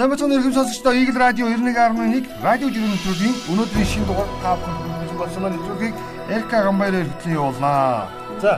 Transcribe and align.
Сайн 0.00 0.08
бацхан 0.08 0.32
өргөм 0.32 0.54
сонсогчдоо 0.56 0.96
Eagle 0.96 1.20
Radio 1.20 1.44
91.1 1.52 2.24
радио 2.40 2.68
нэвтрүүлгийн 2.72 3.36
өнөөдрийн 3.52 3.88
шинэ 3.90 4.06
дугаар 4.08 4.30
таавхан 4.40 4.72
хүргэж 4.80 5.12
болсон 5.20 5.40
маань 5.44 5.54
нэвтрүүлгийг 5.60 5.96
Эрка 6.32 6.58
Гамбайраар 6.64 7.04
хөтлөн 7.04 7.36
явуулнаа. 7.36 8.08
За 8.40 8.52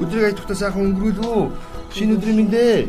өдрийг 0.00 0.24
айтухтаа 0.32 0.56
сайхан 0.56 0.88
өнгөрүүл 0.88 1.20
үү? 1.28 1.44
Шинэ 1.92 2.16
өдрийн 2.16 2.36
мэндэ. 2.40 2.88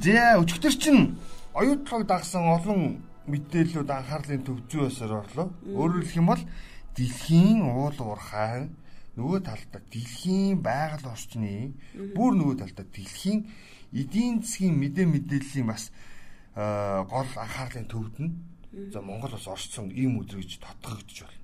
За 0.00 0.40
өчигдөр 0.40 0.74
чинь 0.80 1.20
оюутлогыг 1.52 2.08
дагсан 2.08 2.48
олон 2.56 3.04
мэдээллүүд 3.28 3.92
анхаарлын 3.92 4.48
төв 4.48 4.64
зүй 4.72 4.88
басаар 4.88 5.20
орлоо. 5.20 5.52
Өөрөөр 5.76 6.08
хэлэх 6.08 6.16
юм 6.16 6.32
бол 6.32 6.42
дэлхийн 6.96 7.68
уул 7.68 7.98
уурхай 8.00 8.72
нөгөө 9.20 9.44
талдаа 9.44 9.82
дэлхийн 9.92 10.56
байгаль 10.64 11.12
орчны 11.12 11.76
бүр 12.16 12.32
нөгөө 12.32 12.64
талдаа 12.64 12.88
дэлхийн 12.88 13.44
эдийн 13.92 14.42
засгийн 14.42 14.76
мэдээ 14.80 15.06
мэдээллийн 15.06 15.68
бас 15.68 15.92
гол 16.54 17.30
анхаарлын 17.36 17.88
төвд 17.88 18.16
нь 18.20 18.32
за 18.92 19.00
Монгол 19.00 19.36
бас 19.36 19.46
орцсон 19.46 19.92
ийм 19.92 20.20
өдөр 20.20 20.40
гэж 20.40 20.60
тодгогдож 20.60 21.18
байна. 21.28 21.40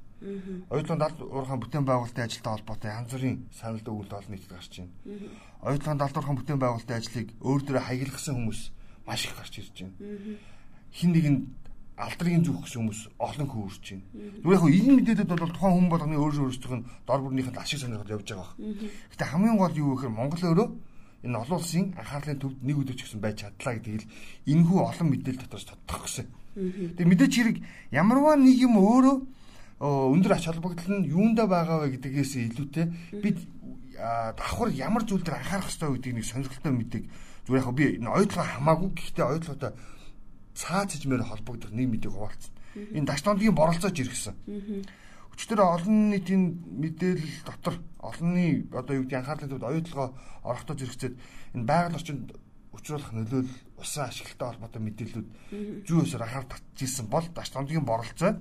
Оюутлын 0.72 0.98
далд 0.98 1.20
уурхайн 1.22 1.60
бүтээн 1.62 1.86
байгуулалтын 1.86 2.26
ажилтай 2.26 2.52
холбоотой 2.52 2.90
янз 2.90 3.12
бүрийн 3.12 3.36
санал 3.54 3.84
өгүүлэлт 3.84 4.16
олон 4.18 4.32
нийтэд 4.34 4.50
гарч 4.50 4.72
байна. 4.80 4.92
Оюутлын 5.62 6.00
далд 6.00 6.16
уурхайн 6.16 6.38
бүтээн 6.40 6.58
байгуулалтын 6.58 6.98
ажлыг 6.98 7.28
өөр 7.38 7.60
дөрөө 7.62 7.84
хаягдсан 7.86 8.34
хүмүүс 8.34 8.60
маш 9.06 9.22
их 9.24 9.36
гарч 9.38 9.54
ирж 9.62 9.76
байна. 9.78 9.94
Хин 10.90 11.10
нэгэнд 11.14 11.42
алдрыг 11.98 12.34
зүөх 12.42 12.62
гэсэн 12.66 12.80
хүмүүс 12.82 13.00
олон 13.18 13.46
хөөрч 13.46 13.84
байна. 13.90 14.04
Зүгээр 14.42 14.58
яг 14.58 14.74
энэ 14.82 14.96
мэдээдэд 14.98 15.30
бол 15.30 15.54
тухайн 15.54 15.74
хүн 15.78 15.88
болгоны 15.90 16.16
өөр 16.18 16.34
өөрсдийнх 16.46 16.76
нь 16.78 16.86
дор 17.06 17.20
бүрнийх 17.22 17.50
нь 17.50 17.58
ашиг 17.58 17.78
сонирхол 17.78 18.14
явж 18.18 18.28
байгаа. 18.30 18.54
Гэтэ 19.14 19.24
хамгийн 19.26 19.58
гол 19.58 19.74
юу 19.74 19.94
гэхээр 19.98 20.14
Монгол 20.14 20.42
өөрөө 20.46 20.68
энэ 21.22 21.38
олон 21.38 21.58
улсын 21.58 21.94
анхаарлын 21.98 22.38
төвд 22.38 22.58
нэг 22.62 22.76
өдөр 22.78 22.96
ч 22.96 23.00
гэсэн 23.06 23.20
байж 23.20 23.42
чадлаа 23.42 23.74
гэдэг 23.78 23.94
л 23.98 24.10
энэхүү 24.46 24.78
олон 24.78 25.08
мэдээлэл 25.10 25.42
дотроос 25.42 25.66
тодтох 25.66 26.00
гэсэн. 26.06 26.26
Тэгээ 26.94 27.10
мэдээч 27.10 27.32
хэрэг 27.34 27.56
ямарваа 27.90 28.34
нэг 28.38 28.56
юм 28.58 28.78
өөрөө 28.78 29.16
өндөр 29.82 30.32
ач 30.34 30.44
холбогдол 30.50 30.90
нь 30.98 31.10
юундаа 31.10 31.46
байгаа 31.46 31.86
вэ 31.86 31.98
гэдгээс 31.98 32.32
илүүтэй 32.54 32.86
бид 33.22 33.38
давхар 33.98 34.70
ямар 34.74 35.02
зүйл 35.02 35.22
дээр 35.22 35.38
анхаарах 35.38 35.70
хэрэгтэй 35.70 35.90
гэдгийг 35.90 36.16
нэг 36.18 36.26
сонирхолтой 36.26 36.72
мэдээг 36.74 37.04
зүгээр 37.46 37.62
яг 37.62 37.74
би 37.74 37.84
энэ 37.98 38.10
ойлгоо 38.10 38.46
хамаагүй 38.46 38.90
гэхдээ 38.94 39.26
ойлгоотой 39.26 39.72
цаад 40.54 40.90
хэмээр 40.90 41.22
холбогдох 41.26 41.70
нэг 41.70 41.86
мэдээг 41.94 42.12
хуваалцсан. 42.14 42.52
Энэ 42.94 43.06
дашнуудын 43.06 43.54
боролцоож 43.54 43.96
иргэсэн. 43.98 44.34
Өчтөр 45.38 45.62
олон 45.62 46.10
нийтийн 46.10 46.66
мэдээлэл 46.66 47.46
дотор 47.46 47.78
олонний 48.02 48.66
одоо 48.74 48.98
юу 48.98 49.06
гэдэг 49.06 49.22
анхаарлын 49.22 49.50
төвд 49.54 49.70
оюутлогоо 49.70 50.08
орохдоо 50.42 50.74
зэрэгцээд 50.74 51.14
энэ 51.54 51.62
байгаль 51.62 51.94
орчинд 51.94 52.34
учруулах 52.74 53.14
нөлөөлөл 53.14 53.54
усан 53.78 54.10
ашиглалтай 54.10 54.48
холбоотой 54.50 54.82
мэдээллүүд 54.82 55.28
зүй 55.86 55.98
өсөр 56.02 56.26
анхаар 56.26 56.46
татчихсан 56.50 57.06
бол 57.06 57.22
дашнуудын 57.30 57.86
боролцоо. 57.86 58.34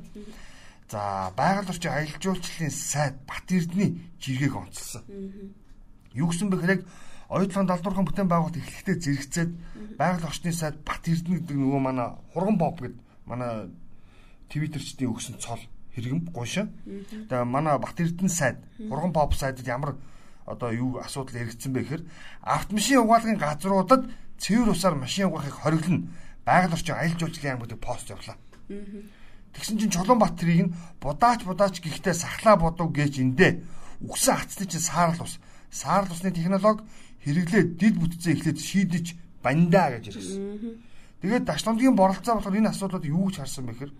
За 0.89 1.29
байгаль 1.37 1.69
орчин 1.69 1.93
аялал 1.93 2.17
жуулчлалын 2.17 2.73
сайд 2.73 3.15
Бат 3.29 3.45
Эрдэнэ 3.45 4.17
жиргэг 4.17 4.57
онцлсон. 4.57 5.05
Юу 6.17 6.33
гэсэн 6.33 6.49
бэхээр 6.49 6.81
яг 6.81 6.83
оюутлын 7.29 7.69
далдуурхан 7.69 8.09
бүтээн 8.09 8.25
байгуулалт 8.25 8.57
эхлэхдээ 8.57 8.97
зэрэгцээд 8.97 9.51
байгаль 10.01 10.25
орчны 10.25 10.49
сайд 10.49 10.81
Бат 10.81 11.05
Эрдэнэ 11.05 11.45
гэдэг 11.45 11.57
нөгөө 11.61 11.81
манай 11.85 12.09
хурган 12.33 12.57
боб 12.57 12.81
гэдэг 12.81 12.97
манай 13.29 13.69
твиттерчдийн 14.49 15.13
өгсөн 15.13 15.37
цол 15.37 15.61
хэрэгэм 15.97 16.29
гуйшаа. 16.29 16.69
Тэгээ 16.85 17.43
манай 17.43 17.81
Бат 17.81 17.97
Эрдэнэ 17.97 18.29
сайд 18.29 18.61
хурган 18.77 19.11
боб 19.11 19.33
сайдад 19.33 19.65
ямар 19.65 19.97
одоо 20.45 20.71
юу 20.71 21.01
асуудал 21.01 21.41
эргэцсэн 21.41 21.73
бэ 21.73 21.81
гэхээр 21.81 22.03
автомашин 22.45 23.01
угаалгын 23.01 23.41
газруудад 23.41 24.05
цэвэр 24.37 24.69
усаар 24.71 24.95
машин 24.95 25.27
угаахыг 25.27 25.57
хориглоно. 25.57 26.07
Байгаль 26.45 26.73
орчин 26.77 26.95
аялал 26.95 27.19
жуулчлалын 27.19 27.53
аймагт 27.59 27.81
пост 27.81 28.07
явлаа. 28.13 28.37
Тэгсэн 29.51 29.77
чинь 29.81 29.91
Чулуунбаатарыг 29.91 30.69
нь 30.69 30.73
будаач 31.01 31.41
будаач 31.43 31.81
гихтээ 31.81 32.13
сахлаа 32.13 32.55
бодов 32.55 32.93
гэж 32.93 33.19
эндээ 33.19 33.51
үгсэн 34.05 34.37
хацны 34.37 34.65
чинь 34.69 34.85
саарл 34.85 35.25
ус. 35.25 35.41
Саарл 35.73 36.13
усны 36.13 36.31
технологи 36.31 36.85
хэрэглээд 37.25 37.69
дид 37.75 37.95
бүтцээ 37.99 38.33
эхлээд 38.37 38.59
шийдэж 38.61 39.05
бандаа 39.43 39.97
гэж 39.97 40.15
ирсэн. 40.15 40.79
Тэгээд 41.19 41.43
дашламжийн 41.49 41.95
боролцоо 41.97 42.37
болохоор 42.37 42.59
энэ 42.61 42.71
асуудлууд 42.71 43.05
юу 43.09 43.27
гэж 43.27 43.35
харсан 43.41 43.65
бэ 43.65 43.73
гэхээр 43.73 43.93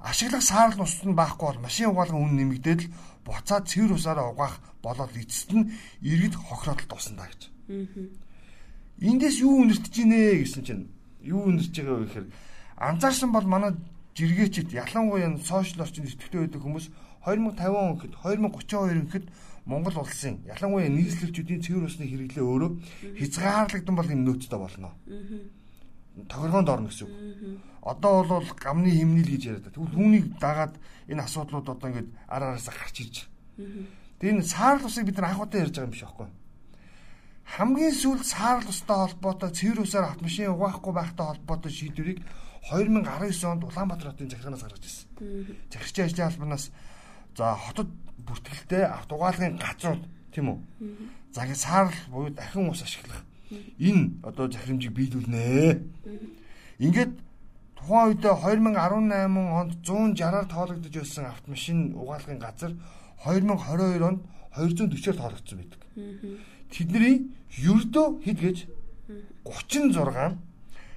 ашиглах 0.00 0.42
саарл 0.42 0.80
ус 0.80 0.96
нь 1.04 1.14
байхгүй 1.14 1.46
бол 1.46 1.64
машин 1.64 1.92
угаалгын 1.92 2.24
үн 2.24 2.34
нэмэгдээд 2.36 2.80
л 2.88 2.92
буцаад 3.24 3.68
цэвэр 3.68 3.92
усаараа 3.96 4.32
угаах 4.32 4.56
болоод 4.82 5.12
эцэст 5.12 5.52
нь 5.52 5.70
иргэд 6.00 6.34
хохироод 6.34 6.88
туусандаа 6.88 7.28
гэж. 7.28 7.42
Эндээс 9.00 9.36
юу 9.44 9.64
үнэртэж 9.64 9.92
гинэ 9.92 10.40
гэсэн 10.40 10.62
чинь 10.64 10.84
юу 11.20 11.48
үнэрч 11.52 11.72
байгаа 11.72 11.96
вэ 12.00 12.04
гэхээр 12.08 12.26
анзаарсан 12.80 13.30
бол 13.32 13.44
манай 13.44 13.76
жиргээчд 14.16 14.72
ялангуяа 14.72 15.36
сошиал 15.44 15.84
орчинд 15.84 16.08
идэвхтэй 16.08 16.40
байдаг 16.48 16.60
хүмүүс 16.64 16.86
2050 17.24 17.68
он 17.76 17.96
гэхэд 18.00 18.14
2032 18.24 19.04
гэхэд 19.04 19.26
Монгол 19.68 19.96
улсын 20.00 20.40
ялангуяа 20.48 20.88
нийслэлчүүдийн 20.88 21.60
цэвэр 21.60 21.84
усны 21.84 22.08
хэрэглээ 22.08 22.44
өөрөө 22.44 22.70
хязгаарлагдсан 23.20 23.96
бол 23.96 24.08
энэ 24.08 24.24
нөөцтэй 24.24 24.58
болно. 24.58 24.96
Тохиргоонд 26.28 26.68
орно 26.68 26.88
гэсэн 26.88 27.06
үг. 27.06 27.14
Одоо 27.80 28.24
бол 28.24 28.48
гамны 28.58 28.90
химнэл 28.90 29.30
гэж 29.30 29.42
яриад. 29.46 29.72
Тэгвэл 29.72 29.94
түүнийг 29.94 30.26
дагаад 30.36 30.74
энэ 31.08 31.24
асуудлууд 31.24 31.68
одоо 31.68 31.88
ингээд 31.88 32.10
ар 32.28 32.42
араасаа 32.42 32.74
гарч 32.76 32.96
ирж 33.00 33.16
байгаа. 33.56 33.86
Тэгээ 34.20 34.34
энэ 34.36 34.44
саарл 34.44 34.84
усыг 34.84 35.04
бид 35.06 35.16
нар 35.16 35.32
анхудаа 35.32 35.60
ярьж 35.64 35.74
байгаа 35.78 35.88
юм 35.88 35.94
биш 35.94 36.04
байхгүй. 36.04 36.28
Хамгийн 37.56 37.94
сүүлд 37.96 38.24
саарл 38.28 38.68
устай 38.68 38.96
холбоотой 39.00 39.50
цэвэр 39.50 39.80
усаар 39.80 40.12
автомашин 40.12 40.52
угаахгүй 40.52 40.92
байхтай 40.92 41.26
холбоотой 41.26 41.72
шийдвэрийг 41.72 42.20
2019 42.68 43.48
онд 43.48 43.64
Улаанбаатар 43.64 44.12
хотын 44.12 44.30
захиранаас 44.30 44.62
гаргаж 44.62 44.84
ирсэн. 44.84 45.08
Захирчийн 45.72 46.06
ажлын 46.06 46.28
албанаас 46.28 46.70
За 47.36 47.54
хотод 47.54 47.88
бүртгэлтэй 48.26 48.84
автогаалгын 48.84 49.58
газрууд 49.58 50.02
тийм 50.34 50.50
үү? 50.50 50.58
За 51.32 51.46
ингэ 51.46 51.56
саарл 51.56 51.94
буюу 52.10 52.30
дахин 52.34 52.68
ус 52.68 52.82
ашиглах 52.82 53.22
энэ 53.78 54.22
одоо 54.22 54.46
захирамжийг 54.50 54.94
биелүүлнэ. 54.94 55.80
Ингээд 56.78 57.14
тухайн 57.76 58.06
үед 58.14 58.22
2018 58.22 58.76
онд 59.60 59.72
160-аар 59.84 60.46
тоологдож 60.46 60.94
байсан 60.94 61.24
автомашин 61.26 61.94
угаалгын 61.94 62.38
газар 62.38 62.72
2022 63.24 64.02
онд 64.02 64.20
240-аар 64.54 65.16
тоологдсон 65.18 65.58
байдаг. 65.58 65.80
Тэдний 66.70 67.30
ердөө 67.50 68.06
хэд 68.24 68.38
гэж 68.38 68.58
36 69.44 70.38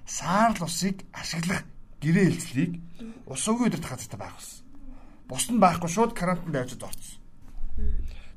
саарл 0.06 0.64
усыг 0.64 1.04
ашиглах 1.12 1.64
гэрээ 2.04 2.26
хэлцлийг 2.30 2.72
ус 3.26 3.48
угийн 3.48 3.72
өдөрт 3.72 3.88
хазтай 3.88 4.20
байх 4.20 4.36
болсон 4.36 4.64
бус 5.28 5.50
нь 5.50 5.60
байхгүй 5.60 5.90
шууд 5.90 6.12
карантинд 6.14 6.56
авчиж 6.56 6.82
орцсон. 6.84 7.18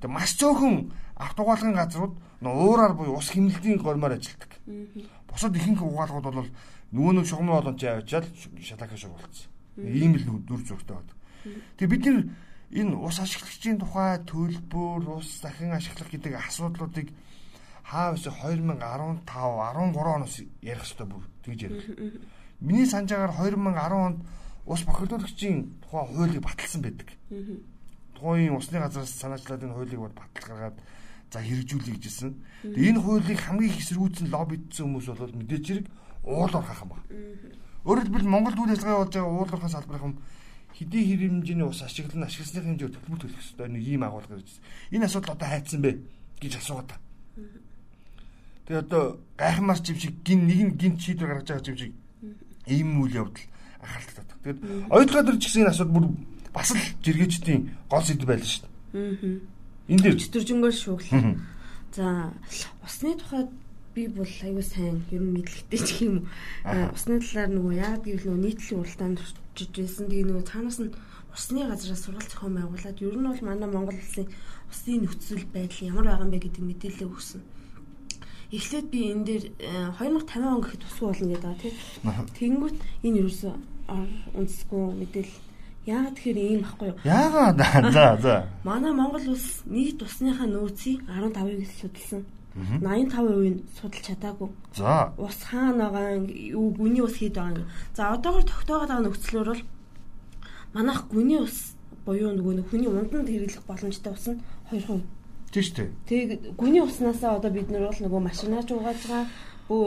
Тэгээ 0.01 0.13
маш 0.13 0.37
цөөхөн 0.37 0.93
автогаалгын 1.17 1.75
газрууд 1.75 2.15
уураар 2.43 2.93
буюу 2.95 3.17
ус 3.17 3.33
хэмнэлтийн 3.33 3.81
гормоор 3.81 4.17
ажилладаг. 4.17 4.53
Бусад 5.29 5.57
ихэнх 5.57 5.83
угаалгууд 5.83 6.27
бол 6.35 6.51
нөгөө 6.93 7.13
нэг 7.17 7.27
шугамын 7.27 7.55
боломж 7.57 7.83
авчаад 7.85 8.27
шалаахаа 8.61 8.99
шугуулсан. 9.01 9.49
Ийм 9.81 10.17
л 10.17 10.25
дүр 10.45 10.61
зургтай 10.61 10.97
бод. 10.97 11.11
Тэгээ 11.81 11.93
бид 11.93 12.05
нар 12.07 12.19
энэ 12.73 12.95
ус 12.97 13.17
ашиглагчийн 13.21 13.79
тухай 13.81 14.21
төлбөр, 14.25 15.21
ус 15.21 15.41
дахин 15.41 15.73
ашиглах 15.73 16.11
гэдэг 16.11 16.35
асуудлуудыг 16.35 17.09
хаа 17.87 18.13
вэсэ 18.13 18.31
2015 18.31 19.25
13 19.25 19.97
оноос 19.97 20.37
ярих 20.63 20.83
хэрэгтэй 20.83 21.07
бүр 21.07 21.25
тэгж 21.45 21.61
ярих. 21.63 21.87
Миний 22.61 22.87
санджаагаар 22.87 23.33
2010 23.33 23.95
онд 23.95 24.19
ус 24.67 24.83
бохирдуулагчийн 24.83 25.79
тухайн 25.81 26.07
хуулийг 26.11 26.43
баталсан 26.43 26.83
байдаг. 26.83 27.09
Тухайн 28.17 28.57
усны 28.57 28.81
газраас 28.81 29.13
санаачлаад 29.13 29.63
энэ 29.63 29.77
хуулийг 29.77 30.01
бол 30.01 30.17
батал 30.17 30.49
гаргаад 30.49 30.77
за 31.31 31.39
хэрэгжүүлэх 31.45 32.01
гэжсэн. 32.01 32.33
Тэгээ 32.65 32.91
энэ 32.97 33.03
хуулийг 33.05 33.41
хамгийн 33.45 33.73
их 33.73 33.81
эсэргүүцэн 33.85 34.33
лоббидсэн 34.33 34.85
хүмүүс 34.89 35.07
бол 35.13 35.37
мэдээж 35.37 35.65
хэрэг 35.69 35.87
уулуур 36.25 36.65
хах 36.65 36.83
юм 36.83 36.91
байна. 36.97 37.07
Өөрөөр 37.85 38.05
хэлбэл 38.09 38.33
Монгол 38.33 38.57
үйл 38.65 38.75
ажиллагаа 38.75 39.01
болж 39.05 39.13
байгаа 39.15 39.31
уулуурхаа 39.31 39.71
салбарын 39.71 40.15
хэдий 40.75 41.03
хэрэв 41.07 41.31
хэмжээний 41.31 41.67
ус 41.67 41.81
ашиглан 41.83 42.25
ашигласны 42.27 42.61
хэмжээ 42.61 42.91
төлбөр 42.93 43.21
төлөх 43.21 43.39
хэрэгтэй 43.41 43.69
нэг 43.69 43.85
ийм 43.87 44.03
агуулга 44.05 44.37
гэж. 44.37 44.51
Энэ 44.91 45.07
асуудал 45.07 45.37
одоо 45.37 45.49
хайцсан 45.49 45.81
бэ 45.81 45.91
гэж 46.41 46.53
асуугаад. 46.61 46.91
Тэгээ 48.67 48.83
одоо 48.85 49.05
гайхамшигч 49.39 49.89
юм 49.89 49.99
шиг 50.03 50.15
гин 50.27 50.41
нэг 50.47 50.61
нь 50.67 50.77
гинт 50.77 51.01
шийдвэр 51.01 51.31
гаргаж 51.31 51.49
байгаа 51.49 51.71
юм 51.71 51.79
шиг 51.79 51.95
ийм 52.67 52.89
үйл 53.01 53.15
явдал 53.23 53.47
анхаарал 53.81 54.15
татдаг. 54.19 54.39
Тэгээд 54.43 55.25
дээр 55.25 55.39
ч 55.39 55.45
гэсэн 55.47 55.63
энэ 55.63 55.71
асуудал 55.71 55.95
бүр 55.95 56.07
бас 56.57 56.73
л 56.73 56.81
жиргээчдийн 57.05 57.61
гол 57.93 58.01
сэдв 58.01 58.25
байлаа 58.25 58.49
шүү 58.49 58.65
дээ. 58.65 58.73
Аа. 58.97 59.93
Энд 59.93 60.03
дээр 60.03 60.17
төржөнгөөр 60.17 60.73
шүүглээ. 60.73 61.37
За 61.93 62.33
усны 62.81 63.13
тухайд 63.21 63.53
би 63.93 64.09
бол 64.09 64.33
аюу 64.41 64.65
сайн 64.65 65.05
ер 65.13 65.21
нь 65.21 65.37
мэдлэгтэй 65.37 65.81
ч 65.85 65.89
юм 66.09 66.25
уу. 66.65 66.97
Усны 66.97 67.21
талаар 67.21 67.53
нөгөө 67.53 67.75
яагаад 67.77 68.05
гэвэл 68.09 68.27
нөгөө 68.33 68.45
нийтлэлийн 68.45 68.81
уралдаанд 68.81 69.21
орчиж 69.21 69.71
байсан. 69.77 70.05
Тэгээ 70.09 70.29
нөгөө 70.33 70.45
цаанаас 70.49 70.79
нь 70.81 70.97
усны 71.37 71.61
газраас 71.69 72.03
сургалт 72.05 72.33
зохион 72.33 72.57
байгуулад 72.57 73.05
ер 73.05 73.17
нь 73.21 73.29
бол 73.29 73.43
манай 73.45 73.69
Монгол 73.69 74.01
улсын 74.01 74.27
усны 74.73 74.93
нөхцөл 75.05 75.45
байдал 75.53 75.89
ямар 75.93 76.05
байгаа 76.09 76.25
юм 76.25 76.33
бэ 76.33 76.41
гэдэг 76.41 76.65
мэдээлэл 76.65 77.09
өгсөн. 77.13 77.43
эхлээд 78.53 78.87
би 78.95 79.01
энэ 79.13 79.25
дээр 79.27 79.45
2050 79.99 80.45
он 80.45 80.61
гэхэд 80.63 80.83
тусгүй 80.87 81.07
болно 81.11 81.29
гэдэг 81.35 81.43
байгаа 81.43 81.61
тийм. 81.61 81.75
Тэнгүүт 82.39 82.79
энэ 83.03 83.21
юусэн 83.27 83.55
үндэсгүй 84.39 84.83
мэдээлэл 85.03 85.46
Яагаад 85.87 86.15
тэгэхээр 86.19 86.39
ийм 86.43 86.63
ахгүй 86.67 86.89
юу? 86.91 86.99
Яагаад? 87.07 87.59
За 87.95 88.19
за. 88.19 88.35
Манай 88.67 88.91
Монгол 88.91 89.23
улс 89.31 89.63
нийт 89.71 90.03
усныхаа 90.03 90.51
нөөцийг 90.51 91.07
15%-ийг 91.07 91.71
судалсан. 91.79 92.23
85% 92.57 93.55
нь 93.55 93.63
судалж 93.79 94.03
чадаагүй. 94.03 94.51
За. 94.75 95.15
Ус 95.15 95.39
хаана 95.47 95.87
байгаа 95.95 96.27
юу 96.27 96.75
гүний 96.75 97.03
ус 97.07 97.23
хэд 97.23 97.39
байгаа. 97.39 97.71
За 97.95 98.11
одоогор 98.19 98.43
тогтоогоод 98.43 98.91
байгаа 98.91 99.07
нөхцлөөр 99.07 99.49
бол 99.53 99.63
манайх 100.75 101.07
гүний 101.07 101.39
ус 101.39 101.79
буюу 102.03 102.35
нөгөө 102.35 102.67
хүний 102.67 102.91
унданд 102.91 103.29
хэрэглэх 103.31 103.63
боломжтой 103.71 104.13
ус 104.13 104.27
нь 104.27 104.43
2%. 104.75 105.07
Тийм 105.53 105.63
шүү 105.63 105.77
дээ. 105.77 105.91
Тэг 106.11 106.27
гүний 106.59 106.83
уснасаа 106.83 107.39
одоо 107.39 107.51
бид 107.55 107.71
нар 107.71 107.87
бол 107.87 108.01
нөгөө 108.03 108.21
машинаач 108.27 108.69
угааж 108.75 109.01
байгаа 109.07 109.27
бүү 109.69 109.85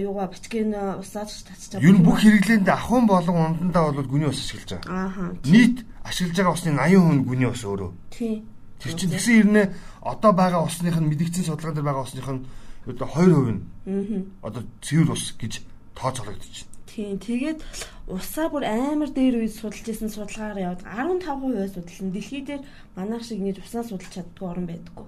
юугаа 0.00 0.28
бичгийн 0.32 0.72
усаад 0.96 1.28
татчих. 1.28 1.80
Ер 1.80 1.92
нь 1.92 2.04
бүх 2.04 2.24
хэрэглээнд 2.24 2.68
ахын 2.68 3.04
болон 3.06 3.36
ундандаа 3.60 3.92
бол 3.92 4.08
гүний 4.08 4.28
ус 4.32 4.40
ашиглаж 4.40 4.80
байгаа. 4.80 5.12
Аа. 5.12 5.36
Нийт 5.44 5.84
ашиглаж 6.04 6.36
байгаа 6.40 6.56
усны 6.56 6.72
80% 6.72 7.12
нь 7.12 7.24
гүний 7.28 7.48
ус 7.52 7.62
өөрөө. 7.68 7.90
Тийм. 8.08 8.48
Тэр 8.80 8.92
чинь 8.96 9.12
тэгсэн 9.12 9.34
хэрнээ 9.36 9.66
одоо 10.00 10.32
байгаа 10.32 10.64
усных 10.64 10.96
нь 10.96 11.08
мэдгдсэн 11.12 11.44
судалгаан 11.44 11.76
дээр 11.76 11.88
байгаа 11.88 12.06
усных 12.08 12.28
нь 12.32 12.44
одоо 12.88 13.08
2% 13.12 13.52
нь. 13.52 13.60
Аа. 13.86 14.48
Одоо 14.48 14.62
цэвэр 14.80 15.12
ус 15.12 15.24
гэж 15.36 15.52
тооцоологдож 15.92 16.56
байна. 16.64 16.72
Тийм. 16.92 17.16
Тэгээд 17.20 17.60
усаа 18.08 18.48
бүр 18.48 18.64
амар 18.68 19.12
дээр 19.12 19.40
үед 19.40 19.52
судалж 19.52 19.84
исэн 19.84 20.08
судалгаагаар 20.12 20.80
яваад 20.80 20.82
15% 20.84 21.76
судалсан. 21.76 22.08
Дэлхий 22.12 22.42
дээр 22.44 22.62
манайх 22.96 23.24
шиг 23.24 23.40
нэг 23.40 23.60
уснаа 23.60 23.84
судалж 23.84 24.12
чаддгүй 24.12 24.48
орн 24.48 24.66
байдаггүй. 24.68 25.06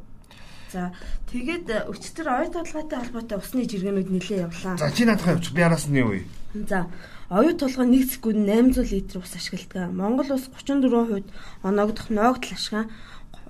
За 0.74 0.90
тэгээд 1.30 1.70
э, 1.70 1.86
өчтөр 1.86 2.26
оюу 2.34 2.50
толгойтой 2.50 2.98
холбоотой 2.98 3.38
усны 3.38 3.62
жиргэнүүд 3.62 4.10
нэлээ 4.10 4.50
явлаа. 4.50 4.74
За 4.74 4.90
чи 4.90 5.06
наадах 5.06 5.38
явууч 5.38 5.54
би 5.54 5.62
араас 5.62 5.86
нь 5.86 6.02
юу 6.02 6.18
вэ? 6.18 6.26
За 6.66 6.90
оюу 7.30 7.54
толгой 7.54 7.86
нэг 7.86 8.10
секунд 8.10 8.42
800 8.42 8.90
литр 8.90 9.22
ус 9.22 9.30
ашигладаг. 9.38 9.94
Монгол 9.94 10.34
ус 10.34 10.50
34% 10.50 11.30
оногдох 11.62 12.10
ноогдол 12.10 12.58
ашгаа 12.58 12.90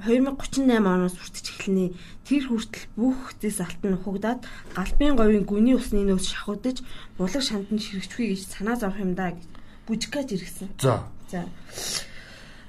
2038 0.05 0.69
оноос 0.69 1.17
хүртэж 1.17 1.47
эхэлнэ. 1.49 1.97
Тэр 2.29 2.45
хүртэл 2.45 2.93
бүх 2.93 3.33
зэс 3.41 3.65
алтан 3.65 3.97
нухагдаад 3.97 4.45
галбын 4.77 5.17
говийн 5.17 5.49
гүний 5.49 5.81
усны 5.81 6.05
нөөц 6.05 6.29
шахагдаж 6.29 6.85
булаг 7.17 7.41
шантанд 7.41 7.81
ширэгчгүй 7.81 8.37
гэж 8.37 8.53
санаа 8.53 8.77
зовх 8.77 9.01
юм 9.01 9.17
да 9.17 9.33
гэж 9.33 9.49
бүжгэж 9.89 10.29
иргсэн. 10.29 10.69
За. 10.77 11.09
За. 11.33 11.49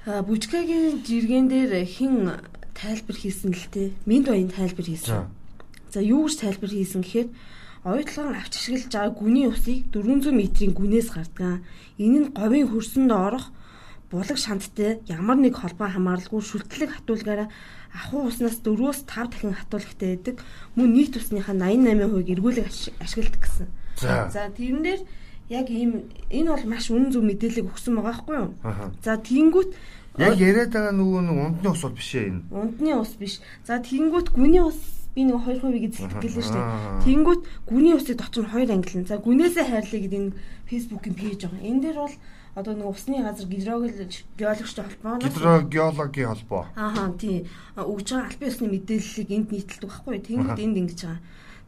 Бүжгэгийн 0.06 1.02
жиргэн 1.04 1.50
дээр 1.50 1.84
хин 1.84 2.40
тайлбар 2.76 3.16
хийсэн 3.16 3.56
л 3.56 3.66
те. 3.72 3.96
Минд 4.04 4.28
баян 4.28 4.52
тайлбар 4.52 4.84
хийсэн. 4.84 5.32
За 5.90 6.00
юу 6.04 6.28
гэж 6.28 6.36
тайлбар 6.44 6.70
хийсэн 6.70 7.00
гэхээр 7.00 7.28
оюутлан 7.88 8.36
авч 8.36 8.52
ашиглаж 8.60 8.92
байгаа 8.92 9.14
гүний 9.16 9.48
усыг 9.48 9.88
400 9.94 10.28
м-ийн 10.36 10.72
гүнээс 10.76 11.08
гардаг. 11.16 11.64
Энэ 11.96 12.18
нь 12.20 12.32
говийн 12.36 12.68
хөрсөнд 12.68 13.12
орох 13.14 13.48
булаг 14.10 14.38
шанттай 14.38 15.00
ямар 15.08 15.38
нэг 15.40 15.56
холбоо 15.56 15.88
хамааралгүй 15.90 16.42
шүлтлэг 16.42 16.90
хатуулгаараа 16.92 17.48
ахуй 17.94 18.28
уснаас 18.28 18.60
4-өөс 18.62 19.06
5 19.06 19.30
дахин 19.32 19.54
хатуулагтай 19.54 20.08
байдаг. 20.14 20.36
Мөн 20.76 20.90
нийт 20.94 21.16
усныхаа 21.16 21.54
88% 21.54 22.34
эргүүлэг 22.34 22.66
ашигладаг 23.00 23.42
гэсэн. 23.42 23.66
За 24.34 24.50
тэрэн 24.52 24.82
дээр 24.82 25.00
яг 25.48 25.70
ийм 25.70 26.10
энэ 26.30 26.50
бол 26.50 26.64
маш 26.66 26.90
үнэн 26.90 27.14
зөв 27.14 27.22
мэдээлэл 27.22 27.70
өгсөн 27.70 27.96
байгаа 27.96 28.10
байхгүй 28.12 28.36
юу? 28.36 28.50
За 29.02 29.16
тийнгүүт 29.16 29.70
Яг 30.16 30.40
яриад 30.40 30.72
байгаа 30.72 30.94
нөгөө 30.96 31.22
нэг 31.28 31.36
ундны 31.46 31.68
ус 31.72 31.82
бол 31.84 31.96
биш 31.96 32.12
ээ 32.16 32.28
энэ. 32.32 32.40
Ундны 32.48 32.92
ус 32.96 33.12
биш. 33.20 33.34
За 33.68 33.76
тэгэнгүүт 33.80 34.32
гүний 34.32 34.64
ус 34.64 34.78
би 35.16 35.24
нэг 35.24 35.40
2% 35.48 35.80
гэж 35.80 35.92
сэтгэлээ 35.96 36.44
шүү 36.44 36.56
дээ. 36.56 36.68
Тэнгүүт 37.08 37.42
гүний 37.64 37.96
усыг 37.96 38.20
дотор 38.20 38.44
нь 38.44 38.52
хоёр 38.52 38.68
ангилна. 38.68 39.08
За 39.08 39.16
гүнээсээ 39.16 39.64
хайрлаа 39.64 40.00
гэдэг 40.04 40.20
энэ 40.20 40.36
фэйсбүүкийн 40.68 41.16
пэйж 41.16 41.40
байгаа. 41.48 41.64
Энэ 41.64 41.80
дээр 41.80 41.98
бол 42.04 42.16
одоо 42.52 42.72
нэг 42.76 42.88
усны 42.92 43.16
газар 43.24 43.48
гидрогеологчтой 43.48 44.84
холбоо. 44.84 45.16
Гидрогеологийн 45.24 46.28
холбоо. 46.28 46.64
Аа 46.76 47.08
тий. 47.16 47.48
Өгж 47.80 48.08
байгаа 48.12 48.28
албан 48.28 48.48
ёсны 48.52 48.66
мэдээллийг 48.68 49.30
энд 49.32 49.48
нийтэлдэг 49.52 49.88
байхгүй. 49.88 50.16
Тэнгүүд 50.20 50.60
энд 50.60 50.76
ингэж 50.84 51.00
байгаа. 51.00 51.20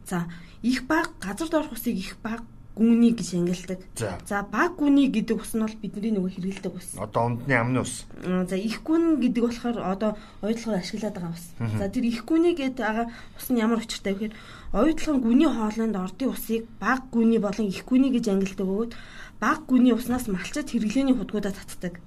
За 0.05 0.17
их 0.61 0.85
баг 0.85 1.09
газар 1.17 1.49
доорх 1.49 1.73
усыг 1.73 1.97
их 1.97 2.21
баг 2.21 2.45
гүний 2.79 3.11
гэж 3.11 3.29
ангилдаг. 3.35 3.79
За 4.23 4.47
баг 4.47 4.79
гүний 4.79 5.11
гэдэг 5.11 5.35
ус 5.35 5.51
нь 5.51 5.63
бол 5.67 5.75
бидний 5.83 6.15
нөгөө 6.15 6.31
хэрэгэлдэг 6.39 6.73
ус. 6.73 6.95
Одоо 6.95 7.27
ундны 7.27 7.53
амны 7.59 7.83
ус. 7.83 8.07
За 8.23 8.55
их 8.55 8.79
гүн 8.87 9.19
гэдэг 9.19 9.43
болохоор 9.43 9.77
одоо 9.83 10.15
оюутлогоор 10.39 10.79
ашиглаад 10.79 11.19
байгаа 11.19 11.35
ус. 11.35 11.45
За 11.59 11.91
тэр 11.91 12.07
их 12.07 12.23
гүний 12.23 12.55
гэдэг 12.55 12.79
байгаа 12.79 13.07
ус 13.35 13.47
нь 13.51 13.59
ямар 13.59 13.83
учиртай 13.83 14.15
вэ 14.15 14.31
гэхээр 14.31 14.33
оюутлогын 14.71 15.23
гүний 15.25 15.49
хоолойнд 15.51 15.95
ордын 15.99 16.31
усыг 16.31 16.63
баг 16.79 17.11
гүний 17.11 17.43
болон 17.43 17.67
их 17.67 17.83
гүний 17.83 18.13
гэж 18.15 18.25
ангилдаг 18.31 18.67
бөгөөд 18.67 18.93
баг 19.41 19.59
гүний 19.65 19.93
уснаас 19.95 20.27
малчид 20.27 20.69
хэрэглээний 20.69 21.15
худгуудаа 21.17 21.51
татдаг. 21.55 21.99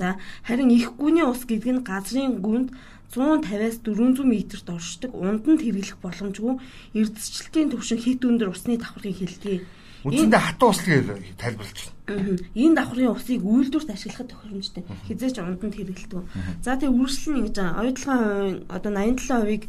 За 0.00 0.16
харин 0.46 0.70
их 0.70 0.96
гүний 0.96 1.26
ус 1.26 1.44
гэдэг 1.44 1.70
нь 1.70 1.86
газрын 1.86 2.40
гүнд 2.40 2.72
150-аас 3.12 3.82
400 3.86 4.24
м-т 4.24 4.70
оршдог 4.70 5.12
унтанд 5.14 5.62
хэрэглэх 5.62 5.98
боломжгүй 6.02 6.58
эрдэсчлэлтийн 6.98 7.70
төвшин 7.70 8.02
хит 8.02 8.26
өндөр 8.26 8.50
усны 8.50 8.78
давхаргыг 8.78 9.16
хэлдэг. 9.18 9.60
Үндсэндээ 10.06 10.38
хатуу 10.38 10.70
услыг 10.70 11.18
тайлбарлаж 11.34 11.78
байна. 12.06 12.38
Энэ 12.54 12.76
давхрын 12.78 13.10
усыг 13.18 13.42
үйлдвэрт 13.42 13.90
ашиглахад 13.90 14.30
тохиромжтой. 14.30 14.82
Хизээч 15.10 15.36
унданд 15.42 15.74
хэрэглэдэг. 15.74 16.22
За 16.62 16.78
тэгээ 16.78 16.94
үргэлжлэн 16.94 17.38
ингэж 17.42 17.56
оюутлогын 17.58 18.70
одоо 18.70 18.90
87%-ийг 18.94 19.62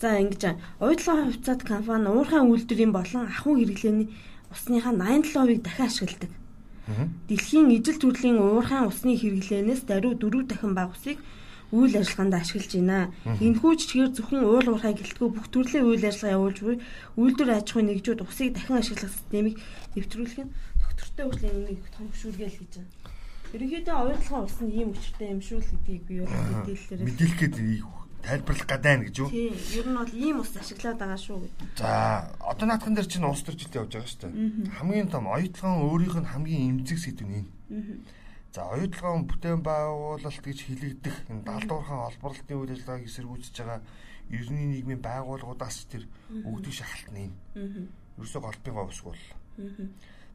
за 0.00 0.08
ингэж 0.24 0.42
оюутлогын 0.80 1.28
хувьцаат 1.28 1.62
компани 1.68 2.08
уурхайн 2.08 2.48
үйлдвэрийн 2.48 2.92
болон 2.96 3.28
ахуй 3.28 3.54
хэрэглээний 3.60 4.08
усныхаа 4.48 4.96
87%-ийг 4.96 5.60
дахин 5.60 5.86
ашигладаг. 5.86 6.32
Дэлхийн 7.28 7.68
ижил 7.76 8.00
төрлийн 8.00 8.40
уурхайн 8.40 8.88
усны 8.88 9.12
хэрэглээнээс 9.20 9.84
даруй 9.84 10.16
4 10.16 10.48
дахин 10.48 10.72
бага 10.72 10.96
усыг 10.96 11.20
үйл 11.74 11.94
ажиллагаанд 11.98 12.34
ашиглаж 12.38 12.72
байна. 12.78 13.10
Энэхүү 13.42 13.72
жишгээр 13.74 14.10
зөвхөн 14.14 14.46
уул 14.46 14.68
уурхай 14.70 14.94
гэлтгүү 14.94 15.28
бүх 15.34 15.46
төрлийн 15.50 15.88
үйл 15.90 16.04
ажиллагаа 16.06 16.36
явуулж 16.38 16.58
буй 16.62 16.76
үйлдвэр 17.18 17.50
аж 17.58 17.66
ахуйн 17.68 17.88
нэгжүүд 17.90 18.20
усыг 18.22 18.54
дахин 18.54 18.78
ашиглах 18.78 19.10
системийг 19.10 19.56
нэвтрүүлэх 19.98 20.38
нь 20.46 20.54
доктортой 20.78 21.24
хүртэл 21.26 21.58
энийг 21.58 21.82
том 21.90 22.06
хөшүүргээл 22.14 22.58
гэж 22.62 22.72
байна. 22.78 22.92
Ерөнхийдөө 23.54 23.96
оюутлахын 23.98 24.46
ус 24.46 24.58
нь 24.62 24.74
ийм 24.78 24.88
өчртэй 24.94 25.28
юм 25.34 25.40
шүү 25.42 25.58
л 25.58 25.70
гэдгийг 25.74 26.02
би 26.06 26.14
бол 26.22 26.30
мэдээлэлээр 26.30 27.02
мэдээлэх 27.06 27.38
гээд 27.42 27.56
тайлбарлах 28.24 28.66
гадаа 28.66 28.96
гэж 29.04 29.16
юу? 29.20 29.28
Тийм. 29.28 29.52
Ер 29.76 29.86
нь 29.86 29.98
бол 30.00 30.12
ийм 30.16 30.36
ус 30.40 30.52
ашиглаад 30.56 30.98
байгаа 30.98 31.20
шүү 31.20 31.38
гэдэг. 31.44 31.68
За, 31.76 32.32
одоо 32.40 32.66
наадхан 32.66 32.96
дээр 32.96 33.08
чинь 33.08 33.28
улс 33.28 33.44
төржилт 33.44 33.76
явж 33.76 33.92
байгаа 33.92 34.08
шүү 34.08 34.20
дээ. 34.24 34.32
Хамгийн 34.80 35.08
том 35.12 35.28
оюутлахын 35.28 35.84
өөрийнх 35.84 36.18
нь 36.24 36.30
хамгийн 36.32 36.64
эмзэг 36.72 36.98
сэдв 36.98 37.28
нь 37.28 37.44
энэ. 37.44 37.50
За 38.54 38.70
оюутлогын 38.70 39.26
бүтээн 39.26 39.66
байгуулалт 39.66 40.38
гэж 40.46 40.58
хэлэгдэх 40.70 41.26
энэ 41.26 41.42
далдуурхан 41.42 42.06
олборлолтын 42.06 42.54
үйл 42.54 42.70
ажиллагааг 42.70 43.10
эсэргүүцэж 43.10 43.54
байгаа 43.58 43.82
ерний 44.30 44.66
нийгмийн 44.70 45.02
байгууллагуудаас 45.02 45.90
тэр 45.90 46.06
өгдөг 46.30 46.70
шахалт 46.70 47.10
нь 47.10 47.34
энэ. 47.34 47.90
Ерөөсөө 48.14 48.42
голбын 48.46 48.74
говс 48.78 49.02
бол. 49.02 49.22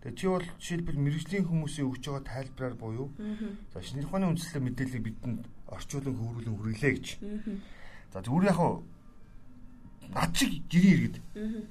Тэгээ 0.04 0.20
чи 0.20 0.28
бол 0.28 0.44
жишээлбэл 0.60 1.00
мэрэгжлийн 1.00 1.48
хүмүүсийн 1.48 1.88
өгч 1.88 2.04
байгаа 2.12 2.28
тайлбараар 2.28 2.76
буюу 2.76 3.08
за 3.72 3.80
шинжлэх 3.80 4.12
ухааны 4.12 4.36
үндэслэл 4.36 4.68
мэдээллийг 4.68 5.04
бидэнд 5.08 5.40
орчуулан 5.72 6.16
хөврүүлэн 6.20 6.56
хүргэлээ 6.60 6.92
гэж. 7.00 7.08
За 8.12 8.20
зүгээр 8.20 8.52
яг 8.52 8.60
над 10.12 10.32
шиг 10.36 10.52
жирийн 10.68 10.96
иргэд 11.08 11.16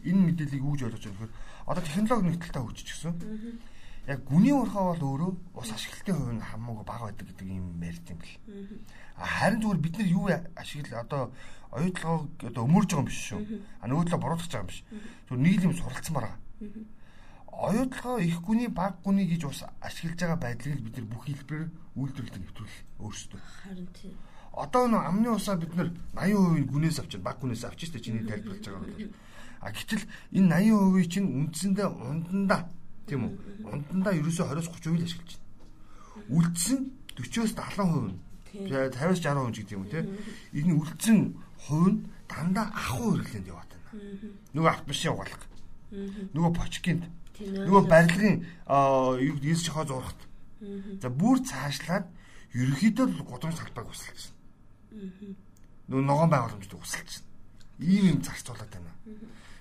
энэ 0.01 0.25
мэдээллийг 0.33 0.65
өгж 0.65 0.81
ойлгож 0.81 1.05
байгаа 1.05 1.29
нөхөр 1.29 1.33
одоо 1.69 1.83
технологи 1.85 2.25
нэгдэлтэй 2.33 2.63
хөгжиж 2.65 2.89
гисэн 2.89 3.15
яг 4.09 4.25
гүний 4.25 4.57
урхаа 4.57 4.97
бол 4.97 5.05
өөрөө 5.05 5.33
ус 5.61 5.69
ашиглалтын 5.69 6.17
хувь 6.17 6.33
нь 6.33 6.41
хамаагүй 6.41 6.85
бага 6.89 7.13
байдаг 7.13 7.29
гэдэг 7.29 7.45
юм 7.45 7.77
ярьд 7.85 8.09
юм 8.09 8.19
бэл. 8.19 8.37
Харин 9.21 9.61
зүгээр 9.61 9.85
бид 9.85 9.95
нар 10.01 10.09
юу 10.09 10.27
ашигла 10.57 11.05
одоо 11.05 11.23
оюутлогоо 11.77 12.25
одоо 12.41 12.63
өмөрж 12.65 12.89
байгаа 12.89 13.05
юм 13.05 13.11
биш 13.13 13.21
шүү. 13.29 13.41
А 13.81 13.85
нөгөө 13.85 14.05
талаа 14.09 14.23
буруутгаж 14.25 14.49
байгаа 14.49 14.65
юм 14.65 14.73
биш. 14.73 14.81
Зүгээр 15.29 15.45
нэг 15.45 15.61
юм 15.61 15.75
суралцсан 15.77 16.15
байгаа. 16.17 16.37
Оюутлогоо 17.53 18.17
их 18.25 18.41
гүний 18.41 18.69
баг 18.73 18.97
гүний 19.05 19.29
гэж 19.29 19.45
ус 19.45 19.61
ашиглаж 19.85 20.17
байгаа 20.25 20.41
байдлыг 20.41 20.81
бид 20.81 20.97
нар 20.97 21.07
бүх 21.13 21.23
хэлбэрээр 21.29 21.69
үйлдвэрлэлд 22.01 22.41
нэвтрүүл 22.41 22.77
өөрсдөө. 23.05 23.41
Харин 23.61 23.89
тийм. 23.93 24.17
Одоо 24.57 24.89
нэг 24.89 25.05
амны 25.05 25.29
усаа 25.37 25.61
бид 25.61 25.77
нар 25.77 25.93
80% 26.17 26.65
гүнээс 26.65 26.99
авчиж 27.05 27.21
баг 27.21 27.37
гүнээс 27.45 27.69
авчиж 27.69 27.93
тэ 27.93 28.01
чиний 28.01 28.25
тайлбарлаж 28.25 28.65
байгаа 28.65 28.89
юм. 28.97 29.13
А 29.59 29.75
гэтэл 29.75 30.07
энэ 30.39 30.71
80% 30.71 31.11
чинь 31.11 31.29
үндсэндээ 31.35 31.89
ундандаа 31.91 32.71
Тийм 33.09 33.21
үү? 33.25 33.33
Ундандаа 33.65 34.15
ерөөсөө 34.15 34.47
20-30% 34.53 35.01
л 35.01 35.07
ашиглаж 35.09 35.33
байна. 35.35 35.49
Үлдсэн 36.29 36.79
40-оос 37.17 37.53
70% 37.57 38.13
нь 38.13 38.17
50-аас 38.69 39.21
60% 39.25 39.53
ч 39.53 39.57
гэдэг 39.65 39.77
юм 39.77 39.83
уу 39.83 39.93
те. 39.93 40.01
Энэ 40.53 40.73
үлдсэн 40.77 41.19
хувь 41.65 41.89
нь 41.89 41.99
дандаа 42.29 42.69
ахуй 42.73 43.19
хэрэглээнд 43.19 43.49
яваад 43.49 43.71
байна. 43.73 43.89
Нөгөө 44.55 44.71
автомашин 44.73 45.13
угаалга. 45.13 45.47
Нөгөө 46.37 46.53
почкинд. 46.57 47.03
Нөгөө 47.39 47.83
барилгын 47.89 48.37
эс 49.49 49.61
жохоо 49.65 49.85
зурхт. 49.89 50.21
За 51.01 51.09
бүр 51.09 51.41
цаашлаад 51.45 52.07
ерөөхдөө 52.53 53.07
гудамж 53.25 53.57
салбайг 53.57 53.89
усалж 53.89 54.33
байна. 54.91 55.33
Нөгөө 55.89 56.05
ногоон 56.05 56.31
байгууламжд 56.33 56.75
усалж 56.75 57.23
байна. 57.23 57.29
Ийм 57.79 58.05
юм 58.17 58.21
зарцуулаад 58.25 58.73
байна. 58.73 58.93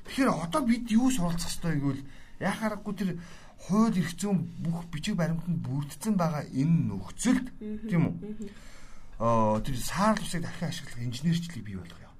Тэгэхээр 0.08 0.32
одоо 0.32 0.62
бид 0.66 0.89
юу 0.92 1.12
суралцах 1.12 1.51
ёстой 1.51 1.77
гэвэл 1.77 2.04
яхаарахгүй 2.39 2.94
тэр 2.94 3.10
хууль 3.67 3.98
эрх 3.98 4.13
зүйн 4.17 4.46
бүх 4.62 4.86
бичиг 4.94 5.15
баримтанд 5.17 5.60
бүрдсэн 5.65 6.15
байгаа 6.17 6.46
энэ 6.48 6.94
нөхцөлд 6.94 7.48
тийм 7.89 8.03
үү? 8.08 8.15
Аа 9.20 9.58
тэр 9.65 9.77
саар 9.77 10.17
усыг 10.22 10.46
дахин 10.46 10.70
ашиглах 10.70 11.01
инженерчлийг 11.01 11.65
бий 11.65 11.77
болгох 11.77 12.01
юм. 12.06 12.13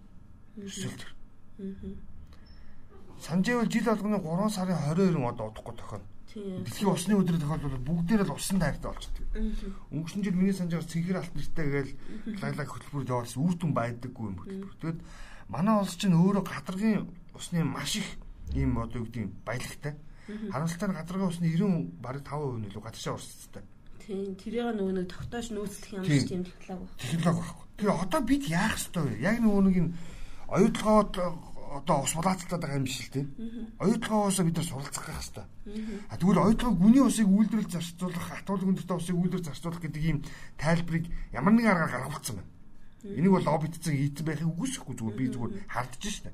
Эсвэл 0.65 0.97
тэр. 0.97 1.12
Санжээвэл 3.21 3.69
жил 3.69 3.86
болгоны 3.86 4.17
3 4.21 4.50
сарын 4.50 4.77
22-нд 4.77 5.29
одоо 5.29 5.50
удахгүй 5.50 5.75
тохино. 5.77 6.05
Дэлхийн 6.38 6.93
усны 6.93 7.13
өдрөө 7.17 7.41
тохиолдол 7.41 7.81
бүгдээр 7.81 8.21
л 8.29 8.38
усан 8.38 8.62
тайртай 8.62 8.93
болчихдог. 8.93 9.25
Өнгөрсөн 9.89 10.21
жил 10.21 10.38
миний 10.38 10.53
санджаар 10.53 10.86
цэнхэр 10.86 11.17
алт 11.17 11.33
нэртэй 11.33 11.65
гээл 11.65 11.91
лаглаг 12.45 12.69
хөтөлбөр 12.69 13.09
явуулсан 13.09 13.41
үр 13.41 13.55
дүн 13.57 13.74
байдаггүй 13.74 14.25
юм 14.27 14.38
хөтөлбөр. 14.38 14.77
Тэгэд 14.77 15.00
манай 15.50 15.75
улс 15.81 15.97
чинь 15.97 16.13
өөрөө 16.13 16.43
гадаргын 16.45 17.09
усны 17.33 17.65
маш 17.65 17.97
их 17.97 18.09
ийм 18.53 18.77
одоо 18.77 19.01
юу 19.01 19.09
гэдэг 19.09 19.33
баялагтай. 19.47 19.93
Харамсалтай 20.27 20.89
нь 20.89 20.98
гадаргын 21.00 21.31
усны 21.31 21.48
90 21.48 22.03
бараг 22.03 22.24
5% 22.27 22.60
нь 22.60 22.67
илүү 22.67 22.84
гадаашаа 22.84 23.15
урсцтай. 23.15 23.63
Тийм, 24.03 24.36
тэрийг 24.36 24.75
нөгөө 24.75 24.93
нэг 25.00 25.07
тогтоож 25.12 25.48
нөөцлөх 25.51 25.91
юм 25.96 26.03
шиг 26.03 26.27
тийм 26.27 26.43
технологи 26.43 26.88
байна. 26.88 27.00
Технологи 27.00 27.43
байхгүй. 27.43 27.65
Тэгээ 27.77 28.01
одоо 28.03 28.22
бид 28.24 28.43
яах 28.48 28.75
ёстой 28.75 29.03
вэ? 29.07 29.15
Яг 29.24 29.38
нөгөө 29.43 29.62
нэг 29.67 29.75
энэ 29.77 29.93
оюутлогоод 30.48 31.13
одоо 31.67 31.98
ус 32.03 32.13
булаацалтаад 32.15 32.62
байгаа 32.63 32.79
юм 32.79 32.88
биш 32.88 33.00
л 33.03 33.12
тийм. 33.12 33.27
Оюутлогоо 33.79 34.27
усаа 34.31 34.46
бид 34.48 34.57
нар 34.57 34.67
суралцах 34.67 35.05
гэх 35.05 35.19
хэвээр. 35.19 35.48
А 36.07 36.15
тэгвэл 36.17 36.43
оюутлогоо 36.43 36.75
гүний 36.79 37.03
усыг 37.03 37.27
үйлдвэрлэж 37.27 37.72
зарцуулах, 37.72 38.27
атуулга 38.31 38.67
өндөртэй 38.72 38.98
усыг 38.98 39.15
үйлдвэр 39.19 39.43
зарцуулах 39.43 39.81
гэдэг 39.84 40.03
ийм 40.03 40.17
тайлбарыг 40.55 41.05
ямар 41.36 41.53
нэгэн 41.53 41.72
аргаар 41.72 42.07
гаргуулсан 42.07 42.36
байна. 42.39 42.51
Энийг 43.04 43.32
бол 43.32 43.46
лоббидцэн 43.46 43.94
хийцэн 43.94 44.25
байхыг 44.25 44.50
үгүйсэхгүй 44.50 44.96
зүгээр 44.98 45.18
би 45.18 45.25
зүгээр 45.30 45.54
хардж 45.70 46.04
штэ. 46.10 46.32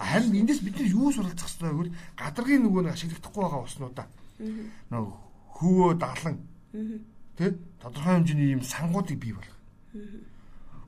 Харин 0.00 0.32
эндээс 0.40 0.60
бид 0.64 0.80
нар 0.80 0.88
юу 0.88 1.12
суралцах 1.12 1.44
хэрэгтэй 1.44 1.68
вэ 1.68 1.76
гэвэл 1.76 1.96
гадаргын 2.16 2.62
нөгөө 2.64 2.82
нэг 2.88 2.94
ашиглагдахгүй 2.96 3.42
байгаа 3.44 3.62
уснуудаа. 3.68 4.06
Нөгөө 4.88 5.12
хөвөө 5.60 5.90
даглан. 6.00 6.36
Тэ? 7.36 7.54
Тодорхой 7.84 8.14
хэмжээний 8.16 8.48
ийм 8.56 8.62
сангуудыг 8.64 9.20
бий 9.20 9.36
болгох. 9.36 9.60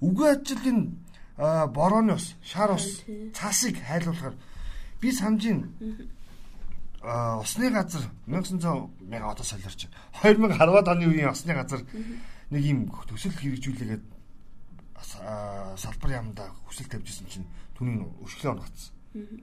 Үгүй 0.00 0.26
ажлын 0.32 0.96
борооны 1.36 2.16
ус, 2.16 2.34
шар 2.42 2.72
ус, 2.72 3.04
цаасыг 3.36 3.78
хайлуулахаар 3.84 4.34
би 5.00 5.12
самжийн 5.12 5.70
усны 7.02 7.70
газар 7.70 8.02
1900 8.26 8.90
мяга 9.06 9.30
одоо 9.30 9.44
солиорч 9.44 9.86
2010-ад 10.22 10.88
оны 10.88 11.06
үеийн 11.06 11.30
усны 11.30 11.54
газар 11.54 11.84
нэг 12.50 12.62
юм 12.64 12.90
төсөл 13.06 13.36
хэрэгжүүлээгээд 13.38 14.17
салбар 15.02 16.10
яамда 16.10 16.50
хүсэл 16.66 16.88
тавьжсэн 16.90 17.26
чинь 17.28 17.46
түүний 17.76 18.02
өшгөлөө 18.24 18.52
онгоцсон. 18.54 18.94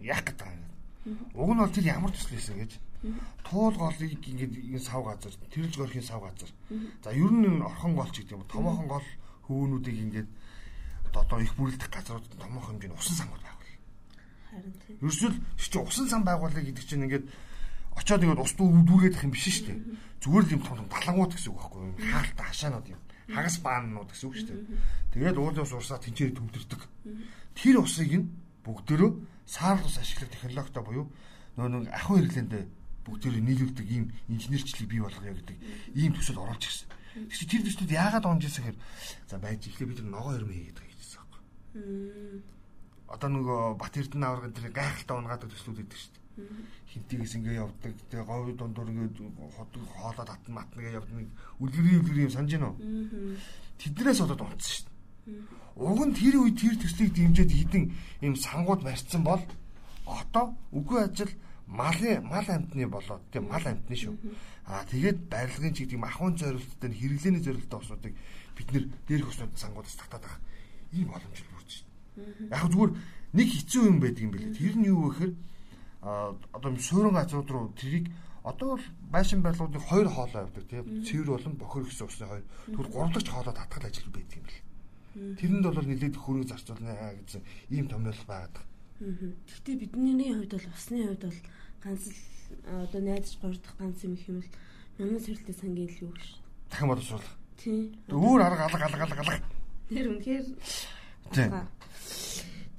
Яах 0.02 0.24
гэдэг 0.28 0.48
юм. 1.06 1.30
Уг 1.34 1.50
нь 1.54 1.62
бол 1.62 1.72
тэр 1.72 1.86
ямар 1.86 2.12
төсөл 2.12 2.36
байсан 2.36 2.58
гэж 2.60 2.72
туул 3.46 3.76
голыг 3.78 4.02
ингээд 4.28 4.54
энэ 4.58 4.80
сав 4.82 5.06
газар, 5.06 5.34
тэрэлж 5.54 5.78
горхийн 5.78 6.04
сав 6.04 6.22
газар. 6.22 6.50
За 7.04 7.12
ер 7.14 7.32
нь 7.32 7.62
орхон 7.62 7.96
голч 7.96 8.18
гэдэг 8.18 8.36
юм. 8.36 8.44
Томоохон 8.50 8.88
гол 8.88 9.06
хөвгнүүдийг 9.46 9.98
ингээд 10.10 10.30
одоо 11.14 11.40
их 11.40 11.54
бүрэлдэх 11.56 11.90
газрууд 11.90 12.26
томоохон 12.36 12.76
хэмжээний 12.76 12.98
усан 12.98 13.16
сангууд 13.16 13.44
байгуул. 13.46 13.72
Харин 14.50 14.74
тийм. 14.84 14.98
Ерөөсөл 15.00 15.36
чи 15.56 15.78
усан 15.80 16.08
сан 16.10 16.24
байгуулъя 16.26 16.66
гэдэг 16.66 16.84
чинь 16.84 17.06
ингээд 17.06 17.26
очоод 17.96 18.24
ингээд 18.26 18.44
ус 18.44 18.54
дүүргэх 18.58 19.24
юм 19.24 19.32
биш 19.32 19.48
шүү 19.48 19.66
дээ. 19.70 19.80
Зүгээр 20.20 20.46
л 20.50 20.56
юм 20.60 20.64
том 20.66 20.76
том 20.82 20.90
далангууд 20.92 21.32
гэсэн 21.32 21.52
үг 21.54 21.60
байхгүй 21.62 21.82
юу? 21.86 21.96
Хаалтаа 22.12 22.46
хашаанууд 22.52 22.88
юм. 22.92 23.02
Хагас 23.32 23.58
бааннууд 23.62 24.10
гэсэн 24.12 24.28
үг 24.30 24.36
шүү 24.38 24.48
дээ. 24.52 24.62
Тэгээд 25.14 25.38
уулын 25.42 25.66
ус 25.66 25.74
урсаа 25.74 26.00
тэнцээр 26.02 26.34
төвдөрдөг. 26.38 26.82
Тэр 27.58 27.76
усыг 27.82 28.12
нь 28.14 28.30
бүгдөө 28.66 29.10
саарл 29.46 29.86
ус 29.86 29.98
ашиглах 29.98 30.30
технологитой 30.30 30.84
буюу 30.84 31.06
нөө 31.58 31.68
нэг 31.86 31.94
ахуй 31.94 32.22
хэрэглээндээ 32.22 32.64
бүгдөө 33.06 33.32
нийлүүлдэг 33.38 33.88
ийм 33.90 34.06
инженерчлийг 34.30 34.90
бий 34.90 35.02
болгоё 35.02 35.34
гэдэг 35.38 35.58
ийм 35.94 36.14
төсөл 36.18 36.42
оруулж 36.42 36.66
ирсэн. 36.66 36.90
Тэгвэл 37.16 37.52
тэр 37.54 37.64
төслүүд 37.70 37.92
яагаад 37.94 38.26
онжсэн 38.26 38.64
гэхээр 38.66 38.78
за 39.30 39.36
байж 39.38 39.62
ихлэ 39.70 39.86
бид 39.88 40.02
ногоо 40.04 40.34
өрмө 40.36 40.52
хийгээд 40.52 40.80
Одоо 43.06 43.30
нөгөө 43.30 43.60
Бат 43.78 43.94
Эрдэнэ 43.94 44.26
аваргын 44.26 44.56
тэр 44.58 44.74
гайхалтай 44.74 45.16
унгаадаг 45.16 45.50
төслүүд 45.54 45.86
өгдөг 45.86 46.00
шүү 46.02 46.12
дээ. 46.12 46.25
Хинтигээс 46.92 47.36
ингээ 47.40 47.60
явдаг. 47.64 47.94
Тэгээ 48.12 48.28
говь 48.28 48.52
дундуур 48.56 48.90
ингээ 48.92 49.10
ходог 49.56 49.84
хоолоо 49.96 50.26
татна 50.26 50.52
матна 50.62 50.82
гэж 50.82 50.94
явдаг. 51.00 51.28
Үлгэрийн 51.60 52.00
үлгэрийн 52.04 52.32
санаж 52.32 52.52
гинөө. 52.52 52.74
Тэднээс 53.80 54.20
болоод 54.20 54.42
унтсан 54.44 54.72
шүү 54.72 54.86
дээ. 54.86 55.40
Уг 55.76 56.00
нь 56.08 56.16
тэр 56.16 56.36
үед 56.40 56.60
тэр 56.60 56.76
төслийг 56.80 57.12
дэмжиж 57.16 57.50
хідэн 57.52 57.84
ийм 58.24 58.36
сангууд 58.36 58.84
барьсан 58.84 59.24
бол 59.24 59.44
одоо 60.06 60.56
үгүй 60.72 61.00
ажил 61.08 61.32
малын 61.68 62.24
мал 62.24 62.48
амтны 62.48 62.88
болоод 62.88 63.24
тийм 63.32 63.48
мал 63.50 63.64
амтны 63.64 63.96
шүү. 63.96 64.16
Аа 64.70 64.86
тэгээд 64.86 65.28
барилгын 65.32 65.74
чиг 65.74 65.90
тийм 65.90 66.04
ахуйн 66.06 66.38
зорилттой 66.38 66.92
хэрэглээний 66.94 67.44
зорилттой 67.44 67.80
усуудыг 67.80 68.14
бид 68.56 68.68
нэр 68.72 68.86
дээрх 69.08 69.30
уснууд 69.32 69.58
сангуудаас 69.58 69.98
татаад 69.98 70.24
байгаа. 70.24 70.42
Ийм 70.94 71.10
боломж 71.10 71.44
Яг 72.16 72.72
зүгээр 72.72 72.92
нэг 73.36 73.48
хэцүү 73.52 73.84
юм 73.92 74.00
байдаг 74.00 74.24
юм 74.24 74.32
билээ. 74.32 74.56
Тэр 74.56 74.76
нь 74.80 74.88
юу 74.88 75.00
вэ 75.04 75.10
гэхээр 75.12 75.34
одоо 76.06 76.70
суурин 76.78 77.14
газрууд 77.14 77.50
руу 77.50 77.74
тэрийг 77.74 78.12
одоо 78.44 78.78
бол 78.78 78.86
байшин 79.12 79.42
барилгуудыг 79.42 79.82
хоёр 79.82 80.08
хоолоо 80.08 80.46
явдаг 80.46 80.66
тийм 80.70 80.86
цэвэр 81.04 81.30
болон 81.34 81.54
бохор 81.58 81.84
гэсэн 81.84 82.08
усны 82.08 82.26
хоёр 82.28 82.46
тэгвэл 82.70 82.94
гуравдагч 82.94 83.28
хоолоо 83.30 83.54
татгал 83.54 83.86
ажил 83.90 84.10
байдаг 84.14 84.38
юм 84.38 84.46
бэл. 84.46 84.62
Тэрэнд 85.40 85.66
бол 85.66 85.88
нэлээд 85.90 86.16
хөрөг 86.16 86.46
зарцуулна 86.48 86.94
гэсэн 87.26 87.42
ийм 87.74 87.86
томьёол 87.90 88.22
байгаад. 88.28 88.56
Гэхдээ 89.02 89.76
бидний 89.82 90.32
хувьд 90.34 90.54
бол 90.54 90.68
усны 90.78 90.98
хувьд 91.10 91.24
бол 91.26 91.40
ганц 91.84 92.04
л 92.06 92.18
одоо 92.86 93.02
найдаж 93.02 93.34
гордох 93.42 93.74
ганц 93.82 93.98
юм 94.06 94.14
их 94.14 94.30
юм 94.30 94.40
л 94.40 94.50
Нямын 94.96 95.20
сэрэлтээ 95.20 95.56
сангийн 95.60 95.92
илүү 95.92 96.08
биш. 96.16 96.40
Дахин 96.72 96.88
боловсруулах. 96.88 97.34
Тийм. 97.60 98.00
Өөр 98.08 98.48
арга 98.48 98.64
алга 98.72 98.88
алга 98.88 99.04
алга 99.04 99.22
алга. 99.28 99.44
Тэр 99.92 100.08
үнэхээр 100.08 100.46
Тийм. 101.36 101.52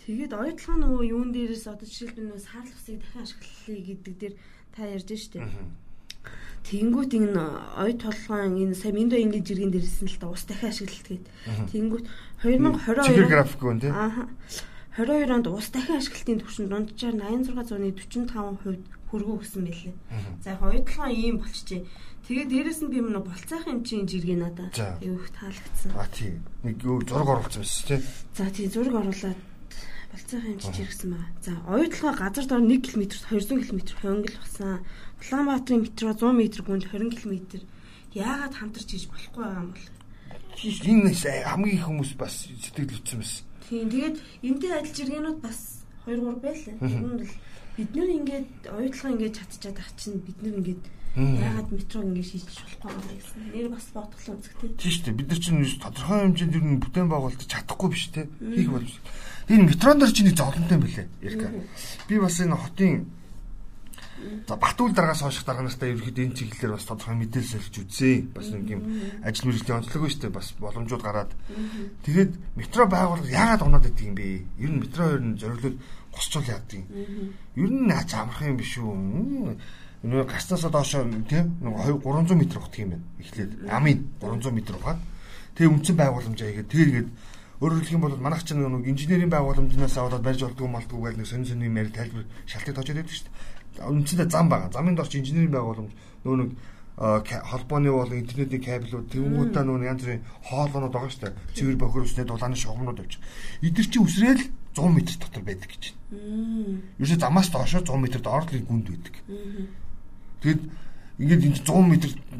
Тэгээд 0.06 0.38
оюутлага 0.38 0.78
нөгөө 0.86 1.02
юун 1.10 1.34
дээрээс 1.34 1.66
одоо 1.66 1.82
жишээлбэл 1.82 2.30
нөгөө 2.30 2.46
саарлах 2.46 2.78
усыг 2.78 3.02
дахин 3.02 3.26
ашиглахыг 3.26 3.82
гэдэг 3.90 4.14
дээр 4.22 4.34
та 4.70 4.86
ярьж 4.86 5.10
штеп. 5.18 5.50
Тэнгүүт 6.62 7.12
энэ 7.18 7.42
оюут 7.74 7.98
толгойн 8.06 8.54
энэ 8.54 8.78
сая 8.78 8.94
миндо 8.94 9.18
ингэж 9.18 9.46
иргэн 9.50 9.74
дээрсэн 9.74 10.06
л 10.06 10.18
та 10.22 10.30
ус 10.30 10.46
дахин 10.46 10.70
ашиглалт 10.70 11.06
гээд. 11.10 11.26
Тэнгүүт 11.74 12.06
2022 12.38 13.26
график 13.26 13.62
үн 13.66 13.82
тий. 13.82 13.90
Аа. 13.90 14.30
22 14.94 15.26
онд 15.26 15.46
ус 15.50 15.74
дахин 15.74 15.98
ашиглалтын 15.98 16.38
түвшин 16.38 16.70
дунджаар 16.70 17.18
86.45% 17.26 18.78
хөргөө 19.10 19.34
өгсөн 19.42 19.62
байлээ. 19.66 19.94
За 20.42 20.54
яг 20.54 20.62
оюутлогоо 20.62 21.10
ийм 21.10 21.42
болчихжээ. 21.42 21.82
Тэгээ 22.30 22.46
дээрэс 22.46 22.80
нь 22.82 22.90
би 22.90 22.98
мөн 23.02 23.22
болцоохон 23.22 23.82
чинь 23.86 24.06
жиргээ 24.06 24.38
надаа 24.38 24.70
аюух 25.02 25.30
таалагдсан. 25.34 25.94
А 25.94 26.06
тий. 26.10 26.34
Нэг 26.66 26.82
юу 26.82 27.02
зураг 27.06 27.46
оруулсан 27.46 27.62
байсан 27.62 27.86
тий. 27.86 28.02
За 28.34 28.50
тий 28.50 28.66
зураг 28.66 28.98
оруулаад 28.98 29.38
болцоохон 30.16 30.58
чинь 30.58 30.76
жиргсэн 30.80 31.10
ба. 31.12 31.20
За 31.44 31.52
оюутлогоо 31.68 32.16
газар 32.16 32.44
дор 32.48 32.64
1 32.64 32.80
км 32.80 33.04
200 33.12 33.68
км 33.68 33.80
хонгил 34.00 34.36
басан. 34.40 34.80
Улаанбаатарын 35.20 35.82
метро 35.84 36.08
100 36.16 36.32
м 36.32 36.40
гүнд 36.40 36.84
20 36.88 37.20
км. 37.20 37.60
Яагаад 38.16 38.54
хамтарч 38.56 38.88
хийж 38.88 39.04
болохгүй 39.12 39.44
байгаа 39.44 39.60
юм 39.60 39.70
бол? 39.76 39.86
Энэ 40.56 41.12
хамгийн 41.44 41.76
их 41.76 41.84
хүмүүс 41.84 42.12
бас 42.16 42.48
сэтгэл 42.48 42.88
хөдлөсөн 42.88 43.20
байсан. 43.20 43.44
Тийм 43.68 43.88
тэгээд 43.92 44.16
энтэй 44.48 44.72
адил 44.72 44.96
жиргэнүүд 44.96 45.38
бас 45.44 45.58
2 46.08 46.16
3 46.16 46.40
байлаа. 46.40 46.74
Энэ 46.80 47.12
бол 47.12 47.32
бид 47.76 47.90
нэр 47.92 48.10
ингээд 48.16 48.48
оюутлага 48.72 49.12
ингээд 49.12 49.36
чадчихад 49.36 49.78
ах 49.84 49.90
чинь 50.00 50.24
бид 50.24 50.38
нэр 50.40 50.56
ингээд 50.64 50.84
яагаад 51.16 51.72
метрог 51.72 52.04
ингээд 52.04 52.28
шийдэж 52.28 52.56
болохгүй 52.60 52.92
юм 52.92 53.00
бэ 53.08 53.14
гэсэн. 53.16 53.40
Нэр 53.56 53.68
бас 53.72 53.86
бодглоо 53.96 54.34
үзэхтэй. 54.36 54.68
Тийм 54.76 54.92
шүү 54.92 55.04
дээ. 55.08 55.16
Бид 55.16 55.28
нар 55.32 55.40
чинь 55.40 55.80
тодорхой 55.80 56.18
хэмжээнд 56.20 56.56
ер 56.60 56.64
нь 56.68 56.82
бүтээн 56.84 57.08
байгуулалт 57.08 57.48
чадахгүй 57.48 57.88
биш 57.88 58.04
те. 58.12 58.28
Хийх 58.36 58.68
болж. 58.68 58.92
Энэ 59.48 59.64
метрон 59.64 59.96
дээр 59.96 60.12
чинь 60.12 60.36
зовлонтой 60.36 60.76
юм 60.76 60.84
билэ. 60.84 61.08
Ярика. 61.24 61.48
Би 62.04 62.14
бас 62.20 62.36
энэ 62.36 62.52
хотын 62.52 63.08
За 64.48 64.56
Батүл 64.56 64.92
дараагаас 64.92 65.22
хойш 65.22 65.44
дарга 65.44 65.62
нартай 65.64 65.92
ерөөхдөө 65.92 66.24
энэ 66.24 66.36
чиглэлээр 66.36 66.72
бас 66.72 66.88
тодорхой 66.88 67.16
мэдээлэл 67.20 67.52
солих 67.52 67.80
үзье. 67.84 68.24
Бас 68.32 68.48
нэг 68.48 68.64
юм 68.72 68.82
ажил 69.20 69.46
мэргэжлийн 69.46 69.78
онцлог 69.80 70.08
шүү 70.08 70.20
дээ. 70.24 70.32
Бас 70.32 70.48
боломжууд 70.56 71.04
гараад. 71.04 71.32
Тэгээд 72.04 72.32
метро 72.56 72.88
байгуулалт 72.88 73.28
яагаад 73.28 73.64
унаад 73.64 73.84
байдаг 73.84 74.04
юм 74.08 74.16
бэ? 74.16 74.44
Ер 74.56 74.70
нь 74.72 74.80
метро 74.80 75.04
ер 75.12 75.20
нь 75.20 75.36
зориглол 75.36 75.76
госчул 76.16 76.48
яадаг 76.48 76.80
юм. 76.80 76.88
Ер 77.60 77.70
нь 77.70 77.86
наач 77.86 78.10
амархан 78.16 78.56
юм 78.56 78.56
биш 78.56 78.72
үү? 78.80 79.56
Нөгөө 80.04 80.26
гарцнаасаа 80.28 80.70
доошоо 80.70 81.04
тийм 81.24 81.56
нэг 81.62 81.74
300 82.04 82.36
м 82.36 82.40
ухдаг 82.42 82.80
юм 82.80 82.90
байна. 82.92 83.04
Эхлээд 83.20 83.52
амын 83.70 83.98
300 84.20 84.52
м 84.52 84.58
ухаад 84.76 85.00
тэгээ 85.56 85.72
үндсэн 85.72 85.96
байгууламж 85.96 86.40
аягээд 86.42 86.68
тэгээ 86.68 86.88
ингээд 86.90 87.08
өөрөөр 87.60 87.80
хэлэх 87.80 87.96
юм 87.96 88.04
бол 88.04 88.16
манайх 88.20 88.44
чинь 88.44 88.60
нэг 88.60 88.84
инженерийн 88.84 89.32
байгууламжнаас 89.32 89.96
аваад 89.96 90.20
барьж 90.20 90.44
болдгоо 90.44 90.68
молдгоо 90.68 91.00
гэж 91.08 91.16
нэг 91.16 91.26
сонин 91.26 91.48
сонин 91.48 91.72
ярил 91.72 91.96
тайлбар 91.96 92.28
шалтгаан 92.44 92.76
тоочод 92.76 92.96
байдаг 93.00 93.14
шүү 93.16 93.24
дээ. 93.24 93.88
Үндсэндээ 93.88 94.28
зам 94.28 94.46
байгаа. 94.52 94.68
Замын 94.76 94.96
дорч 95.00 95.16
инженерийн 95.16 95.56
байгууламж 95.56 95.92
нөгөө 96.24 96.38
нэг 96.44 96.50
холбооны 96.96 97.92
бол 97.92 98.12
интернетийн 98.12 98.64
кабелүүд 98.64 99.08
тэнгуутаа 99.12 99.64
нөгөө 99.64 99.88
янз 99.88 100.02
бүрийн 100.04 100.24
хоолоонууд 100.48 100.92
байгаа 100.92 101.12
шүү 101.12 101.22
дээ. 101.28 101.36
Цэвэр 101.56 101.76
бохир 101.76 102.04
усны 102.04 102.24
дулааны 102.24 102.56
шугамнууд 102.56 103.00
авчих. 103.04 103.20
Эдгэр 103.60 103.88
чи 103.88 103.98
үсрээл 104.00 104.44
100 104.72 104.92
м 104.92 104.96
дотор 105.04 105.44
байдаг 105.44 105.68
гэж 105.72 105.92
байна. 105.92 106.80
Ерөөсө 106.96 107.20
замаас 107.20 107.48
доошоо 107.52 107.84
100 107.84 108.00
м 108.00 108.04
доорлын 108.24 108.64
гүнд 108.64 108.86
байдаг. 108.88 109.14
Тэгэд 110.42 110.62
ингээд 111.16 111.46
энэ 111.48 111.60
100 111.64 111.72
м 111.80 111.90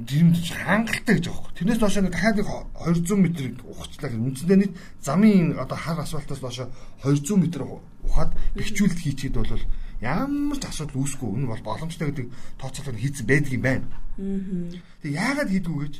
жирэмд 0.04 0.36
хангалттай 0.36 1.14
гэж 1.16 1.26
аахгүй. 1.32 1.52
Тэрнээс 1.56 1.80
доошоо 1.80 2.02
дахиад 2.12 2.44
200 2.44 3.16
м 3.16 3.24
ухацлаа 3.72 4.10
гэх 4.12 4.20
үндсэндээ 4.20 4.58
нийт 4.60 4.74
замын 5.00 5.56
одоо 5.56 5.78
хар 5.80 6.00
асфальтаас 6.04 6.40
доошоо 6.44 6.68
200 7.00 7.40
м 7.40 7.80
ухаад 8.04 8.36
бэхжүүлэлт 8.52 9.00
хийчихэд 9.00 9.36
бол 9.40 9.64
ямар 10.04 10.58
ч 10.60 10.64
асуудал 10.68 11.00
үүсэхгүй. 11.00 11.28
Энэ 11.40 11.48
бол 11.48 11.64
боломжтой 11.64 12.12
гэдэг 12.12 12.26
тооцоолол 12.60 13.00
хийцэн 13.00 13.26
байдаг 13.26 13.52
юм 13.56 13.64
байна. 13.64 13.88
Тэг 15.00 15.12
яагаад 15.16 15.50
хийдгүү 15.50 15.78
гэж? 15.80 15.94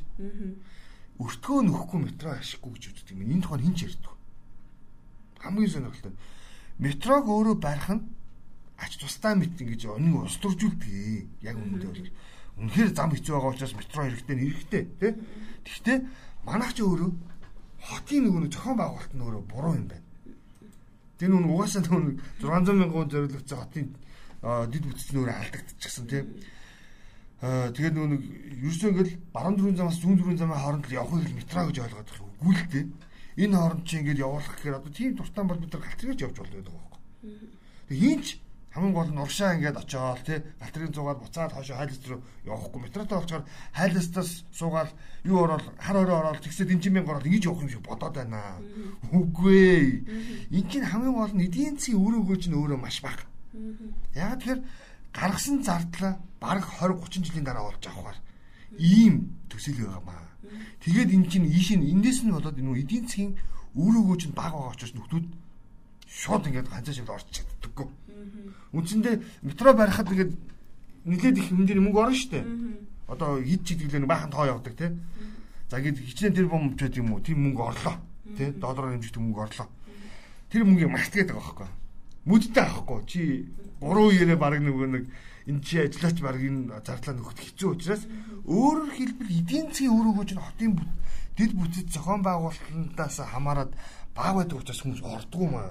Өртгөө 1.17 1.61
нөхгүй 1.65 2.01
метро 2.05 2.37
ашиггүй 2.37 2.77
гэж 2.77 2.85
үздэг 2.93 3.17
юм. 3.17 3.25
Энэ 3.25 3.41
тухайн 3.41 3.65
хинч 3.73 3.89
ярьдаг. 3.89 4.13
Хамгийн 5.41 5.73
сонирхолтой. 5.73 6.13
Метрог 6.77 7.25
өөрөө 7.25 7.57
барих 7.57 7.89
нь 7.89 8.05
ач 8.77 8.93
тустай 9.01 9.35
мэт 9.37 9.57
ингэж 9.57 9.89
өнөг 9.89 10.29
устуржүүлдэг. 10.29 11.45
Яг 11.45 11.57
үнэндээ 11.57 11.91
бол 11.91 12.11
үнэхээр 12.61 12.91
зам 12.93 13.11
хэцүү 13.13 13.33
байгаа 13.37 13.53
учраас 13.53 13.75
метро 13.77 14.01
хэрэгтэй 14.05 14.37
нэрхтэй 14.37 14.83
тий. 15.01 15.13
Гэхдээ 15.65 15.99
манайх 16.45 16.73
ч 16.77 16.81
өөрөө 16.85 17.11
хотын 17.85 18.23
нөгөө 18.25 18.49
зохион 18.53 18.77
байгуулалт 18.81 19.13
нь 19.13 19.25
өөрөө 19.25 19.45
буруу 19.45 19.75
юм 19.77 19.87
байна. 19.89 20.05
Тэр 21.17 21.31
нүн 21.33 21.49
угаасаа 21.53 21.83
нүн 21.85 22.21
600 22.41 22.77
мянган 22.77 23.09
зориулагдсан 23.13 23.59
хотын 23.61 23.87
дид 24.73 24.85
бүтцийн 24.89 25.19
өөрөө 25.21 25.37
алдагдчихсан 25.37 26.07
тийм. 26.09 26.27
Аа 27.45 27.69
тэгээд 27.77 27.97
нүн 27.97 28.13
ерөөсөө 28.61 28.89
ингээл 28.93 29.15
баруун 29.33 29.57
дөрвөн 29.57 29.77
замаас 29.77 30.01
зүүн 30.01 30.17
дөрвөн 30.17 30.41
замын 30.41 30.61
хооронд 30.61 30.89
явахыг 30.89 31.29
л 31.29 31.37
метро 31.37 31.61
гэж 31.69 31.77
ойлгоод 31.85 32.09
байгаа 32.09 32.29
үгүй 32.41 32.55
л 32.57 32.73
тийм. 32.73 32.87
Энэ 33.37 33.57
хооронд 33.57 33.85
чи 33.85 33.95
ингээд 34.01 34.25
явуулах 34.25 34.49
гэхээр 34.57 34.79
одоо 34.81 34.93
тийм 34.97 35.13
дуртан 35.13 35.45
бол 35.45 35.61
бид 35.61 35.73
нар 35.77 35.85
галтригч 35.85 36.21
явж 36.25 36.37
болдог 36.41 36.65
байхгүй. 36.65 37.01
Тэгээд 37.93 38.01
хинч 38.01 38.27
хамгийн 38.75 38.95
гол 38.95 39.11
нь 39.11 39.23
уршаа 39.25 39.55
ингээд 39.57 39.81
очоод 39.83 40.21
тий 40.27 40.39
галтрын 40.61 40.93
зугаад 40.93 41.19
буцаад 41.21 41.53
хоошо 41.53 41.75
хайлс 41.77 42.01
руу 42.09 42.21
явахгүй 42.45 42.81
метротой 42.83 43.19
болчоор 43.19 43.45
хайлстаас 43.73 44.45
суугаад 44.53 44.91
юу 45.25 45.39
ороод 45.45 45.65
хар 45.81 45.97
орой 45.97 46.17
ороод 46.21 46.45
тэгсээ 46.45 46.67
дэнжимэн 46.69 47.07
гороод 47.07 47.27
ингэж 47.27 47.45
явах 47.49 47.65
юм 47.65 47.73
шиг 47.73 47.83
бодоод 47.87 48.15
байна. 48.21 48.61
Үгүй 49.13 49.57
ээ. 49.57 49.87
Энд 50.53 50.69
чинь 50.71 50.85
хамгийн 50.85 51.17
гол 51.17 51.33
нь 51.33 51.47
эдийн 51.49 51.77
засгийн 51.81 52.05
үр 52.05 52.15
өгөөж 52.21 52.43
нь 52.53 52.59
өөрөө 52.59 52.79
маш 52.81 53.01
бага. 53.01 53.25
Яг 54.13 54.41
тэгэхээр 54.45 54.61
гаргасан 55.17 55.65
зардлаа 55.65 56.21
бараг 56.41 56.65
20 56.69 57.01
30 57.01 57.25
жилийн 57.25 57.47
дараа 57.49 57.73
олж 57.73 57.81
авахаар 57.89 58.19
ийм 58.77 59.33
төсөл 59.49 59.81
байгаамаа. 59.81 60.29
Тэгээд 60.85 61.11
эн 61.17 61.25
чинь 61.33 61.49
ийш 61.49 61.73
нь 61.73 61.89
эндээс 61.93 62.29
нь 62.29 62.35
болоод 62.37 62.61
энэ 62.61 62.81
эдийн 62.85 63.09
засгийн 63.09 63.33
үр 63.75 63.95
өгөөж 64.01 64.23
нь 64.29 64.37
бага 64.37 64.57
байгаа 64.57 64.77
учраас 64.77 64.95
нөхдүүд 64.95 65.27
шууд 66.07 66.47
ингээд 66.49 66.69
ганцаа 66.71 66.95
шиг 66.95 67.09
орч 67.09 67.27
чаддаггүй. 67.33 67.89
Үндсэндээ 68.73 69.15
метро 69.43 69.73
барихад 69.73 70.11
ингээд 70.11 70.33
нэлээд 71.07 71.37
их 71.39 71.49
хэмжээний 71.49 71.85
мөнгө 71.85 72.01
орно 72.03 72.17
шүү 72.17 72.31
дээ. 72.35 72.45
Одоо 73.07 73.39
хэд 73.41 73.63
ч 73.63 73.69
идэглээ 73.79 74.11
баахан 74.11 74.31
тоо 74.35 74.45
явдаг 74.47 74.75
тий. 74.75 74.91
За 75.71 75.79
ингээд 75.79 76.03
хичнээн 76.03 76.35
тэр 76.35 76.47
бом 76.51 76.75
гэдэг 76.75 76.99
юм 77.01 77.15
уу 77.15 77.23
тийм 77.23 77.43
мөнгө 77.47 77.63
орлоо. 77.63 77.97
Тий 78.37 78.51
доллараар 78.51 78.99
хэмжигдэх 78.99 79.23
мөнгө 79.23 79.43
орлоо. 79.47 79.69
Тэр 80.51 80.63
мөнгийг 80.67 80.91
мартгээд 80.91 81.31
байгаа 81.31 81.43
байхгүй. 81.43 81.71
Мүдтэй 82.27 82.63
авахгүй. 82.67 83.01
Чи 83.07 83.21
3 83.79 83.87
үеэрээ 83.87 84.39
баг 84.39 84.59
нөгөө 84.59 84.89
нэг 84.91 85.05
энэ 85.47 85.63
чи 85.63 85.79
ажиллаач 85.79 86.19
баг 86.19 86.43
энэ 86.43 86.83
зардлаа 86.83 87.15
нөхөд 87.15 87.39
хэцүү 87.39 87.69
учраас 87.71 88.03
өөрөөр 88.51 88.91
хэлбэл 88.99 89.31
эдийн 89.31 89.71
засгийн 89.71 89.95
үр 89.95 90.07
өгөөж 90.11 90.31
нь 90.35 90.43
хотын 90.43 90.73
дэд 91.39 91.53
бүтэц 91.55 91.87
зохион 91.95 92.23
байгуулалтаас 92.27 93.17
хамаарат 93.31 93.71
баг 94.11 94.35
байдаг 94.35 94.59
учраас 94.59 94.83
хүмүүс 94.83 95.03
ордгоо 95.07 95.47
маа. 95.47 95.71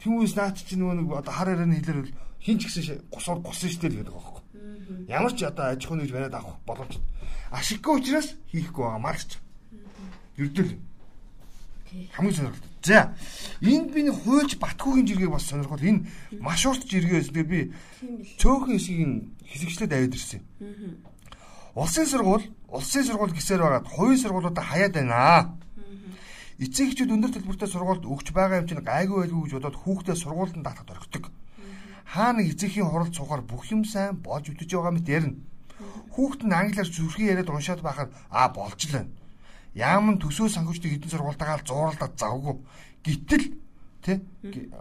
Тэмүүс 0.00 0.32
наач 0.36 0.64
чи 0.64 0.74
нөгөө 0.80 0.96
нэг 1.04 1.08
одоо 1.12 1.32
хар 1.32 1.52
ярианы 1.52 1.76
хэлээр 1.76 2.08
хин 2.40 2.56
ч 2.58 2.72
гэсэн 2.72 3.04
гусаар 3.12 3.38
гусан 3.44 3.70
штэ 3.70 3.88
л 3.92 3.96
гэдэг 4.00 4.12
байгаа 4.12 4.24
байхгүй. 4.24 4.42
Ямар 5.12 5.32
ч 5.36 5.44
одоо 5.44 5.64
аж 5.70 5.84
ахуйн 5.84 6.02
гэж 6.02 6.12
бариад 6.12 6.34
авах 6.34 6.58
боломж 6.64 6.96
ашиггүй 7.50 8.00
учраас 8.00 8.34
хийхгүй 8.52 8.84
байгаа 8.84 9.02
марч. 9.02 9.38
Юрдэл 10.36 10.78
хамгийн 12.14 12.34
сонирхолтой. 12.34 12.70
За 12.82 13.12
энд 13.60 13.92
би 13.92 14.02
нэг 14.06 14.14
хуйлч 14.22 14.56
Батгүйгийн 14.56 15.06
жиргэг 15.06 15.30
бас 15.30 15.44
сонирхол 15.50 15.82
энэ 15.82 16.06
маш 16.40 16.64
урт 16.66 16.86
жиргээс 16.86 17.34
тэгээ 17.34 17.50
би 17.50 17.60
цөөхөн 18.38 18.78
хэсгийг 18.78 19.28
хэсэгчлээд 19.50 19.92
аваад 19.92 20.14
ирсэн. 20.14 20.40
Улсын 21.74 22.06
сургууль, 22.06 22.46
улсын 22.70 23.04
сургууль 23.04 23.34
гэсээр 23.34 23.62
байгаад 23.62 23.86
хувийн 23.90 24.18
сургуулиудаа 24.22 24.64
хаяад 24.64 24.94
байна. 24.94 25.58
Эцэг 26.60 26.92
эхчүүд 26.92 27.14
өндөр 27.16 27.32
төлбөртэй 27.40 27.68
сургуульд 27.72 28.04
өгч 28.04 28.36
байгаа 28.36 28.60
юм 28.60 28.68
чинь 28.68 28.84
гайгүй 28.84 29.24
байлгүй 29.24 29.42
гэж 29.48 29.52
бодоод 29.56 29.80
хүүхдээ 29.80 30.16
сургуульд 30.20 30.60
даатахад 30.60 30.92
орхидог. 30.92 31.24
Хаа 32.04 32.36
нэг 32.36 32.52
эцэгхийн 32.52 32.84
хуралд 32.84 33.16
суугаар 33.16 33.40
бүх 33.48 33.64
юм 33.72 33.88
сайн 33.88 34.20
болж 34.20 34.52
үтэж 34.52 34.68
байгаа 34.68 34.92
мэт 34.92 35.08
ярина. 35.08 35.40
Хүүхэд 36.12 36.44
нь 36.44 36.52
англиар 36.52 36.84
зүрхий 36.84 37.32
яриад 37.32 37.48
уншаад 37.48 37.80
байхад 37.80 38.12
аа 38.28 38.52
болж 38.52 38.76
л 38.76 38.92
байна. 38.92 39.08
Яамн 39.72 40.20
төсөө 40.20 40.52
санхүүждэг 40.52 41.00
хэдэн 41.00 41.12
сургуультайгаа 41.16 41.64
зууралдаад 41.64 42.14
завгүй. 42.20 42.54
Гэтэл 43.08 43.46
тэ 44.04 44.20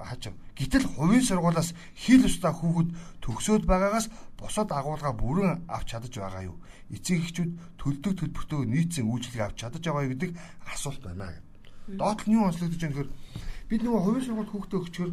хаачаа. 0.04 0.36
Гэтэл 0.60 0.84
хувийн 0.84 1.24
сургуулаас 1.24 1.72
хил 1.96 2.28
устаа 2.28 2.52
хүүхэд 2.52 2.92
төгсөөд 3.24 3.64
байгаагаас 3.64 4.12
бусад 4.36 4.68
агуулга 4.76 5.16
бүрэн 5.16 5.64
авч 5.72 5.96
чадаж 5.96 6.12
байгаа 6.12 6.44
юу? 6.52 6.60
Эцэг 6.92 7.24
эхчүүд 7.24 7.52
төлдөг 7.80 8.14
төлбөртөө 8.20 8.68
нийцэн 8.68 9.08
үйлчлэг 9.08 9.44
авч 9.48 9.64
чадаж 9.64 9.84
байгаа 9.86 10.08
юу 10.08 10.14
гэдэг 10.18 10.32
асуулт 10.74 11.04
байна 11.08 11.32
гэдэг. 11.32 11.49
Доотлол 11.98 12.30
нь 12.30 12.38
юу 12.38 12.46
онцлогдож 12.46 12.80
байгаа 12.80 12.94
гэхээр 12.94 13.10
бид 13.70 13.82
нөгөө 13.84 14.02
хувийн 14.04 14.26
сургууль 14.26 14.52
хүүхдээ 14.54 14.80
өгчгөр 14.80 15.12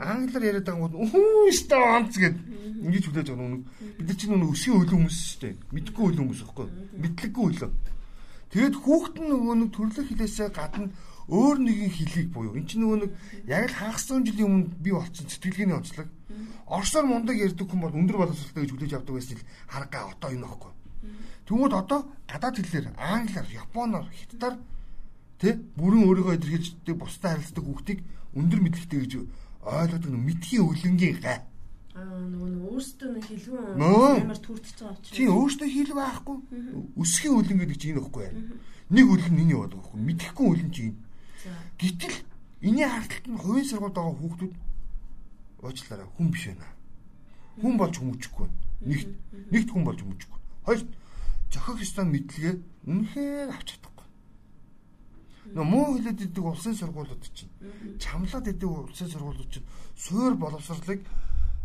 англиар 0.00 0.44
яриад 0.44 0.66
байгаа 0.68 0.88
юм 0.92 1.08
уу 1.08 1.48
өстө 1.48 1.76
онц 1.80 2.14
гэд. 2.20 2.36
Ингэж 2.84 3.04
хүлээж 3.08 3.28
байгаа 3.32 3.48
нүг. 3.48 3.64
Бид 3.96 4.06
нар 4.08 4.18
чинь 4.18 4.32
нүг 4.36 4.52
өсгийн 4.52 4.76
хөлөө 4.76 4.96
хүмүүс 5.00 5.18
шүү 5.24 5.40
дээ 5.40 5.54
мэдгүй 5.72 6.02
хөлөө 6.04 6.22
хүмүүс 6.24 6.40
байхгүй. 6.44 6.68
Мэдлэггүй 7.00 7.44
хөлөө 7.44 7.70
тэгэд 8.54 8.76
хүүхэд 8.78 9.16
нь 9.18 9.30
нөгөө 9.32 9.54
нэг 9.58 9.70
төрлөх 9.74 10.06
хилээсээ 10.08 10.48
гадна 10.54 10.92
өөр 11.26 11.56
нэгэн 11.58 11.90
хилийг 11.90 12.28
буюу. 12.30 12.54
Эн 12.54 12.68
чинь 12.68 12.84
нөгөө 12.84 12.98
нэг 13.02 13.10
яг 13.50 13.66
л 13.72 13.78
хагас 13.80 14.04
100 14.06 14.28
жилийн 14.28 14.46
өмнө 14.46 14.68
би 14.78 14.90
болсон 14.94 15.26
сэтгэлгээний 15.26 15.74
онцлог. 15.74 16.08
Орсоор 16.68 17.06
мундаг 17.08 17.34
ярьдаг 17.34 17.66
хүн 17.66 17.82
бол 17.82 17.98
өндөр 17.98 18.16
боловсролтой 18.20 18.62
гэж 18.62 18.70
хүлээж 18.70 18.92
авдаг 18.94 19.14
байсан 19.16 19.40
л 19.40 19.48
харгаа 19.66 20.12
одоо 20.12 20.30
энэ 20.30 20.46
байхгүй 20.46 20.72
Тэгмүүд 21.44 21.72
одоо 21.76 22.00
гадаад 22.24 22.56
хэлээр 22.56 22.86
англиар, 22.96 23.48
японоор, 23.52 24.06
хятадаар 24.08 24.56
Тэ? 25.44 25.60
Бүрэн 25.76 26.08
өөрийгөө 26.08 26.34
илэрхийлждэг 26.40 26.96
бусдад 26.96 27.36
харилцдаг 27.36 27.64
хүүхдийг 27.68 28.00
өндөр 28.32 28.60
мэдлэгтэй 28.64 29.00
гэж 29.04 29.12
ойлгоод 29.60 30.04
нэг 30.08 30.22
мэдхийн 30.24 30.64
өлөнгийн 30.64 31.20
гай. 31.20 31.44
Аа 31.92 32.16
нөгөө 32.32 32.72
өөртөө 32.72 33.08
нэг 33.12 33.24
хэлгүй 33.28 33.60
амар 33.76 34.40
түртэж 34.40 34.76
байгаа 34.80 34.96
учраас. 34.96 35.12
Тийм 35.12 35.36
өөртөө 35.36 35.68
хэл 35.68 35.92
байхгүй. 36.00 36.36
Өсгийн 36.96 37.36
өлөн 37.36 37.58
гэдэг 37.60 37.76
чинь 37.76 37.92
энэ 37.92 38.02
ихгүй 38.02 38.22
байна. 38.24 38.40
Нэг 38.88 39.06
өлөн 39.12 39.36
энэ 39.44 39.52
яваад 39.52 39.72
байгаа 39.76 39.84
байхгүй. 39.84 40.00
Мэдхгүй 40.08 40.46
өлөн 40.48 40.70
чинь. 40.72 40.96
Гэтэл 41.76 42.16
энэний 42.64 42.88
харталт 42.88 43.26
нь 43.28 43.38
хувийн 43.38 43.68
сургуульд 43.68 43.94
байгаа 44.00 44.16
хүүхдүүд 44.16 44.54
уучлаарай 45.60 46.08
хүн 46.18 46.28
биш 46.32 46.44
байна. 46.50 46.68
Хүн 47.60 47.74
болж 47.78 47.94
хүмүүжихгүй. 48.00 48.48
Нэгт 48.88 49.10
нэгт 49.52 49.68
хүн 49.70 49.84
болж 49.84 50.00
хүмүүжихгүй. 50.00 50.40
Хоёрт 50.66 50.88
зохиох 51.52 51.78
ёстой 51.84 52.06
мэдлэгээ 52.10 52.54
үнэхээр 52.90 53.54
авч 53.54 53.68
чадах 53.78 53.93
Нөө 55.52 55.64
муу 55.68 56.00
хэлээд 56.00 56.32
идэг 56.32 56.44
улсын 56.44 56.72
сургуулиуд 56.72 57.20
чинь 57.36 57.52
чамлаад 58.00 58.48
идэг 58.48 58.70
улсын 58.70 59.08
сургуулиуд 59.12 59.50
чинь 59.52 59.68
суур 59.92 60.34
боловсролыг 60.40 61.04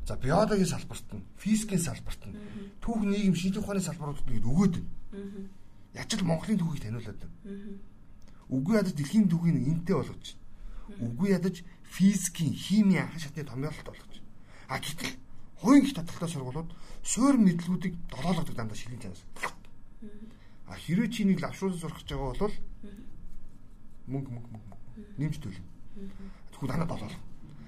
за 0.03 0.15
биологийн 0.19 0.67
салбарт 0.67 1.07
нь, 1.15 1.23
физикийн 1.37 1.79
салбарт 1.79 2.21
нь, 2.27 2.35
түүх 2.83 3.07
нийгэм 3.07 3.35
шинжлэх 3.39 3.63
ухааны 3.63 3.79
салбаруудад 3.79 4.27
нь 4.27 4.43
өгөөд 4.43 4.75
байна. 4.75 5.47
Яч 5.93 6.09
л 6.17 6.27
Монголын 6.27 6.59
түүхийг 6.59 6.83
таниулаад 6.83 7.19
байна. 7.23 7.79
Үгүй 8.49 8.75
ядаж 8.81 8.93
дэлхийн 8.97 9.29
түүхийг 9.29 9.55
энтэй 9.63 9.95
болгож 9.95 10.25
байна. 10.27 10.99
Үгүй 11.05 11.29
ядаж 11.37 11.55
физикийн, 11.85 12.53
химийн 12.57 13.05
анхан 13.05 13.21
шатны 13.21 13.45
томьёололт 13.45 13.85
болгож 13.85 14.09
байна. 14.09 14.27
А 14.67 14.81
гэтэл 14.81 15.13
хувийн 15.61 15.85
их 15.85 15.93
таталтай 15.93 16.29
сургуулиуд 16.29 16.69
суур 17.05 17.37
мэдлгүүдийг 17.37 17.95
долоологдог 18.09 18.55
дандаа 18.57 18.77
шилэн 18.77 18.99
чанаас. 18.99 19.23
А 20.65 20.73
хэрвээ 20.73 21.09
чи 21.13 21.25
нэг 21.25 21.41
лавшруулсан 21.41 21.79
сурах 21.79 22.01
гэж 22.01 22.09
байгаа 22.17 22.33
бол 22.33 22.53
мөнгө 24.09 24.29
мөнгө 24.33 24.49
мөнгө 24.53 24.77
нэмж 25.17 25.35
төлнө. 25.39 25.63
Тэгвэл 26.51 26.71
танаа 26.73 26.89
долоо. 26.89 27.11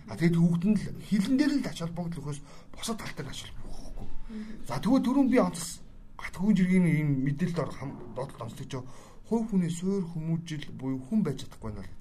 А 0.09 0.17
тэгээд 0.17 0.35
хүүхэд 0.35 0.65
нь 0.67 0.77
хилэн 1.07 1.35
дээр 1.37 1.53
л 1.61 1.69
ач 1.69 1.79
холбогдол 1.79 2.19
өгөхөөс 2.19 2.39
босод 2.73 2.97
тал 2.99 3.13
дээр 3.15 3.31
ач 3.31 3.39
холбогдохгүй. 3.47 4.07
За 4.67 4.81
тэгвэл 4.81 5.05
дөрөв 5.05 5.27
би 5.31 5.37
онцс 5.39 5.79
гатгүүн 6.19 6.57
жиргийн 6.57 6.87
ийм 6.87 7.09
мэдээлэлд 7.23 7.59
ор 7.61 7.71
доотлол 8.17 8.45
онцлогч 8.49 8.73
хувь 9.31 9.47
хүний 9.47 9.71
суур 9.71 10.03
хүмүүжил 10.11 10.65
буюу 10.75 10.99
хүн 11.07 11.23
байж 11.23 11.47
чадахгүй 11.47 11.71
л 11.71 11.79
гэдэг. 11.79 11.99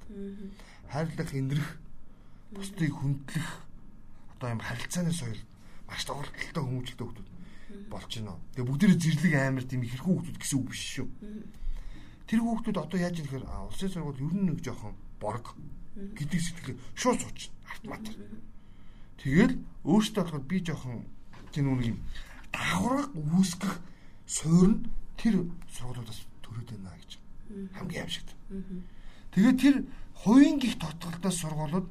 Хайрлах, 0.91 1.31
эндрэх, 1.31 1.69
бусдыг 2.51 2.91
хүндлэх 2.91 3.49
одоо 4.35 4.49
юм 4.51 4.61
харилцааны 4.61 5.15
соёл 5.15 5.39
маш 5.87 6.03
тоглолттой 6.05 6.65
хүмүүжлэлтэй 6.65 7.07
хүмүүс 7.07 7.29
болж 7.87 8.11
байна. 8.19 8.35
Тэгээ 8.55 8.67
бүгдээрээ 8.67 8.99
зэрлэг 8.99 9.35
амар 9.39 9.65
тийм 9.67 9.83
хэрхүү 9.87 10.11
хүмүүс 10.11 10.39
гэсэн 10.43 10.59
үг 10.59 10.69
биш 10.75 10.83
шүү. 10.99 11.09
Тэр 12.31 12.41
хүүхдүүд 12.47 12.79
одоо 12.79 12.99
яаж 13.03 13.19
ийм 13.19 13.27
гэхээр 13.27 13.47
улсын 13.67 13.91
сургууль 13.91 14.23
ер 14.23 14.35
нь 14.39 14.47
нэг 14.55 14.63
жоохон 14.63 14.95
борг. 15.19 15.51
гэдэг 15.99 16.41
сэтгэл 16.41 16.79
шууд 16.95 17.19
суучихна 17.19 17.59
автомат. 17.67 18.07
Тэгэл 19.19 19.59
өөртөө 19.85 20.23
болохоор 20.23 20.45
би 20.47 20.57
жоохон 20.63 21.03
тийм 21.51 21.67
нэг 21.75 21.99
дагавраг 22.55 23.11
үүсгэх 23.19 23.75
суурь 24.27 24.71
нь 24.71 24.87
тэр 25.19 25.35
сургуулиудаас 25.75 26.21
төрөөд 26.47 26.71
байна 26.71 26.95
гэж 27.03 27.13
хамгийн 27.77 28.05
амжигт. 28.07 28.31
Тэгээд 29.35 29.59
тэр 29.59 29.77
хувийн 30.23 30.59
гих 30.63 30.79
тодголтой 30.79 31.35
сургуулиуд 31.35 31.87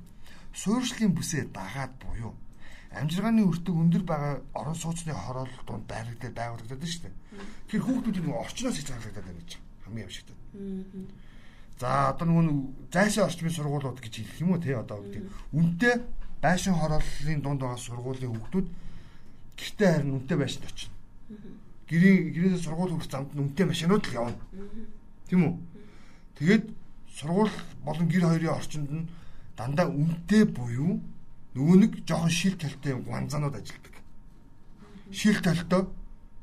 суурьшлын 0.56 1.14
бүсээ 1.14 1.52
дагаад 1.54 1.94
буюу 2.00 2.34
амжиргааны 2.96 3.46
өртөг 3.46 3.76
өндөр 3.76 4.04
байгаа 4.08 4.42
орон 4.56 4.76
сууцны 4.80 5.14
хороол 5.14 5.52
дунд 5.68 5.86
байрлагдаад 5.86 6.34
байгуулагдаад 6.34 6.82
байна 6.82 6.90
шүү 6.90 7.04
дээ. 7.06 7.16
Тэр 7.70 7.82
хүүхдүүдийн 7.86 8.26
нэг 8.26 8.36
орчноос 8.42 8.76
хийж 8.80 8.90
гаргагдаад 8.90 9.28
байна 9.30 9.42
гэж 9.44 9.52
хамгийн 9.90 10.08
амжигт. 10.08 10.30
За 11.80 12.12
одоо 12.14 12.26
нөгөө 12.28 12.92
зайшаа 12.94 13.26
орчмын 13.26 13.56
сургуулиуд 13.56 14.00
гэж 14.00 14.14
хэлэх 14.22 14.42
юм 14.44 14.52
уу 14.54 14.62
те 14.62 14.76
одоо 14.78 15.02
гэдэг. 15.02 15.26
Үнтэй 15.56 15.96
байшин 16.42 16.76
хорооллын 16.76 17.42
дунд 17.42 17.60
байгаа 17.64 17.80
сургуулийн 17.80 18.36
хүүхдүүд 18.36 18.68
гэртээ 19.58 19.90
харин 19.92 20.16
үнтэй 20.20 20.38
байшинд 20.38 20.66
очино. 20.68 20.96
Гэрийн 21.88 22.36
гэрээсээ 22.36 22.64
сургууль 22.64 22.94
хүрэх 22.94 23.12
замд 23.12 23.32
үнтэй 23.36 23.66
машинууд 23.66 24.04
л 24.06 24.18
явна. 24.20 24.44
Тийм 25.28 25.42
үү? 25.48 25.54
Тэгээд 26.40 26.66
сургууль 27.16 27.56
болон 27.84 28.08
гэр 28.08 28.24
хоёрын 28.28 28.56
орчинд 28.60 28.90
нь 28.92 29.10
дандаа 29.56 29.88
үнтэй 29.88 30.44
буюу 30.48 31.00
нөгөө 31.56 31.78
нэг 31.80 31.92
жоохон 32.08 32.32
шил 32.32 32.56
талтай 32.56 32.94
ганзаанууд 32.96 33.56
ажилдаг. 33.56 33.96
Шил 35.12 35.40
талтай 35.44 35.88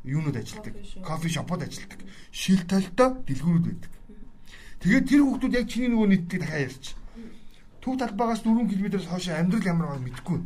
юунууд 0.07 0.37
ажилдаг. 0.39 0.75
Кофе 1.03 1.29
шопод 1.29 1.63
ажилдаг. 1.63 2.01
Шил 2.31 2.63
талтай 2.65 3.11
дэлгүүрүүд 3.27 3.67
байдаг. 3.67 3.93
Тэгээд 4.81 5.09
тэр 5.11 5.23
хүүхдүүд 5.27 5.57
яг 5.59 5.67
чиний 5.67 5.91
нөгөө 5.91 6.09
нийтдийг 6.15 6.41
дахиад 6.47 6.65
ярьч. 6.71 6.87
Төв 7.83 7.99
талбайгаас 7.99 8.43
4 8.47 8.71
км-ээс 8.71 9.07
хойш 9.11 9.27
амьдрал 9.35 9.67
ямар 9.67 9.87
байгааг 9.91 10.07
мэдэхгүй. 10.07 10.39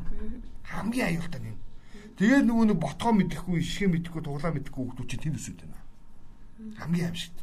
Хамгийн 0.65 1.09
аюултай 1.13 1.41
юм. 1.45 1.59
Тэгээд 2.21 2.45
нөгөө 2.49 2.67
нэг 2.69 2.79
ботгоо 2.81 3.13
мэдэхгүй, 3.17 3.57
ишгэ 3.61 3.87
мэдэхгүй, 3.89 4.21
туглаа 4.21 4.53
мэдэхгүй 4.53 4.83
хүүхдүүд 4.85 5.09
чинь 5.09 5.25
тэнд 5.25 5.41
өсөд 5.41 5.59
байна. 5.65 5.81
Хамгийн 6.81 7.09
аимшигт. 7.09 7.39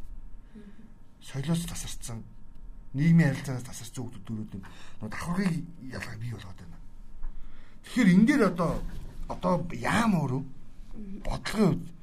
Соёлоос 1.21 1.65
тасарсан, 1.65 2.21
нийгмийн 2.93 3.33
харилцаанаас 3.33 3.65
тасарсан 3.65 4.05
хүүхдүүд 4.05 4.25
дөрөв 4.25 4.53
нь 4.53 4.63
нөгөө 5.01 5.11
давхаргыг 5.11 5.53
ялгааг 5.97 6.19
бий 6.21 6.31
болгоод 6.31 6.59
байна. 6.61 6.77
Тэгэхээр 7.89 8.13
энэ 8.13 8.25
дээр 8.29 8.43
одоо 8.53 8.71
одоо 9.27 9.53
яам 9.73 10.11
өөрөө 10.21 10.41
бодлогын 11.25 11.67
үед 11.73 11.96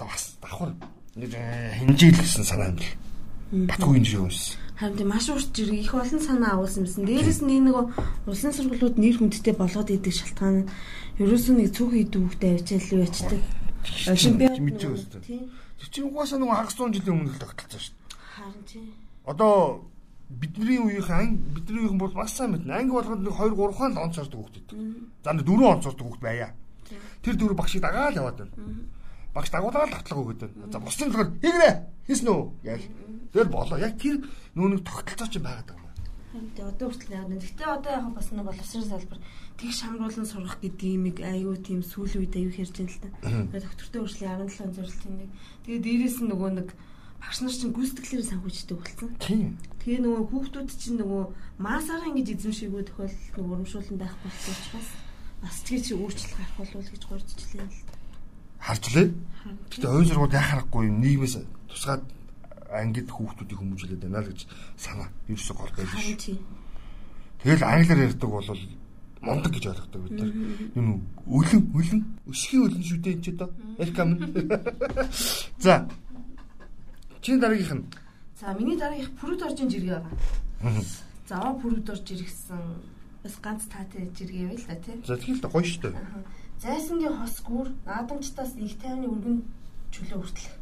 одоо 0.00 0.08
бас 0.08 0.36
давхар 0.40 0.72
нэг 1.14 1.32
хинжээл 1.76 2.20
гэсэн 2.24 2.44
санаа 2.44 2.72
юм 2.72 2.76
бэл. 2.80 3.68
Батгүй 3.68 3.96
юм 4.00 4.04
шээ. 4.32 4.56
Харин 4.80 4.96
тийм 4.96 5.08
маш 5.12 5.28
урт 5.28 5.52
зэрэг 5.52 5.76
их 5.76 5.92
олон 5.92 6.20
санаа 6.20 6.56
агуулсан 6.56 6.88
юмсан. 6.88 7.04
Дээрээс 7.04 7.40
нь 7.44 7.60
нэг 7.60 7.76
улсын 8.24 8.52
сургуулиуд 8.56 8.96
нэр 8.96 9.16
хүндтэй 9.20 9.52
болгоод 9.52 9.92
идэг 9.92 10.14
шалтгаан 10.16 10.64
нь 10.64 10.68
ерөөсөө 11.20 11.54
нэг 11.60 11.68
цөөхөн 11.76 12.00
идэвхтэй 12.00 12.50
авчаал 12.56 13.04
ячдаг. 13.04 13.40
Олимпиад 14.08 14.56
мэдэж 14.56 14.88
өссөн. 14.88 15.20
Тэр 15.20 15.88
чинь 15.92 16.08
угаасаа 16.08 16.38
нэг 16.40 16.48
хагас 16.48 16.76
100 16.80 16.96
жилийн 16.96 17.16
өмнө 17.20 17.32
л 17.36 17.42
тогтолцсон 17.44 17.80
шүү 17.80 17.92
дээ. 17.92 18.08
Харин 18.40 18.64
тийм. 18.64 18.88
Одоо 19.28 19.84
бидний 20.32 20.80
үеийнхэн 20.80 21.28
бидний 21.52 21.84
үеийнхэн 21.84 22.00
бол 22.00 22.16
бас 22.16 22.32
сайн 22.32 22.56
мэднэ. 22.56 22.72
Анги 22.72 22.92
болгоод 22.96 23.20
нэг 23.20 23.36
2 23.36 23.52
3 23.52 23.76
хаан 23.76 24.00
онц 24.00 24.16
ордог 24.16 24.48
хүүхд 24.48 24.56
идэг. 24.64 24.76
За 25.24 25.32
нэг 25.36 25.44
4 25.44 25.60
онц 25.68 25.84
ордог 25.84 26.06
хүүхд 26.08 26.24
байя. 26.24 26.56
Тэр 27.20 27.36
дөрөв 27.36 27.56
багшийг 27.56 27.84
дагаад 27.84 28.16
яваад 28.16 28.36
байна 28.40 28.52
багш 29.40 29.50
дагуулаад 29.50 29.90
татлага 29.96 30.20
өгöd 30.20 30.40
байна. 30.44 30.68
За 30.68 30.78
бусдын 30.78 31.08
болохоор 31.08 31.32
хийгнэ. 31.40 31.70
Хийсэн 32.04 32.28
үү? 32.28 32.42
Ял. 32.68 32.84
Тэгэл 33.32 33.48
болоо. 33.48 33.78
Яг 33.80 33.96
тэр 33.96 34.20
нүүнийг 34.52 34.84
тогтолцоо 34.84 35.28
ч 35.32 35.40
байгаад 35.40 35.72
байгаа 35.72 35.88
юм. 36.36 36.46
Тэгээ 36.54 36.68
одоо 36.68 36.86
хүртэл 36.92 37.16
яг 37.16 37.26
нэг. 37.32 37.40
Гэтэ 37.40 37.64
одоо 37.64 37.92
яг 37.96 38.06
бас 38.12 38.28
нэг 38.30 38.44
боловсрол 38.44 38.86
салбар 38.86 39.20
тэг 39.58 39.70
шамруулан 39.74 40.26
сурах 40.28 40.56
гэдэг 40.60 40.88
юм 40.92 41.04
аюу 41.10 41.56
тийм 41.58 41.80
сүүлийн 41.80 42.22
үед 42.22 42.34
аюу 42.36 42.52
ярьж 42.54 42.76
байна 42.76 42.92
л 42.92 43.02
да. 43.02 43.08
Тэгээ 43.50 43.64
доктортой 43.64 44.00
хүртэл 44.04 44.28
17 44.46 44.64
он 44.64 44.72
зорилтын 44.76 45.14
нэг. 45.18 45.30
Тэгээ 45.64 45.80
дээрээс 45.84 46.16
нь 46.22 46.30
нөгөө 46.30 46.50
нэг 46.60 46.68
багш 47.20 47.38
нар 47.44 47.52
чинь 47.52 47.74
гүйцэтгэлээр 47.76 48.30
санхүүждэг 48.30 48.76
болсон. 48.78 49.10
Тийм. 49.20 49.58
Тэгээ 49.84 50.00
нөгөө 50.00 50.24
хүүхдүүд 50.32 50.70
чинь 50.70 50.98
нөгөө 51.02 51.22
масаар 51.60 52.08
ингэж 52.08 52.28
эзэмшээгөө 52.40 52.82
тохиол 52.88 53.16
нөгөө 53.36 53.52
урамшуулан 53.60 53.98
байх 54.00 54.14
болсон 54.24 54.54
учраас 54.56 54.88
бас 55.44 55.56
тэгэж 55.68 55.86
өөрчлөлт 55.96 56.34
гарах 56.36 56.54
болов 56.56 56.88
гэж 56.88 57.02
гуйжчлээ 57.04 57.64
л 57.68 57.99
харж 58.60 58.84
лээ. 58.94 59.08
Гэтэ 59.72 59.86
оюун 59.88 60.06
сургууль 60.06 60.36
яа 60.36 60.44
харахгүй 60.44 60.86
юм 60.86 61.00
нийгмээс 61.00 61.34
тусгаад 61.68 62.04
ангид 62.70 63.08
хүүхдүүдийг 63.10 63.58
хүмүүжүүлээд 63.58 64.02
байна 64.04 64.22
л 64.22 64.30
гэж 64.30 64.40
санаа 64.78 65.08
ерөөсө 65.26 65.52
гол 65.56 65.72
байж 65.74 65.90
шүү. 65.90 66.38
Тэгэл 67.42 67.64
англиар 67.64 68.04
ярьдаг 68.04 68.30
бол 68.30 68.48
мондөг 69.20 69.52
гэж 69.52 69.64
ойлгодог 69.72 70.00
бид 70.06 70.16
нар. 70.20 70.30
Юу 70.76 71.00
өлөн 71.28 71.62
өлөн 71.76 72.00
өсхийн 72.30 72.62
өлөн 72.68 72.84
шүү 72.84 73.00
дээ 73.00 73.14
энэ 73.16 73.24
ч 73.24 73.28
одоо. 73.34 73.48
Элкам. 73.80 74.08
За. 75.58 75.88
Чиний 77.20 77.40
дараагийнх 77.40 77.74
нь. 77.74 77.84
За 78.40 78.54
миний 78.54 78.76
дараагийнх 78.76 79.12
пүрүд 79.20 79.42
оржин 79.44 79.68
жиргээ 79.68 80.00
байгаа. 80.00 80.84
За 81.28 81.36
пүрүд 81.60 81.90
орж 81.90 82.06
иргсэн 82.06 82.64
бас 83.24 83.34
ганц 83.44 83.68
таатай 83.68 84.08
жиргээ 84.16 84.48
байл 84.48 84.64
та 84.64 84.76
тий. 84.80 84.96
За 85.04 85.16
тэгэл 85.16 85.44
гоё 85.44 85.64
шүү 85.64 85.82
дээ. 85.84 85.96
Зайсангийн 86.60 87.16
хос 87.16 87.40
гүр 87.40 87.68
наадамчтаас 87.88 88.52
их 88.60 88.76
тайвны 88.82 89.08
өргөн 89.08 89.38
чөлөө 89.94 90.18
хүртэлх. 90.20 90.54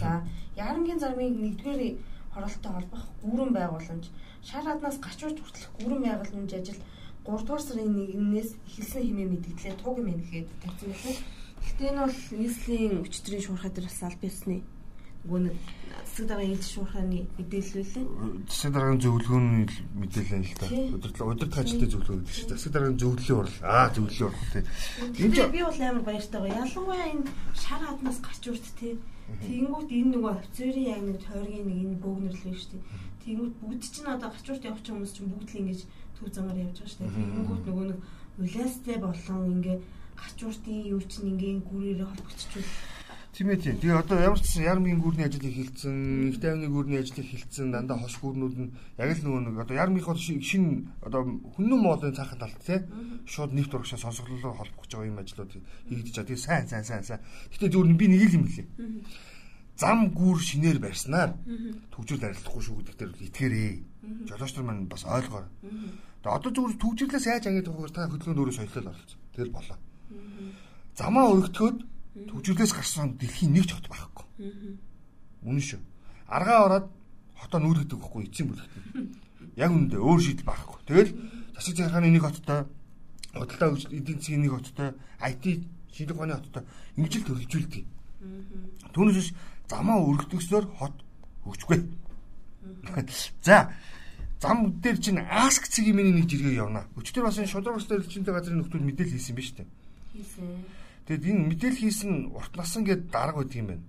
За, 0.00 0.26
яарангийн 0.58 0.98
зармыг 0.98 1.30
нэгдүгээр 1.38 1.94
хоролттой 2.34 2.72
холбох 2.74 3.04
гүүрэн 3.22 3.52
байгууламж, 3.54 4.04
шар 4.42 4.66
аднаас 4.66 4.98
гачууж 4.98 5.38
хүртэлх 5.38 5.70
гүүрэн 5.78 6.02
байгууламж 6.02 6.50
ажил 6.58 6.80
3 7.22 7.46
дугаар 7.46 7.62
сарын 7.62 7.94
1-ээс 7.94 8.50
эхэлсэн 8.66 9.02
хэмээн 9.06 9.30
мэдгдлээ 9.30 9.74
туг 9.78 9.94
юм 10.02 10.10
гэхэд 10.18 10.48
байна. 10.58 10.74
Гэхдээ 11.62 11.88
энэ 11.90 12.02
бол 12.02 12.18
нийслэлийн 12.34 12.94
өчтөрийн 13.06 13.44
шуурхай 13.46 13.70
дээр 13.70 13.86
бас 13.86 14.02
аль 14.02 14.18
нэг 15.24 15.56
засаг 16.14 16.26
даргын 16.28 16.52
ээлж 16.54 16.66
шуурхааны 16.68 17.26
мэдээлэл 17.38 17.80
үлээ. 17.80 18.04
Засаг 18.46 18.72
даргын 18.76 19.00
зөвлөгөөний 19.02 19.66
мэдээлэл 19.98 20.46
л 20.46 20.58
та. 20.60 20.66
Удирдлага 20.68 21.32
удирдах 21.32 21.60
ажилтны 21.64 21.86
зөвлөгөө 21.90 22.16
гэдэг 22.22 22.34
чинь 22.34 22.52
засаг 22.54 22.72
даргын 22.72 22.98
зөвлөлийн 23.00 23.38
урал. 23.40 23.58
Аа 23.64 23.88
зөвлөлийн 23.90 24.28
урал 24.28 24.48
тий. 24.52 24.64
Энд 25.24 25.38
би 25.50 25.60
бол 25.64 25.80
амар 25.80 26.04
баяртай 26.04 26.40
байгаа. 26.40 26.62
Ялангуяа 26.62 27.08
энэ 27.08 27.30
шар 27.56 27.82
хаднаас 27.82 28.18
гарч 28.22 28.44
урт 28.52 28.66
тий. 28.78 28.94
Тэнгүүт 29.24 29.90
энэ 29.90 30.10
нөгөө 30.12 30.32
офицерын 30.38 30.86
яг 30.92 31.02
нэг 31.02 31.18
тойргийн 31.24 31.66
нэг 31.66 31.78
энэ 31.82 32.02
бөөгнөрлөө 32.04 32.54
шүү 32.54 32.70
дээ. 32.76 32.84
Тэнгүүт 33.24 33.54
бүгд 33.64 33.82
чинь 33.88 34.12
одоо 34.12 34.28
гачуурт 34.28 34.66
явах 34.68 34.84
хүмүүс 34.84 35.12
чинь 35.16 35.32
бүгд 35.32 35.48
л 35.50 35.60
ингэж 35.64 35.80
төв 36.14 36.28
замаар 36.28 36.60
явж 36.60 36.76
байгаа 36.78 36.92
шүү 36.92 37.00
дээ. 37.00 37.32
Тэнгүүт 37.34 37.64
нөгөө 37.64 37.86
нэг 37.88 38.00
улаастай 38.38 38.96
болон 39.00 39.42
ингээ 39.56 39.78
гачууртын 40.20 40.78
юу 40.92 41.00
чинь 41.08 41.30
ингээ 41.32 41.64
гүрээрээ 41.64 42.06
холбогдчихвол 42.06 42.68
Тийм 43.34 43.50
ээ 43.50 43.58
тийм. 43.58 43.76
Тэгээ 43.82 43.98
одоо 43.98 44.18
ямар 44.22 44.38
ч 44.38 44.62
ярмгийн 44.62 45.02
гүрний 45.02 45.26
ажил 45.26 45.42
эхэлсэн, 45.42 46.30
их 46.30 46.38
тайвны 46.38 46.70
гүрний 46.70 47.02
ажил 47.02 47.18
эхэлсэн, 47.18 47.74
дандаа 47.74 47.98
хос 47.98 48.14
гүрнүүд 48.22 48.54
нь 48.62 48.70
яг 48.94 49.10
л 49.10 49.26
нөгөө 49.26 49.42
нэг 49.50 49.58
одоо 49.58 49.74
ярмих 49.74 50.06
бол 50.06 50.14
шинэ 50.14 50.86
одоо 51.02 51.26
хүннү 51.58 51.74
моолын 51.74 52.14
цаахан 52.14 52.38
талт 52.38 52.62
тий. 52.62 52.78
Шууд 53.26 53.50
нэвт 53.50 53.74
урагшаа 53.74 53.98
сонсгололоор 53.98 54.54
холбогдож 54.54 54.86
байгаа 54.86 55.10
юм 55.10 55.18
ажлууд 55.18 55.50
хийгдэж 55.50 56.14
байгаа. 56.14 56.30
Тэгээ 56.30 56.46
сайн 56.46 56.66
сайн 56.70 56.86
сайн 56.86 57.02
сайн. 57.02 57.20
Гэтэ 57.50 57.74
зөвөр 57.74 57.90
би 57.98 58.06
нэг 58.06 58.22
л 58.22 58.36
юм 58.38 58.46
хэлээ. 58.46 58.68
Зам 59.82 60.14
гүр 60.14 60.38
шинээр 60.38 60.78
барьснаар 60.78 61.34
төгжрөл 61.90 62.30
арилдахгүй 62.30 62.62
шүү 62.62 62.86
гэдэг 62.86 62.94
дээр 62.94 63.12
итгээрээ. 63.18 64.30
Жолооч 64.30 64.54
нар 64.54 64.66
маань 64.70 64.86
бас 64.86 65.02
ойлгоо. 65.02 65.50
Тэгээ 66.22 66.38
одоо 66.38 66.50
зөвхөн 66.54 66.78
төгжрлээс 66.78 67.26
яаж 67.26 67.50
ангид 67.50 67.66
тухайгаар 67.66 67.90
та 67.90 68.06
хөдөлгөөнд 68.06 68.38
өөрөө 68.38 68.54
соёлол 68.62 68.94
оролцсон. 68.94 69.18
Тэгэл 69.34 69.50
болоо. 69.50 69.78
Замаа 70.94 71.26
өргөтгөөд 71.34 71.78
Төвжирлээс 72.14 72.72
гарсан 72.74 73.18
дэлхийн 73.18 73.52
нэг 73.52 73.66
ч 73.66 73.74
хот 73.74 73.90
байхгүй. 73.90 74.26
Үнэн 75.42 75.62
шүү. 75.62 75.82
Аргаа 76.30 76.58
ороод 76.66 76.86
хотоо 77.34 77.58
нүүргэдэг 77.58 77.98
байхгүй 77.98 78.22
эцсийн 78.30 78.48
бүлэгт. 78.54 78.70
Яг 79.62 79.70
үүндээ 79.74 79.98
өөр 79.98 80.20
шийдэл 80.22 80.46
байхгүй. 80.46 80.78
Тэгэл 80.86 81.10
засаг 81.58 81.74
захиргааны 81.74 82.14
нэг 82.14 82.22
хоттой, 82.22 82.70
худалдаа 83.34 83.74
эдийн 83.90 84.18
засгийн 84.18 84.42
нэг 84.46 84.54
хоттой, 84.54 84.94
IT 85.18 85.44
шинжлэх 85.90 86.16
ухааны 86.18 86.38
хоттой 86.38 86.62
ингэж 86.94 87.12
л 87.18 87.26
төлөвлөжүүлдэг. 87.34 87.84
Түүнээс 88.94 89.30
замаа 89.66 89.98
өргөдгснөөр 90.06 90.66
хот 90.78 90.96
хөгжгүй. 91.42 91.78
За 93.46 93.74
зам 94.40 94.80
дээр 94.80 94.98
чинь 95.02 95.18
аск 95.18 95.66
цэгийн 95.66 95.96
миний 95.96 96.14
нэг 96.14 96.30
жиргээ 96.30 96.62
явна. 96.62 96.86
Өчтөр 96.98 97.26
бас 97.26 97.38
энэ 97.38 97.50
шудраг 97.50 97.78
ус 97.78 97.86
дээр 97.90 98.06
чинтэй 98.06 98.34
газрын 98.34 98.60
нөхдөл 98.60 98.86
мэдээлэл 98.86 99.16
хийсэн 99.16 99.36
биз 99.36 99.50
дээ. 99.56 99.66
Хийсэн. 100.14 100.83
Тэгэд 101.04 101.24
энэ 101.28 101.46
мэдээлэл 101.52 101.82
хийсэн 101.84 102.12
урт 102.32 102.52
насан 102.56 102.82
гэдэг 102.84 103.12
дарга 103.12 103.44
байдаг 103.44 103.58
юм 103.60 103.68
байна. 103.68 103.84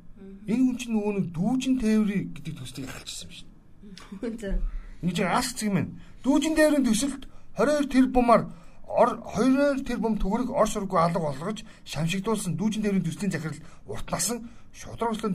Энэ 0.45 0.63
хүн 0.67 0.77
чинь 0.77 0.93
нөгөө 0.93 1.13
нэг 1.15 1.27
дүүжин 1.31 1.75
тээврий 1.79 2.21
гэдэг 2.35 2.53
төслийг 2.59 2.89
ахалчихсан 2.91 3.29
юм 3.31 4.35
дээ. 4.35 4.59
Энд 5.01 5.15
чинь 5.15 5.31
ас 5.31 5.47
цэг 5.55 5.71
юм. 5.71 5.95
Дүүжин 6.21 6.53
тээврийн 6.59 6.85
төсөлд 6.85 7.23
22 7.55 7.87
тэр 7.89 8.05
бумаар 8.11 8.51
22 8.85 9.87
тэр 9.87 9.99
бум 9.99 10.19
төгрөг 10.19 10.51
ор 10.51 10.67
сургуу 10.67 10.99
алга 10.99 11.19
болгож 11.19 11.63
шамшигдуулсан 11.87 12.53
дүүжин 12.59 12.83
тээврийн 12.83 13.07
төслийн 13.07 13.31
захирал 13.31 13.63
урт 13.87 14.07
насан 14.11 14.49
шудраг 14.75 15.15
услын 15.15 15.33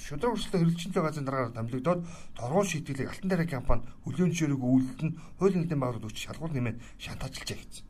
шудраг 0.00 0.32
өрсөлдөө 0.34 0.60
хэрэгжинтэй 0.64 1.02
газрын 1.02 1.26
дараагаар 1.28 1.54
дамжигдоод 1.54 2.00
торгуул 2.34 2.66
шийтгэлийг 2.66 3.08
алтан 3.12 3.28
дараа 3.30 3.46
компани 3.46 3.82
хөлийн 4.04 4.32
жишээг 4.32 4.58
үйлдэл 4.58 5.06
нь 5.06 5.16
хуулийн 5.38 5.60
нэгдлийн 5.62 5.80
байгууллагад 5.80 6.08
өгч 6.08 6.18
шалгуур 6.24 6.52
нэмээд 6.56 6.80
шантаажлжээ 6.98 7.58
гэсэн. 7.60 7.84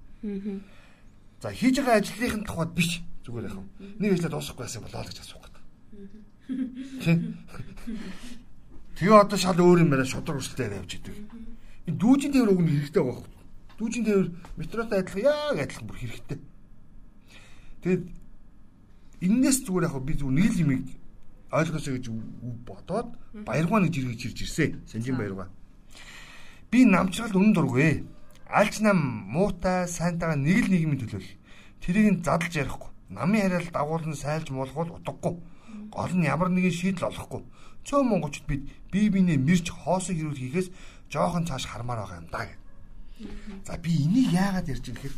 За 1.40 1.48
хийж 1.52 1.80
байгаа 1.80 2.00
ажлынхын 2.04 2.44
тухайд 2.44 2.72
биш 2.76 3.00
зүгээр 3.24 3.48
яхав. 3.48 3.64
Нэг 3.98 4.12
ажлаа 4.12 4.30
дуусгахгүй 4.36 4.64
байсан 4.64 4.84
болоо 4.84 5.00
л 5.00 5.08
гэж 5.08 5.18
асуух 5.24 5.48
гэдэг. 5.48 5.64
Тэгээ 9.00 9.16
одоо 9.16 9.38
шал 9.40 9.56
өөр 9.56 9.80
юм 9.80 9.90
байна 9.90 10.04
шудраг 10.04 10.36
өрсөлдөө 10.36 10.76
явж 10.84 10.92
идэг. 11.00 11.16
Энэ 11.88 11.96
дүүжин 11.96 12.32
тээвэр 12.36 12.52
өгнө 12.52 12.70
хэрэгтэй 12.76 13.00
байгаа 13.00 13.24
хөө. 13.24 13.32
Дүүжин 13.80 14.04
тээвэр 14.04 14.28
метротой 14.60 14.98
адилхан 15.00 15.24
яг 15.24 15.56
адилхан 15.64 15.86
бүр 15.88 15.98
хэрэгтэй. 16.04 16.38
Тэгээд 17.80 18.04
энээс 19.24 19.58
зүгээр 19.64 19.88
яг 19.88 19.96
би 20.04 20.12
зүгээр 20.20 20.36
нэг 20.36 20.52
л 20.52 20.60
юмыг 20.60 20.84
ойлгосоо 21.48 21.92
гэж 21.96 22.06
бодоод 22.68 23.08
баяргаа 23.48 23.80
нэг 23.80 23.96
жиргэж 23.96 24.20
ирж 24.28 24.38
ирсэн. 24.44 24.84
Санжин 24.84 25.16
баяргаа. 25.16 25.48
Би 26.68 26.84
намчрал 26.84 27.32
үнэн 27.32 27.56
дургүй. 27.56 28.04
Альч 28.50 28.80
нам 28.82 28.98
муутай 29.30 29.86
сайнтайгаа 29.86 30.36
нэг 30.36 30.66
л 30.66 30.72
нийгмийн 30.74 31.00
төлөөл. 31.06 31.30
Тэрийг 31.80 32.08
нь 32.10 32.22
задлж 32.26 32.52
ярихгүй. 32.58 32.90
Намын 33.14 33.46
хариалт 33.46 33.70
дагуулн 33.70 34.14
сайлж 34.18 34.50
муулгуул 34.50 34.98
утгагүй. 34.98 35.38
Гол 35.94 36.12
нь 36.18 36.26
ямар 36.26 36.50
нэгэн 36.50 36.74
шийдэл 36.74 37.10
олохгүй. 37.14 37.46
Цөөн 37.86 38.06
монголчууд 38.10 38.46
бид 38.50 38.62
бие 38.90 39.08
биенээ 39.10 39.38
мэрж 39.38 39.70
хоосон 39.70 40.18
хэрүүл 40.18 40.42
хийхээс 40.42 40.68
жоохон 41.08 41.46
цааш 41.46 41.64
хармаар 41.70 42.02
байгаа 42.02 42.20
юм 42.22 42.28
да. 42.30 42.46
За 43.66 43.78
би 43.78 43.90
энийг 44.04 44.34
яагаад 44.34 44.68
ярьж 44.68 44.84
байгаа 44.84 44.98
гэхээр 44.98 45.16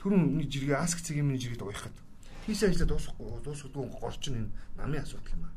түрүүн 0.00 0.22
нэг 0.40 0.48
жиргээ 0.50 0.78
аск 0.80 0.98
цэгийн 1.04 1.26
миний 1.26 1.40
жиргэд 1.40 1.62
уяхад 1.62 1.96
хийсэн 2.46 2.70
ажлаа 2.70 2.88
дуусахгүй 2.90 3.40
дуусахгүй 3.44 3.86
горч 4.00 4.24
нь 4.30 4.50
намын 4.76 5.02
асуудал 5.02 5.30
юм 5.30 5.44
аа. 5.46 5.54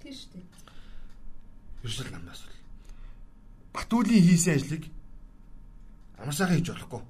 Тийм 0.00 0.12
шүү 0.16 0.30
дээ. 0.32 0.44
Ерөөсөө 1.84 2.08
намын 2.08 2.32
асуудал. 2.32 2.60
Батүлийн 3.76 4.24
хийсэн 4.24 4.54
ажлыг 4.56 4.84
амарсаахан 6.20 6.56
хийж 6.56 6.68
болохгүй. 6.70 7.02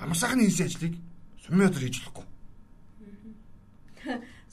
Амарсаахан 0.00 0.40
хийсэн 0.40 0.66
ажлыг 0.66 0.94
сумын 1.44 1.68
өдөр 1.68 1.82
хийж 1.84 1.96
болохгүй. 2.02 2.26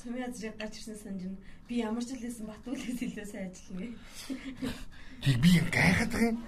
Сумын 0.01 0.23
азрыг 0.25 0.55
гарч 0.57 0.75
ирсэн 0.79 0.97
санаж 0.97 1.23
би 1.67 1.79
ямар 1.79 2.03
ч 2.03 2.15
хэлсэн 2.15 2.47
Батүлээс 2.49 2.99
илүү 3.05 3.25
сайн 3.27 3.51
ажиллана. 3.51 3.87
Тэг 5.21 5.35
би 5.39 5.51
гайхаад 5.71 6.11
байгаа 6.11 6.31
юм. 6.33 6.39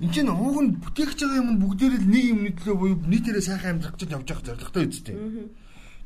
Энд 0.00 0.12
чинь 0.14 0.32
ууг 0.32 0.58
нь 0.64 0.74
бүтээгч 0.80 1.20
байгаа 1.22 1.40
юм 1.44 1.60
бүгдээрээ 1.60 2.02
нэг 2.02 2.24
юм 2.32 2.40
нийтлээ 2.48 2.74
буюу 2.74 2.96
нийтээрээ 3.04 3.44
сайхан 3.44 3.70
амьдрах 3.76 3.94
гэж 4.00 4.10
явж 4.10 4.28
явах 4.30 4.46
зорилготой 4.46 4.84
үсттэй. 4.88 5.14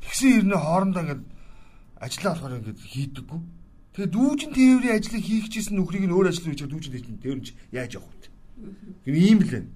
Тэгсэн 0.03 0.29
хэрнээ 0.45 0.61
хоорондоо 0.61 1.03
ингээд 1.07 1.23
ажиллаа 2.05 2.33
болохоор 2.35 2.59
ингээд 2.59 2.81
хийдэггүй. 2.85 3.41
Тэгээ 3.95 4.11
дүүжин 4.11 4.51
тээврийн 4.57 4.97
ажлыг 4.97 5.25
хийх 5.25 5.47
гэжсэн 5.49 5.77
нөхрийг 5.77 6.05
нь 6.09 6.15
өөр 6.15 6.29
ажил 6.29 6.51
хийж 6.51 6.61
байгаа 6.61 6.73
дүүжин 6.75 6.93
тээврийн 6.95 7.23
тээвэрч 7.23 7.49
яаж 7.71 7.91
явах 7.97 8.13
вэ? 8.13 8.29
Гэр 9.07 9.17
ийм 9.17 9.39
л 9.41 9.51
байна. 9.51 9.71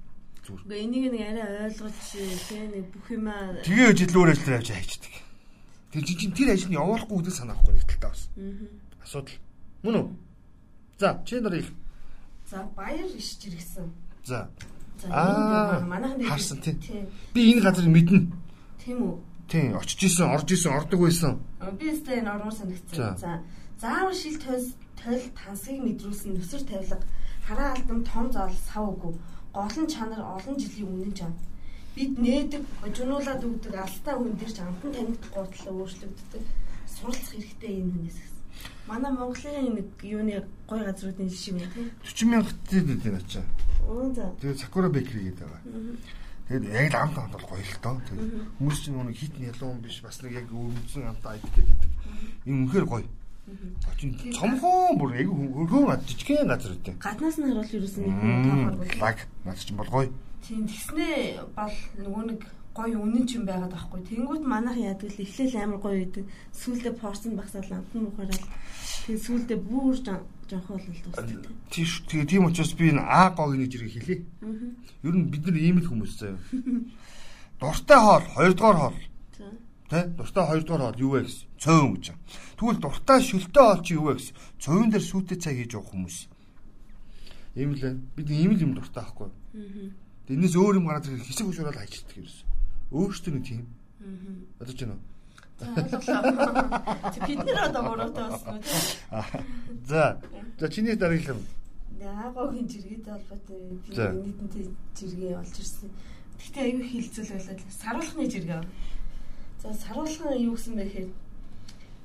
Зүгээр. 0.44 0.62
Гэхдээ 0.64 0.84
энийг 0.84 1.04
нэг 1.12 1.22
арай 1.24 1.64
ойлгож 1.72 1.96
тий 2.12 2.62
нэг 2.68 2.84
бүх 2.92 3.06
юмаа 3.08 3.64
Тэгээ 3.64 3.88
ажил 3.96 4.18
өөр 4.20 4.30
ажил 4.36 4.54
явж 4.54 4.68
хайчдаг. 4.70 5.14
Тэр 5.92 6.02
чинь 6.04 6.36
тэр 6.36 6.48
ажил 6.52 6.68
нь 6.68 6.78
явуулахгүй 6.78 7.16
гэдэг 7.24 7.34
санаахгүй 7.34 7.72
нэг 7.72 7.84
талтай 7.88 8.10
бас. 8.12 8.22
Асуудал. 9.00 9.40
Мөн 9.84 9.96
үү? 9.96 10.06
За, 11.00 11.08
чи 11.24 11.40
нар 11.40 11.56
их 11.56 11.72
За 12.50 12.68
баяр 12.76 13.08
иш 13.16 13.38
жиргсэн. 13.40 13.90
За. 14.24 14.48
Аа 15.08 15.80
манайхан 15.80 16.28
харсан 16.28 16.60
тийм. 16.60 17.08
Би 17.34 17.52
энэ 17.52 17.62
газрыг 17.62 17.88
мэднэ. 17.88 18.30
Тийм 18.84 18.98
үү? 19.02 19.18
Тийм, 19.48 19.76
очиж 19.76 20.04
исэн, 20.04 20.28
орж 20.28 20.52
исэн, 20.52 20.72
ордог 20.72 21.00
байсан. 21.00 21.40
Би 21.80 21.90
өстэй 21.92 22.20
энэ 22.20 22.30
ормор 22.30 22.52
санагцсан. 22.52 23.16
За. 23.18 23.42
Заавар 23.80 24.14
шил 24.14 24.38
тойл 24.38 24.66
тойл 25.00 25.24
тансгийг 25.34 25.80
мэдрүүлсэн 25.82 26.36
нүсэр 26.36 26.62
тавилга 26.68 27.00
хараа 27.48 27.74
алдам 27.74 28.04
том 28.04 28.30
зол 28.32 28.54
сав 28.68 28.84
үгүй. 28.92 29.14
Гол 29.54 29.76
нь 29.78 29.92
чанар 29.94 30.22
олон 30.36 30.56
жилийн 30.58 30.90
өмнө 30.90 31.14
чам. 31.14 31.32
Бид 31.94 32.18
нээдэг, 32.18 32.62
жунуулаад 32.90 33.42
өгдөг 33.46 33.74
алстаа 33.78 34.18
хүн 34.18 34.34
дээр 34.34 34.52
ч 34.52 34.58
амтан 34.58 34.90
танигдах 34.92 35.30
гутлаа 35.30 35.74
өөрчлөгддөг. 35.78 36.42
Суралцах 36.90 37.32
хэрэгтэй 37.38 37.72
энэ 37.78 37.92
хүнээс 37.94 38.18
Манай 38.86 39.12
Монголын 39.12 39.74
нэг 39.74 39.88
юуны 40.02 40.44
гой 40.68 40.84
газруудын 40.84 41.28
жишээ 41.28 41.56
юм 41.56 41.70
тийм. 41.72 41.88
40 42.04 42.28
мянга 42.28 42.52
тед 42.68 42.86
дээ 43.00 43.16
ачаа. 43.16 43.44
Оо 43.88 44.12
за. 44.12 44.28
Тэгээ 44.40 44.60
Sakura 44.60 44.88
Bakery 44.92 45.32
гэдэг 45.32 45.48
байгаа. 45.48 45.62
Тэгээд 46.48 46.64
яг 46.68 46.92
л 46.92 47.00
амт 47.00 47.16
амт 47.16 47.32
бол 47.32 47.48
гоё 47.48 47.64
л 47.64 47.80
тоо. 47.80 47.96
Тэгээд 48.04 48.32
хүмүүс 48.60 48.78
чинь 48.84 49.00
нэг 49.00 49.16
хитний 49.16 49.48
ялуу 49.48 49.72
юм 49.72 49.80
биш 49.80 50.04
бас 50.04 50.20
нэг 50.20 50.36
яг 50.36 50.48
өвдсөн 50.52 51.08
амт 51.08 51.24
айддаг 51.24 51.64
гэдэг. 51.64 51.90
Ийм 52.44 52.68
үнэхээр 52.68 52.84
гоё. 52.84 53.08
Очин 53.44 54.16
цомхон 54.32 54.96
бүр 54.96 55.10
яг 55.20 55.28
хөргөн 55.28 55.92
ад 55.92 56.02
жижигхэн 56.08 56.48
газар 56.48 56.72
үгүй. 56.72 56.96
Гаднаас 56.96 57.36
нь 57.36 57.44
харуул 57.44 57.76
ерөөсөн 57.76 58.02
нэг 58.08 58.16
хүн 58.16 58.40
тоохоор 58.48 58.76
бол. 58.80 59.00
Лаг 59.04 59.18
над 59.44 59.58
чинь 59.60 59.76
бол 59.76 59.92
гоё. 59.92 60.08
Тийм 60.40 60.64
тэгснээ 60.64 61.44
бол 61.52 61.76
нөгөө 62.00 62.24
нэг 62.24 62.40
гоё 62.72 62.96
үнэн 63.04 63.24
ч 63.28 63.36
юм 63.36 63.44
байгаад 63.44 63.70
байхгүй. 63.76 64.00
Тэнгүүт 64.08 64.44
манайх 64.48 64.80
яадаг 64.80 65.12
л 65.12 65.22
эхлээл 65.22 65.60
амар 65.60 65.80
гоё 65.84 65.98
идэг. 66.08 66.24
Сүүлдээ 66.56 66.94
порцон 66.96 67.36
багсаад 67.36 67.68
амтан 67.68 68.00
мухаарал. 68.08 68.44
Тэгээ 69.04 69.24
сүүлдээ 69.28 69.58
бүр 69.60 69.94
жонхоо 70.48 70.76
бол 70.80 70.88
дуусдаг. 71.04 71.52
Тийш 71.70 72.02
тэгээ 72.08 72.26
тийм 72.26 72.48
учраас 72.48 72.72
би 72.72 72.90
энэ 72.90 73.04
А 73.04 73.30
гог 73.30 73.54
нэг 73.54 73.70
зэрэг 73.70 73.92
хэлье. 73.92 74.24
Ер 75.04 75.14
нь 75.14 75.28
бид 75.28 75.44
нар 75.44 75.56
ийм 75.60 75.78
л 75.84 75.88
хүмүүс 75.88 76.12
заяа. 76.16 76.40
Дуртай 77.60 77.98
хоол, 78.00 78.24
хоёрдугаар 78.34 78.78
хоол. 78.80 78.98
Тэ? 79.90 80.08
Дуртай 80.16 80.44
хоёрдугаар 80.48 80.82
хоол 80.94 81.02
юу 81.02 81.10
вэ 81.16 81.20
гэсэн? 81.28 81.44
Цөөн 81.60 81.88
гэж. 81.94 82.06
Тэгвэл 82.56 82.80
дуртай 82.80 83.18
шөлтөө 83.20 83.64
хоол 83.64 83.82
чи 83.84 83.92
юу 83.94 84.06
вэ 84.08 84.14
гэсэн? 84.16 84.34
Цөөн 84.60 84.88
дээр 84.90 85.04
сүйтэй 85.04 85.38
цай 85.38 85.54
хийж 85.60 85.76
явах 85.76 85.92
хүмүүс. 85.92 86.16
Ийм 87.60 87.70
л 87.76 87.82
байна. 87.84 88.00
Бид 88.16 88.28
ийм 88.32 88.52
л 88.56 88.64
юм 88.64 88.72
дуртай 88.74 89.04
байхгүй. 89.04 89.28
Тэрнээс 90.26 90.54
өөр 90.56 90.80
юм 90.80 90.88
гараад 90.88 91.06
хэсэг 91.06 91.46
хөшөөрөл 91.46 91.78
хайчдаг 91.78 92.16
юм 92.16 92.26
байна 92.26 92.54
өөрөөсөө 92.94 93.32
нэг 93.34 93.44
тийм. 93.44 93.66
Аа. 94.00 94.06
Бодож 94.58 94.78
байна 94.78 94.94
уу? 94.94 95.02
Бид 97.26 97.40
нэр 97.42 97.58
одоо 97.66 97.82
мөрөөтэй 97.90 98.26
болсон 98.30 98.54
үү? 98.54 98.64
За. 99.88 100.20
За 100.58 100.68
чиний 100.68 100.96
дараглал. 100.96 101.42
Яагаагийн 101.98 102.68
жиргэтэй 102.68 103.12
холбоотой 103.14 103.58
нийтэнтэй 104.22 104.64
жиргээ 104.94 105.38
олж 105.40 105.56
ирсэн. 105.58 105.90
Гэхдээ 106.38 106.64
аюу 106.70 106.84
хилцүүл 106.84 107.30
болоод 107.34 107.60
саруулхны 107.82 108.26
жиргээ. 108.30 108.62
За 109.64 109.72
саруулхан 109.72 110.36
юу 110.44 110.60
гэсэн 110.60 110.76
бэ 110.76 110.84
гэхээр 110.84 111.08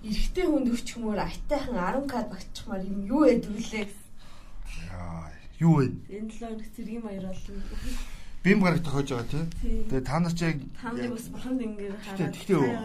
эрэгтэй 0.07 0.45
хүнд 0.47 0.67
өчмөр 0.71 1.19
айтайхан 1.19 1.75
10 1.75 2.07
кад 2.07 2.31
багтчихмаар 2.31 2.83
юм 2.87 2.99
юу 3.03 3.27
яд 3.27 3.43
вүлээ. 3.43 3.87
Яа, 4.95 5.27
юу 5.59 5.83
вэ? 5.83 5.91
Энэ 6.07 6.31
7 6.31 6.55
хоног 6.55 6.67
цэргийн 6.71 7.03
баяр 7.03 7.27
болно 7.27 7.59
бим 8.43 8.61
гарагт 8.63 8.85
тохиож 8.87 9.09
байгаа 9.11 9.27
тийм. 9.27 9.47
Тэгээ 9.91 10.07
та 10.07 10.19
нар 10.19 10.31
ч 10.31 10.39
яг 10.47 10.57
нарыг 10.79 11.11
бас 11.11 11.27
бурханд 11.27 11.59
ингээд 11.59 11.99
хараад 11.99 12.35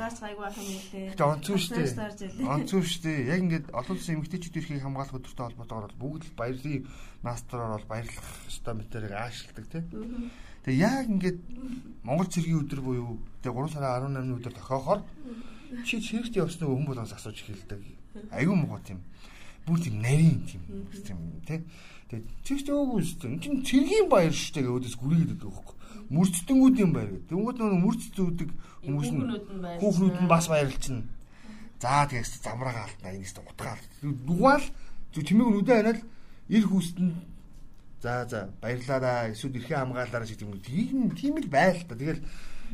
гаач 0.03 0.19
гайгүй 0.19 0.43
байх 0.43 0.59
юм 0.59 0.67
лээ. 0.67 1.15
Тэгээ 1.15 1.31
онцгүй 1.31 1.59
шүү 1.63 1.75
дээ. 1.79 2.51
Онцгүй 2.51 2.83
шүү 2.83 3.03
дээ. 3.07 3.19
Яг 3.31 3.41
ингээд 3.47 3.67
олон 3.71 3.95
улсын 3.95 4.15
эмэгтэйчүүд 4.19 4.59
эрхийг 4.59 4.83
хамгаалах 4.83 5.15
өдөртэй 5.15 5.47
холбоотойгоор 5.47 5.87
бол 5.95 6.03
бүгд 6.03 6.23
л 6.27 6.35
баярлын 6.35 6.83
настраар 7.23 7.73
бол 7.79 7.87
баярлах 7.87 8.29
ёстой 8.51 8.75
мэтэрийг 8.75 9.15
аашилдаг 9.15 9.67
тийм. 9.71 9.85
Тэгээ 10.65 10.81
яг 10.81 11.07
ингээд 11.09 11.39
Монгол 12.05 12.29
цэргийн 12.29 12.61
өдөр 12.65 12.81
буюу 12.81 13.21
тэгээ 13.45 13.55
3 13.55 13.73
сарын 13.73 14.17
18-ны 14.17 14.35
өдөр 14.41 14.55
тохиохоор 14.57 15.01
чи 15.85 16.01
чирэгт 16.01 16.37
явснаа 16.37 16.69
хүн 16.69 16.89
болгоос 16.89 17.13
асууж 17.13 17.39
эхэлдэг. 17.45 17.81
Аюу 18.33 18.57
муу 18.57 18.81
тийм. 18.81 19.01
Бүр 19.65 19.81
тийм 19.81 20.01
нарийн 20.01 20.45
тийм 20.45 20.63
тийм 21.05 21.19
тийм 21.45 21.63
Тэгээд 22.15 22.29
чигч 22.45 22.67
өөгүй 22.69 23.01
шүү 23.01 23.19
дээ. 23.19 23.33
Энд 23.49 23.67
цэргийн 23.67 24.07
баяр 24.13 24.35
шүү 24.37 24.55
дээ 24.55 24.71
өөдөөс 24.71 24.97
гүрийгээд 25.01 25.31
байдаг 25.35 25.51
байхгүй. 25.51 25.77
Мөрцдөнгүүдийн 26.15 26.91
баяр 26.93 27.11
гэдэг. 27.11 27.29
Тэнгүүд 27.33 27.59
нөгөө 27.59 27.81
мөрц 27.81 28.03
зүүдэг 28.15 28.51
хүмүүс 28.85 29.11
нь 29.11 29.25
хүүхнүүд 29.81 30.17
нь 30.21 30.31
бас 30.31 30.47
баярлчихна. 30.53 31.09
За 31.81 32.05
тэгээс 32.05 32.33
замраагаа 32.45 32.87
алтна 32.87 33.09
энэс 33.17 33.35
утгаал. 33.35 33.83
Дугаал 34.05 34.67
зү 35.11 35.21
чимээг 35.25 35.49
нүдэ 35.49 35.73
ханиад 35.75 36.01
ир 36.53 36.65
хүүстэнд 36.69 37.15
за 38.05 38.29
за 38.29 38.41
баярлаараа 38.61 39.33
эсвэл 39.33 39.57
эрхээ 39.57 39.81
хамгаалаараа 39.81 40.29
шиг 40.29 40.45
юм. 40.45 40.61
Тийм 40.61 41.11
тийм 41.17 41.41
л 41.41 41.49
байл 41.49 41.81
та. 41.89 41.97
Тэгэл 41.97 42.21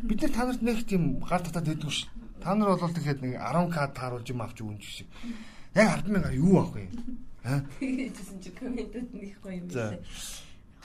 бид 0.03 0.23
нар 0.23 0.33
та 0.35 0.43
нарт 0.45 0.63
нэг 0.63 0.79
тийм 0.91 1.23
гар 1.23 1.43
татаад 1.47 1.71
байдгүй 1.71 1.93
ш. 1.95 2.11
Та 2.43 2.55
нар 2.59 2.75
бол 2.75 2.91
тэгэхэд 2.91 3.23
нэг 3.23 3.39
10 3.39 3.71
к 3.71 3.77
тааруулж 3.95 4.27
юм 4.27 4.43
авч 4.43 4.59
өгөн 4.59 4.83
шиг. 4.83 5.07
Яг 5.79 6.03
10 6.03 6.11
мянгаар 6.11 6.35
юу 6.35 6.59
авах 6.59 6.83
юм? 6.83 6.91
Аа. 7.47 7.63
Тэгээжсэн 7.79 8.39
чи 8.43 8.51
комментүүд 8.59 9.07
гоё 9.39 9.63
юм 9.63 9.67
байна. 9.71 10.03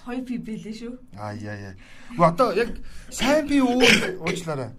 Хой 0.05 0.21
пи 0.21 0.37
бэлээ 0.37 0.75
шүү. 0.77 0.93
Аа 1.17 1.33
яа 1.33 1.73
яа. 1.73 1.75
Уу 2.13 2.29
одоо 2.29 2.53
яг 2.53 2.69
сайн 3.09 3.49
пи 3.49 3.57
уу 3.65 3.81
уучлаарай. 4.21 4.69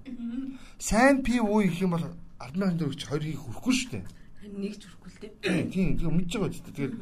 Сайн 0.79 1.27
пи 1.27 1.43
уу 1.43 1.67
их 1.67 1.75
юм 1.83 1.99
бол 1.99 2.07
100000 2.39 2.79
төгрөгч 2.79 3.03
хоёр 3.03 3.23
хийг 3.27 3.43
хүрхгүй 3.43 3.75
шүү 3.75 3.91
дээ. 3.91 4.05
Нэг 4.55 4.79
ч 4.79 4.87
хүрхгүй 4.87 5.11
л 5.11 5.19
дээ. 5.43 5.67
Тийм 5.75 5.99
тийм 5.99 6.15
мэдж 6.15 6.33
байгаа 6.39 6.55
ч 6.55 6.63
тэгээд 6.71 6.95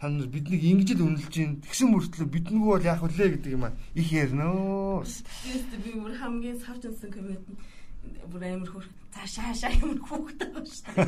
та 0.00 0.08
нар 0.08 0.32
биднийг 0.32 0.64
ингэж 0.64 0.96
л 0.96 1.04
үнэлж 1.04 1.28
гин 1.28 1.60
тэгсэн 1.60 1.92
мөртлөө 1.92 2.24
биднэгүү 2.32 2.72
бол 2.72 2.80
яах 2.88 3.04
вүлээ 3.04 3.36
гэдэг 3.36 3.52
юм 3.52 3.68
а 3.68 3.76
их 3.92 4.08
ярнөө. 4.08 5.04
Би 5.04 5.92
бүр 5.92 6.16
хамгийн 6.16 6.56
савч 6.56 6.88
унсан 6.88 7.12
коммент 7.12 7.44
бүр 8.32 8.42
амар 8.48 8.70
хөр 8.72 8.88
цаашаа 9.12 9.52
хашаа 9.52 9.76
юм 9.76 10.00
хүүхдтэй 10.00 10.48
байна 10.56 10.72
шүү 10.72 10.88
дээ. 10.88 11.04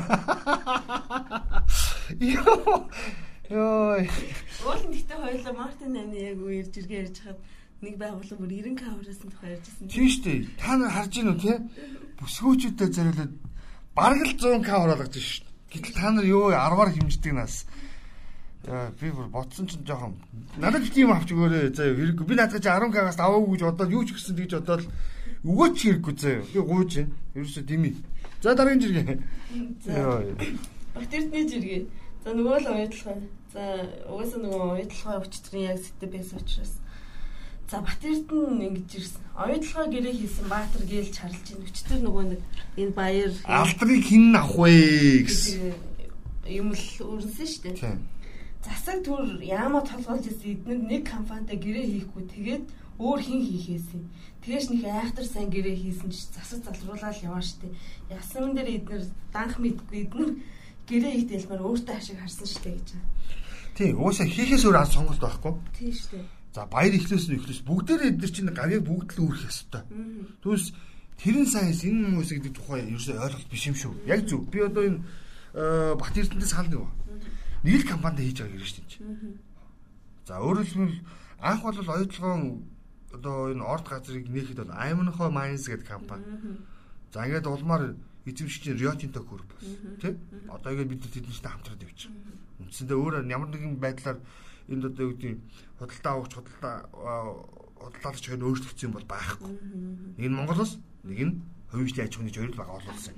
Йоо. 3.49 4.05
Уул 4.61 4.83
нь 4.85 4.93
гэхдээ 4.93 5.17
хоёулаа 5.17 5.53
Мартин 5.57 5.97
амны 5.97 6.17
яг 6.29 6.37
үе 6.37 6.61
ирж 6.61 6.77
иргээ 6.77 7.01
ярьж 7.09 7.17
хаад 7.25 7.39
нэг 7.81 7.97
байгууллага 7.97 8.39
бүр 8.39 8.51
90 8.61 8.77
каврасан 8.77 9.29
тухай 9.33 9.57
ярьжсэн. 9.57 9.89
Тийм 9.89 10.05
шүү 10.05 10.21
дээ. 10.21 10.39
Та 10.61 10.77
нар 10.77 10.93
харж 10.93 11.11
гинүү 11.17 11.37
те? 11.41 11.53
Бүсгүүчүүдэд 12.21 12.93
зориулаад 12.93 13.33
бараг 13.97 14.21
л 14.21 14.37
100 14.37 14.61
кавр 14.63 14.93
болгож 14.93 15.17
шүү 15.17 15.43
дээ. 15.43 15.81
Гэтэл 15.81 15.97
та 15.97 16.07
нар 16.13 16.25
юу 16.29 16.53
10-аар 16.53 16.89
хэмждэг 16.93 17.33
нас. 17.33 17.65
Би 18.63 19.11
бүр 19.11 19.27
ботсон 19.27 19.67
ч 19.67 19.75
жоохон 19.83 20.15
надад 20.55 20.87
тийм 20.87 21.11
авч 21.11 21.35
өгөөрэй. 21.35 21.75
За 21.75 21.83
хэрэггүй. 21.83 22.23
Би 22.23 22.35
наадах 22.39 22.63
чи 22.63 22.69
10 22.71 22.95
каваас 22.95 23.19
аваагүй 23.19 23.59
гэж 23.59 23.63
бодоод 23.67 23.91
юу 23.91 24.03
ч 24.07 24.15
гэсэн 24.15 24.39
тэгж 24.39 24.63
бодоод 24.63 24.87
өгөөч 25.43 25.75
хэрэггүй 25.83 26.13
заа. 26.15 26.39
Би 26.47 26.59
гууж 26.63 26.91
байна. 26.95 27.11
Ерөөсөө 27.35 27.63
дими. 27.67 27.91
За 28.39 28.55
дараагийн 28.55 28.79
жиргээ. 28.79 29.19
За. 29.83 30.23
Батэрдний 30.95 31.43
жиргээ. 31.43 31.81
За 32.23 32.31
нөгөө 32.31 32.55
л 32.63 32.71
уядлахаа. 32.71 33.19
За 33.51 33.63
угаасаа 34.07 34.39
нөгөө 34.39 34.67
уядлахаа 34.79 35.19
өчтөрийн 35.27 35.67
яг 35.75 35.79
сэтэ 35.83 36.07
байсан 36.07 36.39
учраас. 36.39 36.73
За 37.67 37.83
Батэрд 37.83 38.31
нь 38.31 38.63
ингэж 38.63 38.91
ирсэн. 38.95 39.21
Оюутлогоо 39.35 39.91
гэрээ 39.91 40.15
хийсэн 40.23 40.47
Баатар 40.47 40.83
гээл 40.87 41.11
чарлж 41.11 41.45
ийн. 41.51 41.67
Өчтөр 41.67 41.99
нөгөө 41.99 42.23
нэг 42.31 42.41
энэ 42.79 42.95
баяр 42.95 43.33
алдрыг 43.43 44.03
хин 44.07 44.31
авах 44.39 44.55
вэ 44.55 45.27
гэсэн 45.27 45.75
юм 46.47 46.71
л 46.71 46.85
өрнсөн 47.03 47.47
шүү 47.49 47.63
дээ. 47.75 48.12
Засаг 48.63 49.03
түр 49.03 49.43
яамаа 49.43 49.83
толгойлж 49.83 50.31
ирсэн 50.31 50.55
эднэр 50.55 50.79
нэг 50.87 51.03
компанитай 51.07 51.59
гэрээ 51.59 51.87
хийхгүй 52.07 52.23
тэгээд 52.31 52.63
өөр 52.99 53.19
хин 53.19 53.41
хийхээсэн. 53.43 54.01
Тэгэж 54.43 54.65
нэг 54.71 54.83
айхтар 54.87 55.27
сайн 55.27 55.49
гэрээ 55.51 55.75
хийсэн 55.75 56.09
ч 56.11 56.31
засаг 56.31 56.63
залруулаад 56.63 57.19
яваа 57.19 57.43
штэ. 57.43 57.67
Ясан 58.07 58.55
дээр 58.55 58.87
эднэр 58.87 59.03
данх 59.35 59.59
мэдгүй 59.59 60.07
эднэр 60.07 60.31
гэрээ 60.87 61.13
их 61.19 61.25
дэлмээр 61.27 61.61
өөртөө 61.63 61.95
ашиг 61.95 62.17
харсан 62.23 62.47
штэ 62.47 62.71
гэж. 62.71 62.89
Тийм, 63.75 63.99
уусаа 63.99 64.27
хийхээс 64.31 64.63
өөр 64.63 64.79
сонголт 64.87 65.19
байхгүй. 65.19 65.53
Тийм 65.75 65.91
штэ. 65.91 66.23
За 66.53 66.69
баяр 66.69 66.93
ихлээс 66.93 67.27
нь 67.33 67.37
ихлээс 67.41 67.65
бүгдээрээ 67.65 68.13
эдгээр 68.13 68.31
чинь 68.31 68.53
гавьяа 68.53 68.81
бүгд 68.85 69.17
л 69.17 69.25
үүрэх 69.25 69.49
ёстой. 69.49 69.81
Түүнээс 70.45 70.67
тэрэн 71.17 71.47
сайнс 71.49 71.81
энэ 71.81 72.13
хүмүүс 72.13 72.29
гэдэг 72.29 72.53
тухай 72.53 72.85
ерөөсөй 72.85 73.17
ойлголт 73.17 73.49
биш 73.49 73.63
юм 73.65 73.73
шүү. 73.73 73.93
Яг 74.05 74.21
зөв. 74.29 74.45
Би 74.53 74.61
одоо 74.61 74.85
энэ 74.85 75.01
Бат 75.97 76.13
Эрдэнэс 76.13 76.53
хаал 76.53 76.69
нэг 76.69 76.81
ба. 76.85 76.89
Нэг 77.63 77.83
л 77.83 77.89
компанид 77.89 78.19
хийж 78.27 78.43
байгаа 78.43 78.59
юм 78.59 78.67
шүү 78.67 78.83
дээ. 78.83 79.39
За 80.27 80.39
өөрөөр 80.43 80.67
хэлбэл 80.67 80.99
анх 81.39 81.61
бол 81.63 81.79
оюутлогоон 81.79 82.43
одоо 83.15 83.35
энэ 83.55 83.63
орд 83.63 83.85
газрыг 83.87 84.27
нээхэд 84.27 84.59
бол 84.67 84.75
Айманхой 84.75 85.31
Mines 85.31 85.67
гэдэг 85.71 85.87
компани. 85.87 86.27
За 87.15 87.23
ингээд 87.23 87.47
улмаар 87.47 87.95
эзэмшигч 88.27 88.75
Rio 88.75 88.91
Tinto 88.99 89.23
Group 89.23 89.47
бас 89.55 89.67
тий. 90.01 90.15
Одоо 90.51 90.75
ингээд 90.75 90.91
бид 90.91 91.07
тэднэртэй 91.07 91.51
хамтраад 91.51 91.83
явчих. 91.87 92.11
Үндсэндээ 92.59 92.97
өөр 92.99 93.13
ямар 93.31 93.49
нэгэн 93.51 93.79
байдлаар 93.79 94.19
энд 94.67 94.83
одоо 94.83 95.03
юу 95.07 95.15
гэдэг 95.15 95.39
худалдаа 95.79 96.11
авах 96.19 96.31
худалдаа 96.31 96.75
худалдаач 97.79 98.23
хоёр 98.27 98.43
өөрчлөгдсөн 98.43 98.91
бол 98.91 99.07
байхгүй. 99.07 99.51
Нэг 100.19 100.27
нь 100.31 100.35
Монголоос 100.35 100.79
нэг 101.03 101.19
нь 101.19 101.33
хувийн 101.71 101.99
аж 101.99 102.15
ахуйн 102.15 102.31
хоёр 102.31 102.51
л 102.51 102.59
байгаа 102.59 102.79
боловсон. 102.79 103.15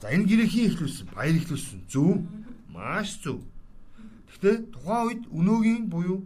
За 0.00 0.10
энэ 0.10 0.26
гэрээ 0.26 0.48
хин 0.48 0.66
ихлүүлсэн, 0.72 1.06
баяр 1.12 1.36
ихлүүлсэн. 1.36 1.78
Зөв. 1.86 2.24
Маш 2.72 3.20
зөв. 3.22 3.44
Гэхдээ 4.32 4.56
тухайн 4.72 5.04
үед 5.06 5.22
өнөөгийн 5.28 5.84
буюу 5.92 6.24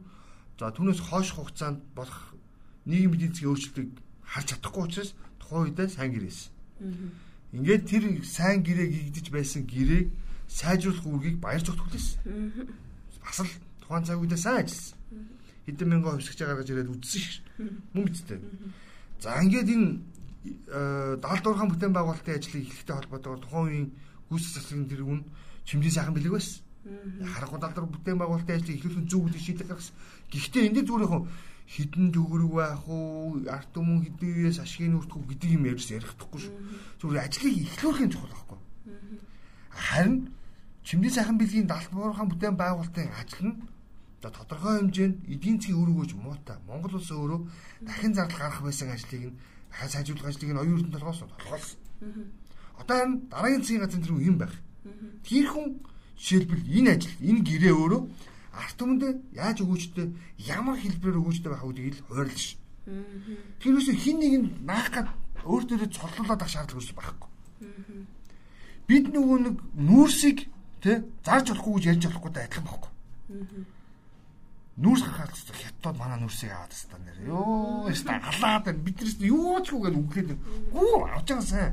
за 0.59 0.71
түүнээс 0.71 1.01
хойш 1.03 1.35
хугацаанд 1.35 1.83
болох 1.93 2.33
нийгмийн 2.87 3.19
эдийн 3.19 3.33
засгийн 3.35 3.51
өөрчлөлтийг 3.51 3.91
харж 4.23 4.47
чадахгүй 4.55 4.83
учраас 4.87 5.11
тухайн 5.43 5.65
үедээ 5.67 5.89
сайн 5.91 6.11
гэрээсэн. 6.15 6.51
Ингээд 7.53 7.85
тэр 7.91 8.05
сайн 8.23 8.63
гэрээ 8.63 8.89
гигдэж 9.11 9.27
байсан 9.35 9.63
гэрээг 9.67 10.07
сайжруулах 10.47 11.07
үүргийг 11.07 11.37
баяр 11.43 11.63
зүгт 11.63 11.83
хүлээсэн. 11.83 12.19
Бас 13.23 13.39
л 13.43 13.53
тухайн 13.83 14.05
цаг 14.07 14.19
үедээ 14.23 14.41
сайн 14.41 14.63
ажилласан. 14.63 14.99
Хэдэн 15.67 15.89
мянган 15.91 16.15
хувьсгч 16.19 16.39
гаргаж 16.43 16.69
ирээд 16.71 16.91
шүү 17.27 17.43
дээ. 17.59 17.71
Мөн 17.95 18.05
бидтэй. 18.07 18.39
За 19.19 19.35
ингээд 19.43 19.71
энэ 19.75 19.89
даалд 21.23 21.43
дурхан 21.43 21.71
бүтээн 21.75 21.95
байгуулалтын 21.95 22.39
ажлыг 22.39 22.63
эхлэхтэй 22.63 22.97
холбоотойгоор 22.97 23.43
тухайн 23.43 23.67
үеийн 23.67 23.89
гүйцэтгэх 24.31 24.63
засгийн 24.63 24.91
тэргүүн 24.91 25.23
чимдийн 25.67 25.95
сайхан 25.95 26.15
бэлэг 26.15 26.35
байсан. 26.39 26.66
Харахгүй 26.87 27.61
дурхан 27.61 27.91
бүтээн 27.91 28.19
байгуулалтын 28.21 28.57
ажлыг 28.57 28.77
эхлүүлэх 28.79 29.11
зүг 29.11 29.23
үдэ 29.27 29.39
шийдэх 29.43 29.67
гаргасан. 29.67 29.97
Гэхдээ 30.31 30.63
энэ 30.67 30.75
дээр 30.81 30.87
зүгээр 30.87 31.07
яг 31.07 31.25
хідэн 31.67 32.07
төгрөг 32.15 32.53
байх 32.55 32.85
уу, 32.87 33.43
арт 33.51 33.75
өмнө 33.75 34.07
хэдэн 34.07 34.31
үеэс 34.47 34.59
ашигын 34.63 34.99
үртэх 35.03 35.19
үү 35.19 35.29
гэдэг 35.35 35.51
юм 35.51 35.65
ярьж 35.67 35.87
ярихдаггүй 35.91 36.41
шүү. 36.47 36.55
Зүгээр 37.03 37.25
ажлыг 37.27 37.55
эхлүүлэхийн 37.67 38.13
чухал 38.15 38.31
байхгүй. 38.31 38.59
Харин 39.75 40.15
чимдийн 40.87 41.15
сайхан 41.15 41.39
бэлгийн 41.43 41.67
даалт 41.67 41.91
дурхан 41.91 42.31
бүтээн 42.31 42.55
байгуулалтын 42.55 43.11
ажил 43.19 43.45
нь 43.51 43.57
За 44.23 44.31
тодорхой 44.31 44.81
хэмжээнд 44.81 45.29
эдийн 45.29 45.61
засгийн 45.61 45.79
үр 45.79 45.93
өгөөж 45.93 46.13
муутай. 46.19 46.59
Монгол 46.67 46.99
улс 46.99 47.11
өөрөө 47.15 47.41
дахин 47.87 48.11
зардал 48.11 48.43
гарах 48.43 48.63
байсан 48.65 48.91
ажлыг 48.91 49.23
нь 49.29 49.39
дахин 49.71 49.91
сайжруулах 49.93 50.31
ажлыг 50.33 50.51
нь 50.51 50.59
эрдэнэ 50.75 50.95
толгоос 50.99 51.21
толгоолсон. 51.23 51.79
Одоо 52.81 52.97
энэ 53.07 53.21
дараагийн 53.31 53.63
засгийн 53.63 53.83
газрын 53.87 54.03
тэр 54.03 54.19
юм 54.19 54.37
байх. 54.43 54.55
Тэр 55.23 55.47
хүн 55.47 55.67
жишээлбэл 56.17 56.65
энэ 56.67 56.91
ажил, 56.97 57.17
энэ 57.21 57.41
гэрээ 57.45 57.75
өөрөө 57.77 58.03
арт 58.57 58.77
түмэндээ 58.81 59.13
яаж 59.37 59.59
өгөөжтэй 59.63 60.07
ямар 60.49 60.77
хэлбэрээр 60.81 61.21
өгөөжтэй 61.21 61.51
байх 61.53 61.65
үүдийг 61.65 61.95
л 61.97 62.05
хуваарлж 62.09 62.41
ш. 62.41 62.49
Тэр 63.61 63.75
үсэ 63.77 63.93
хин 63.95 64.17
нэг 64.21 64.35
нь 64.41 64.49
наах 64.65 64.89
гад 64.93 65.09
өөртөө 65.45 65.93
цоллуулаад 65.93 66.43
ах 66.43 66.51
шаардлага 66.51 66.81
үүс 66.81 66.93
байхгүй. 66.97 67.31
Бид 68.89 69.05
нөгөө 69.13 69.39
нэг 69.45 69.57
нүүрсийг 69.77 70.49
тэ 70.81 71.05
зарж 71.27 71.53
болохгүй 71.53 71.73
гэж 71.77 71.85
ярьж 71.93 72.05
болохгүй 72.09 72.31
адилхан 72.33 72.65
байхгүй 72.65 72.91
нүүрс 74.77 75.03
хахаас 75.09 75.49
хятад 75.57 75.97
манай 75.97 76.21
нүүрсийг 76.21 76.53
аваад 76.53 76.71
тастаа 76.71 77.01
нэр. 77.01 77.19
Йоо, 77.25 77.89
яста 77.89 78.21
халаад 78.21 78.65
байна. 78.65 78.85
Биднээс 78.85 79.17
юу 79.25 79.57
ч 79.65 79.73
үгүй 79.73 79.91
үглээд. 79.97 80.37
Гүү 80.69 81.17
авч 81.17 81.29
байгаа 81.33 81.49
сайн. 81.49 81.73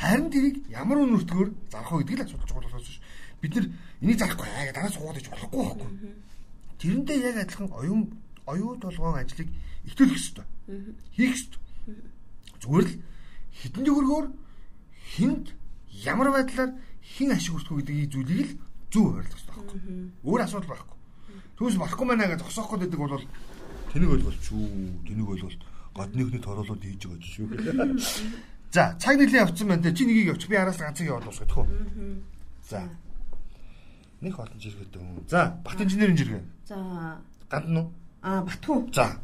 Харин 0.00 0.32
тэрийг 0.32 0.56
ямар 0.72 1.04
үнэртгөөр 1.04 1.48
зарах 1.68 1.92
вэ 1.92 2.08
гэдгийг 2.08 2.20
л 2.20 2.24
асууж 2.24 2.48
байгаа 2.48 2.72
болохоос 2.72 2.88
биш. 2.88 3.00
Бид 3.44 3.52
нар 3.52 3.66
энийг 4.00 4.16
зарахгүй 4.16 4.48
аа 4.48 4.72
дараа 4.72 4.88
суугаад 4.96 5.20
иж 5.20 5.28
болохгүй 5.28 5.60
байхгүй. 5.60 5.90
Тэрэндээ 6.80 7.18
яг 7.20 7.36
адилхан 7.44 7.68
оюун 7.76 8.02
оюу 8.48 8.80
толгоон 8.80 9.20
ажлыг 9.20 9.48
ихтүүлэх 9.84 10.16
ёстой. 10.16 10.46
Хийх 11.12 11.36
ёстой. 11.36 11.60
Зүгээр 12.64 12.86
л 12.88 12.94
хитэн 13.60 13.84
төгрөгөөр 13.84 14.26
хинд 15.20 15.52
ямар 15.92 16.32
байдлаар 16.32 16.80
хин 17.04 17.30
ашиг 17.36 17.60
хүртэх 17.60 17.76
гэдгийг 17.84 18.08
зүйлийг 18.08 18.48
л 18.48 18.58
зөв 18.88 19.04
ойлгох 19.20 19.36
ёстой 19.36 19.52
байхгүй. 19.52 19.80
Өөр 20.24 20.40
асуудал 20.48 20.70
байхгүй. 20.72 20.98
Түүс 21.60 21.76
болохгүй 21.76 22.06
мэнэ 22.08 22.24
гэж 22.32 22.40
зогсоох 22.40 22.80
гэдэг 22.80 22.96
бол 22.96 23.20
тэнэг 23.92 24.10
ойлголт 24.16 24.40
шүү. 24.48 24.64
Тэнэг 25.04 25.28
ойлголт 25.28 25.60
годныхний 25.92 26.40
торуулууд 26.40 26.80
хийж 26.80 27.04
байгаа 27.04 27.20
шүү. 27.20 27.52
За, 28.72 28.94
цаг 28.98 29.18
нэлийн 29.18 29.42
явцсан 29.42 29.68
байна. 29.68 29.94
Чи 29.94 30.06
нэгийг 30.06 30.30
явчих. 30.34 30.48
Би 30.48 30.56
араас 30.56 30.78
ганцыг 30.78 31.06
яваад 31.06 31.24
дуусгах 31.24 31.48
гэх 31.48 31.58
үү? 31.58 32.22
За. 32.70 32.86
Нэг 34.20 34.38
олон 34.38 34.60
жиргэт 34.60 34.94
юм. 34.94 35.26
За, 35.26 35.58
Бат 35.64 35.80
инженерийн 35.80 36.16
жиргээ. 36.16 36.42
За. 36.70 37.18
Гандан 37.50 37.76
уу? 37.76 37.90
Аа, 38.22 38.46
Батхүү. 38.46 38.94
За. 38.94 39.18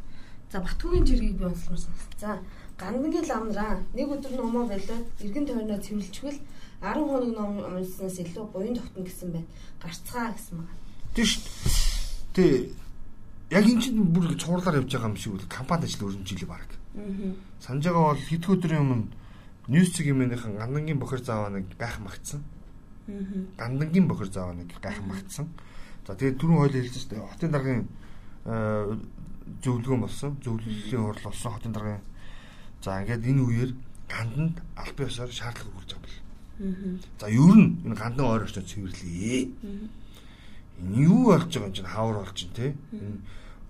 За, 0.51 0.59
Батхүүгийн 0.59 1.07
жиргийг 1.07 1.39
би 1.39 1.45
онцлогосон. 1.47 1.95
За, 2.19 2.43
гандангийн 2.75 3.27
ламнараа 3.31 3.79
нэг 3.95 4.11
өдөр 4.11 4.35
номоо 4.35 4.67
болоод 4.67 5.07
эргэн 5.23 5.47
тойрноо 5.47 5.79
цэвэрлжгэл 5.79 6.41
10 6.83 7.07
хоног 7.07 7.33
ном 7.33 7.53
унснаас 7.63 8.19
илүү 8.21 8.51
буян 8.53 8.75
тогтно 8.75 9.07
гэсэн 9.07 9.31
байна. 9.33 9.49
Гарцгаа 9.81 10.35
гэсэн 10.35 10.59
байна. 10.59 10.75
Тийш. 11.15 11.41
Тэ 12.35 12.69
яг 13.51 13.65
эн 13.65 13.81
чинь 13.81 14.03
бүр 14.13 14.37
цуурлаар 14.37 14.83
явж 14.83 14.93
байгаа 14.93 15.09
юм 15.09 15.17
шиг 15.17 15.33
үл 15.39 15.47
компанид 15.49 15.89
ажил 15.89 16.11
өрнөжилээ 16.11 16.51
баг. 16.51 16.69
Аа. 16.99 17.33
Санаж 17.65 17.85
байгаа 17.89 18.13
бол 18.13 18.27
хэд 18.29 18.45
өдрийн 18.45 18.83
өмнө 18.85 19.09
Цэг 19.67 20.07
юмныхан 20.07 20.57
гандангийн 20.57 20.99
бохир 20.99 21.23
зааваа 21.23 21.51
нэг 21.51 21.75
гайх 21.79 21.99
магтсан. 21.99 22.43
Аа. 23.09 23.23
Гандангийн 23.59 24.07
бохир 24.07 24.31
зааваа 24.31 24.55
нэг 24.55 24.71
гайх 24.79 25.03
магтсан. 25.03 25.51
За 26.07 26.15
тэгээд 26.15 26.39
түрүүн 26.39 26.59
хойл 26.63 26.77
хэлсэн 26.79 27.03
шүү 27.03 27.11
дээ. 27.11 27.27
Хотын 27.27 27.51
даргын 27.51 27.83
зөвлөгөөн 29.63 30.03
болсон. 30.07 30.39
Зөвлөлийн 30.39 31.03
хурал 31.03 31.25
болсон 31.27 31.53
хотын 31.53 31.75
даргын. 31.75 32.03
За 32.79 33.03
ингээд 33.03 33.27
энэ 33.27 33.43
үеэр 33.43 33.71
ганданд 34.07 34.63
аль 34.79 34.95
биесээр 34.95 35.35
шаардлага 35.35 35.75
хүрч 35.75 35.91
байгаа 35.99 36.07
бэл. 36.07 36.23
Аа. 36.63 36.99
За 37.19 37.27
ер 37.27 37.57
нь 37.59 37.67
энэ 37.91 37.99
гандан 37.99 38.27
ойр 38.27 38.47
очоод 38.47 38.71
цэвэрлэе. 38.71 39.51
Энэ 40.79 41.03
юу 41.11 41.35
болж 41.35 41.51
байгаа 41.51 41.67
юм 41.67 41.75
чинь 41.75 41.91
хавар 41.91 42.17
болж 42.23 42.35
чинь 42.39 42.55
те 42.55 42.79
энэ 42.95 43.19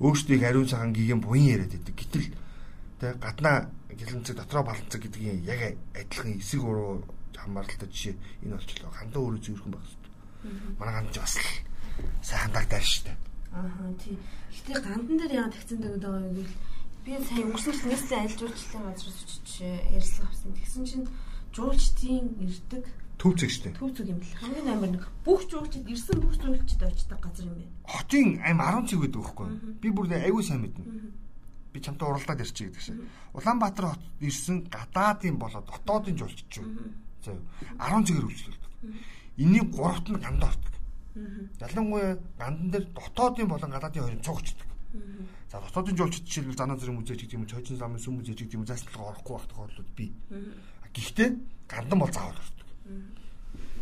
өөрсдийг 0.00 0.42
ариун 0.44 0.68
цагаан 0.68 0.92
гигийн 0.92 1.24
буян 1.24 1.56
яриад 1.56 1.72
байдаг 1.72 1.96
гэтэл 1.96 2.28
те 3.00 3.12
гаднаа 3.20 3.70
гэлэнцэг 3.92 4.36
дотроо 4.36 4.62
баланцэг 4.64 5.02
гэдгийг 5.02 5.44
яг 5.44 5.60
адилхан 5.94 6.40
эсэг 6.40 6.60
уруу 6.64 7.04
хамааралтай 7.36 7.88
жишээ 7.88 8.14
энэ 8.44 8.56
болчлоо 8.56 8.90
хандаа 8.92 9.20
өөрөө 9.22 9.42
зөвөрхөн 9.44 9.72
байх 9.72 9.84
хэрэгтэй 9.84 10.12
манай 10.78 10.94
ганд 10.96 11.16
бас 11.16 11.34
л 11.36 11.48
сайн 12.24 12.40
хандагдаа 12.44 12.82
штэ 12.82 13.12
аа 13.52 13.92
тий 14.00 14.16
гэтээ 14.52 14.78
гандан 14.80 15.16
дээр 15.20 15.36
яагаад 15.36 15.54
тавьсан 15.54 15.78
дэгд 15.80 16.02
байгаа 16.04 16.24
юм 16.24 16.34
бэ 16.36 16.44
би 17.04 17.12
сая 17.22 17.44
өнгөрсөн 17.46 17.74
жил 17.76 17.90
нэслэн 17.92 18.20
айлжуулчлалын 18.24 18.86
газраас 18.90 19.18
очиж 19.22 19.48
ярьслах 19.96 20.28
авсан 20.28 20.52
тэгсэн 20.56 20.84
чинь 20.90 21.06
жуулчдын 21.54 22.26
ирдэг 22.44 22.84
Төвцөг 23.16 23.48
шүү 23.48 23.62
дээ. 23.64 23.78
Төвцөг 23.80 24.06
юм 24.12 24.20
л. 24.20 24.28
Хамгийн 24.44 24.68
амар 24.68 24.90
нэг 24.92 25.04
бүх 25.24 25.48
жуулчд 25.48 25.88
ирсэн 25.88 26.20
бүх 26.20 26.36
жуулчд 26.36 26.84
очдог 26.84 27.16
газар 27.16 27.48
юм 27.48 27.56
байна. 27.56 27.72
Хотын 27.88 28.28
аим 28.44 28.60
10 28.60 28.92
цэг 28.92 29.00
гэдэг 29.08 29.20
байхгүй. 29.24 29.46
Би 29.80 29.88
бүр 29.88 30.12
аягүй 30.12 30.44
сайн 30.44 30.60
мэднэ. 30.60 30.84
Би 31.76 31.84
чамтай 31.84 32.08
уралдаад 32.08 32.40
ирчих 32.40 32.72
гэдэг 32.72 32.80
шиг. 32.80 32.96
Улаанбаатар 33.36 33.92
хот 33.92 34.02
ирсэн 34.24 34.64
гадаадын 34.72 35.36
болоод 35.36 35.68
дотоодын 35.68 36.16
жуулчд 36.16 36.48
шүү. 36.48 36.64
За 37.20 37.36
10 37.76 38.08
цэгээр 38.08 38.24
үйлчлүүлдэг. 38.24 38.72
Энийг 39.44 39.68
гуравт 39.76 40.08
нь 40.08 40.16
ганд 40.16 40.40
ортдог. 40.40 40.74
Ялангуяа 41.60 42.16
гандан 42.40 42.70
дээр 42.72 42.86
дотоодын 42.96 43.48
болон 43.48 43.70
гадаадын 43.76 44.08
хоёрын 44.08 44.24
цугчдаг. 44.24 44.68
За 45.52 45.60
дотоодын 45.60 45.96
жуулчд 46.00 46.24
жишээлбэл 46.24 46.56
занаа 46.56 46.80
зэрэг 46.80 46.96
музей 46.96 47.16
гэдэг 47.20 47.36
юм 47.36 47.44
уу, 47.44 47.52
чойчин 47.52 47.76
замын 47.76 48.00
сүм 48.00 48.16
музей 48.16 48.32
гэдэг 48.32 48.56
юм 48.56 48.64
уу, 48.64 48.70
зааслалгаа 48.72 49.12
орохгүй 49.12 49.34
байх 49.36 49.48
тохиолдлууд 49.52 49.90
бий. 49.92 50.10
Гэхдээ 50.96 51.28
гандан 51.68 51.98
бол 52.00 52.12
заавал 52.12 52.40
ордог. 52.40 52.66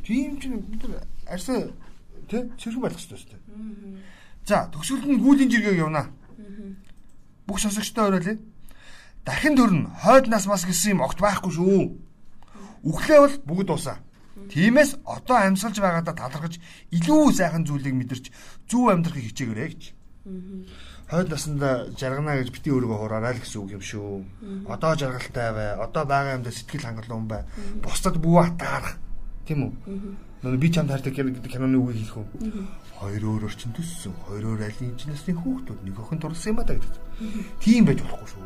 Тийм 0.03 0.40
ч 0.42 0.51
бид 0.51 0.82
нар 0.82 1.07
арьсаа 1.30 1.70
тий 2.26 2.42
цэрхэн 2.59 2.82
байх 2.82 2.99
хэрэгтэй. 2.99 3.38
За 4.45 4.68
төгсгөлд 4.68 5.09
нь 5.09 5.22
гүүлийн 5.22 5.51
жиргэг 5.51 5.78
явна. 5.78 6.11
Бүх 7.47 7.61
сонсогчтой 7.61 8.09
оройлээ. 8.09 8.38
Дахин 9.24 9.57
төрн 9.57 9.80
хойд 10.05 10.28
нас 10.28 10.47
мас 10.47 10.64
гэсэн 10.64 10.97
юм 10.97 11.05
огт 11.05 11.20
байхгүй 11.20 11.53
шүү. 11.53 11.82
Үхлээ 12.84 13.20
бол 13.20 13.36
бүгд 13.49 13.68
дуусаа. 13.68 13.99
Тиймээс 14.53 15.01
одоо 15.05 15.36
амьсгалж 15.40 15.80
байгаадаа 15.80 16.12
талархаж 16.12 16.61
илүү 16.92 17.32
сайхан 17.32 17.64
зүйлийг 17.64 17.97
мэдэрч 17.97 18.24
зөв 18.68 18.92
амьдрахыг 18.92 19.32
хичээгээрэй 19.32 19.68
гэж. 19.72 19.82
Хойд 21.09 21.28
насанда 21.32 21.88
жаргана 21.97 22.36
гэж 22.40 22.49
бити 22.53 22.68
өөрийгөө 22.72 22.99
хураарай 23.01 23.32
л 23.36 23.40
гэсэн 23.40 23.61
үг 23.61 23.70
юм 23.76 23.84
шүү. 23.84 24.24
Одоо 24.68 24.92
жаргалтай 24.97 25.53
бай. 25.53 25.68
Одоо 25.80 26.05
байгаа 26.05 26.36
юмдаа 26.36 26.53
сэтгэл 26.53 26.84
хангалуун 26.84 27.28
бай. 27.28 27.42
Бусдад 27.80 28.20
бүү 28.20 28.36
атаарах. 28.40 28.97
Тийм 29.49 29.68
үү? 29.68 29.72
Нөгөө 30.45 30.61
би 30.61 30.68
чамд 30.72 30.92
хардаг 30.92 31.12
гэдэг 31.12 31.49
киноны 31.49 31.76
үг 31.80 31.92
хийх 31.97 32.16
үү? 32.20 32.26
Хоёр 33.01 33.24
өөр 33.26 33.45
орчин 33.51 33.72
төссөн. 33.74 34.14
Хоёр 34.26 34.45
өөр 34.55 34.64
аль 34.64 34.78
нэг 34.80 35.03
насны 35.07 35.34
хүүхдүүд 35.34 35.80
нэг 35.84 35.97
охин 35.99 36.18
дурлсан 36.22 36.51
юм 36.55 36.59
байна 36.62 36.78
гэдэг. 36.78 37.03
Тийм 37.61 37.82
байж 37.84 38.01
болохгүй 38.07 38.28
шүү. 38.30 38.42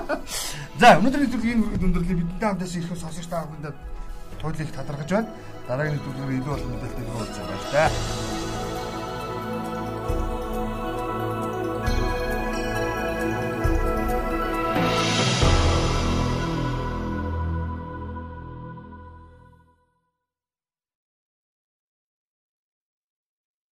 За 0.80 0.94
өнөөдрийн 0.98 1.30
зүйл 1.34 1.50
энэ 1.52 1.62
бүргэд 1.66 1.86
өндөрлөе 1.88 2.16
бидний 2.22 2.40
хамтаас 2.40 2.74
ирэх 2.78 2.94
сонсогч 2.94 3.28
та 3.28 3.44
бүхэнд 3.44 3.76
туулыг 4.38 4.70
татрахж 4.70 5.10
байна. 5.10 5.28
Дараагийн 5.68 6.02
зүйлээр 6.04 6.36
илүү 6.38 6.54
олон 6.54 6.70
мэдээлэл 6.72 7.10
өгөх 7.10 7.30
гэж 7.34 7.64
байна. 7.74 8.42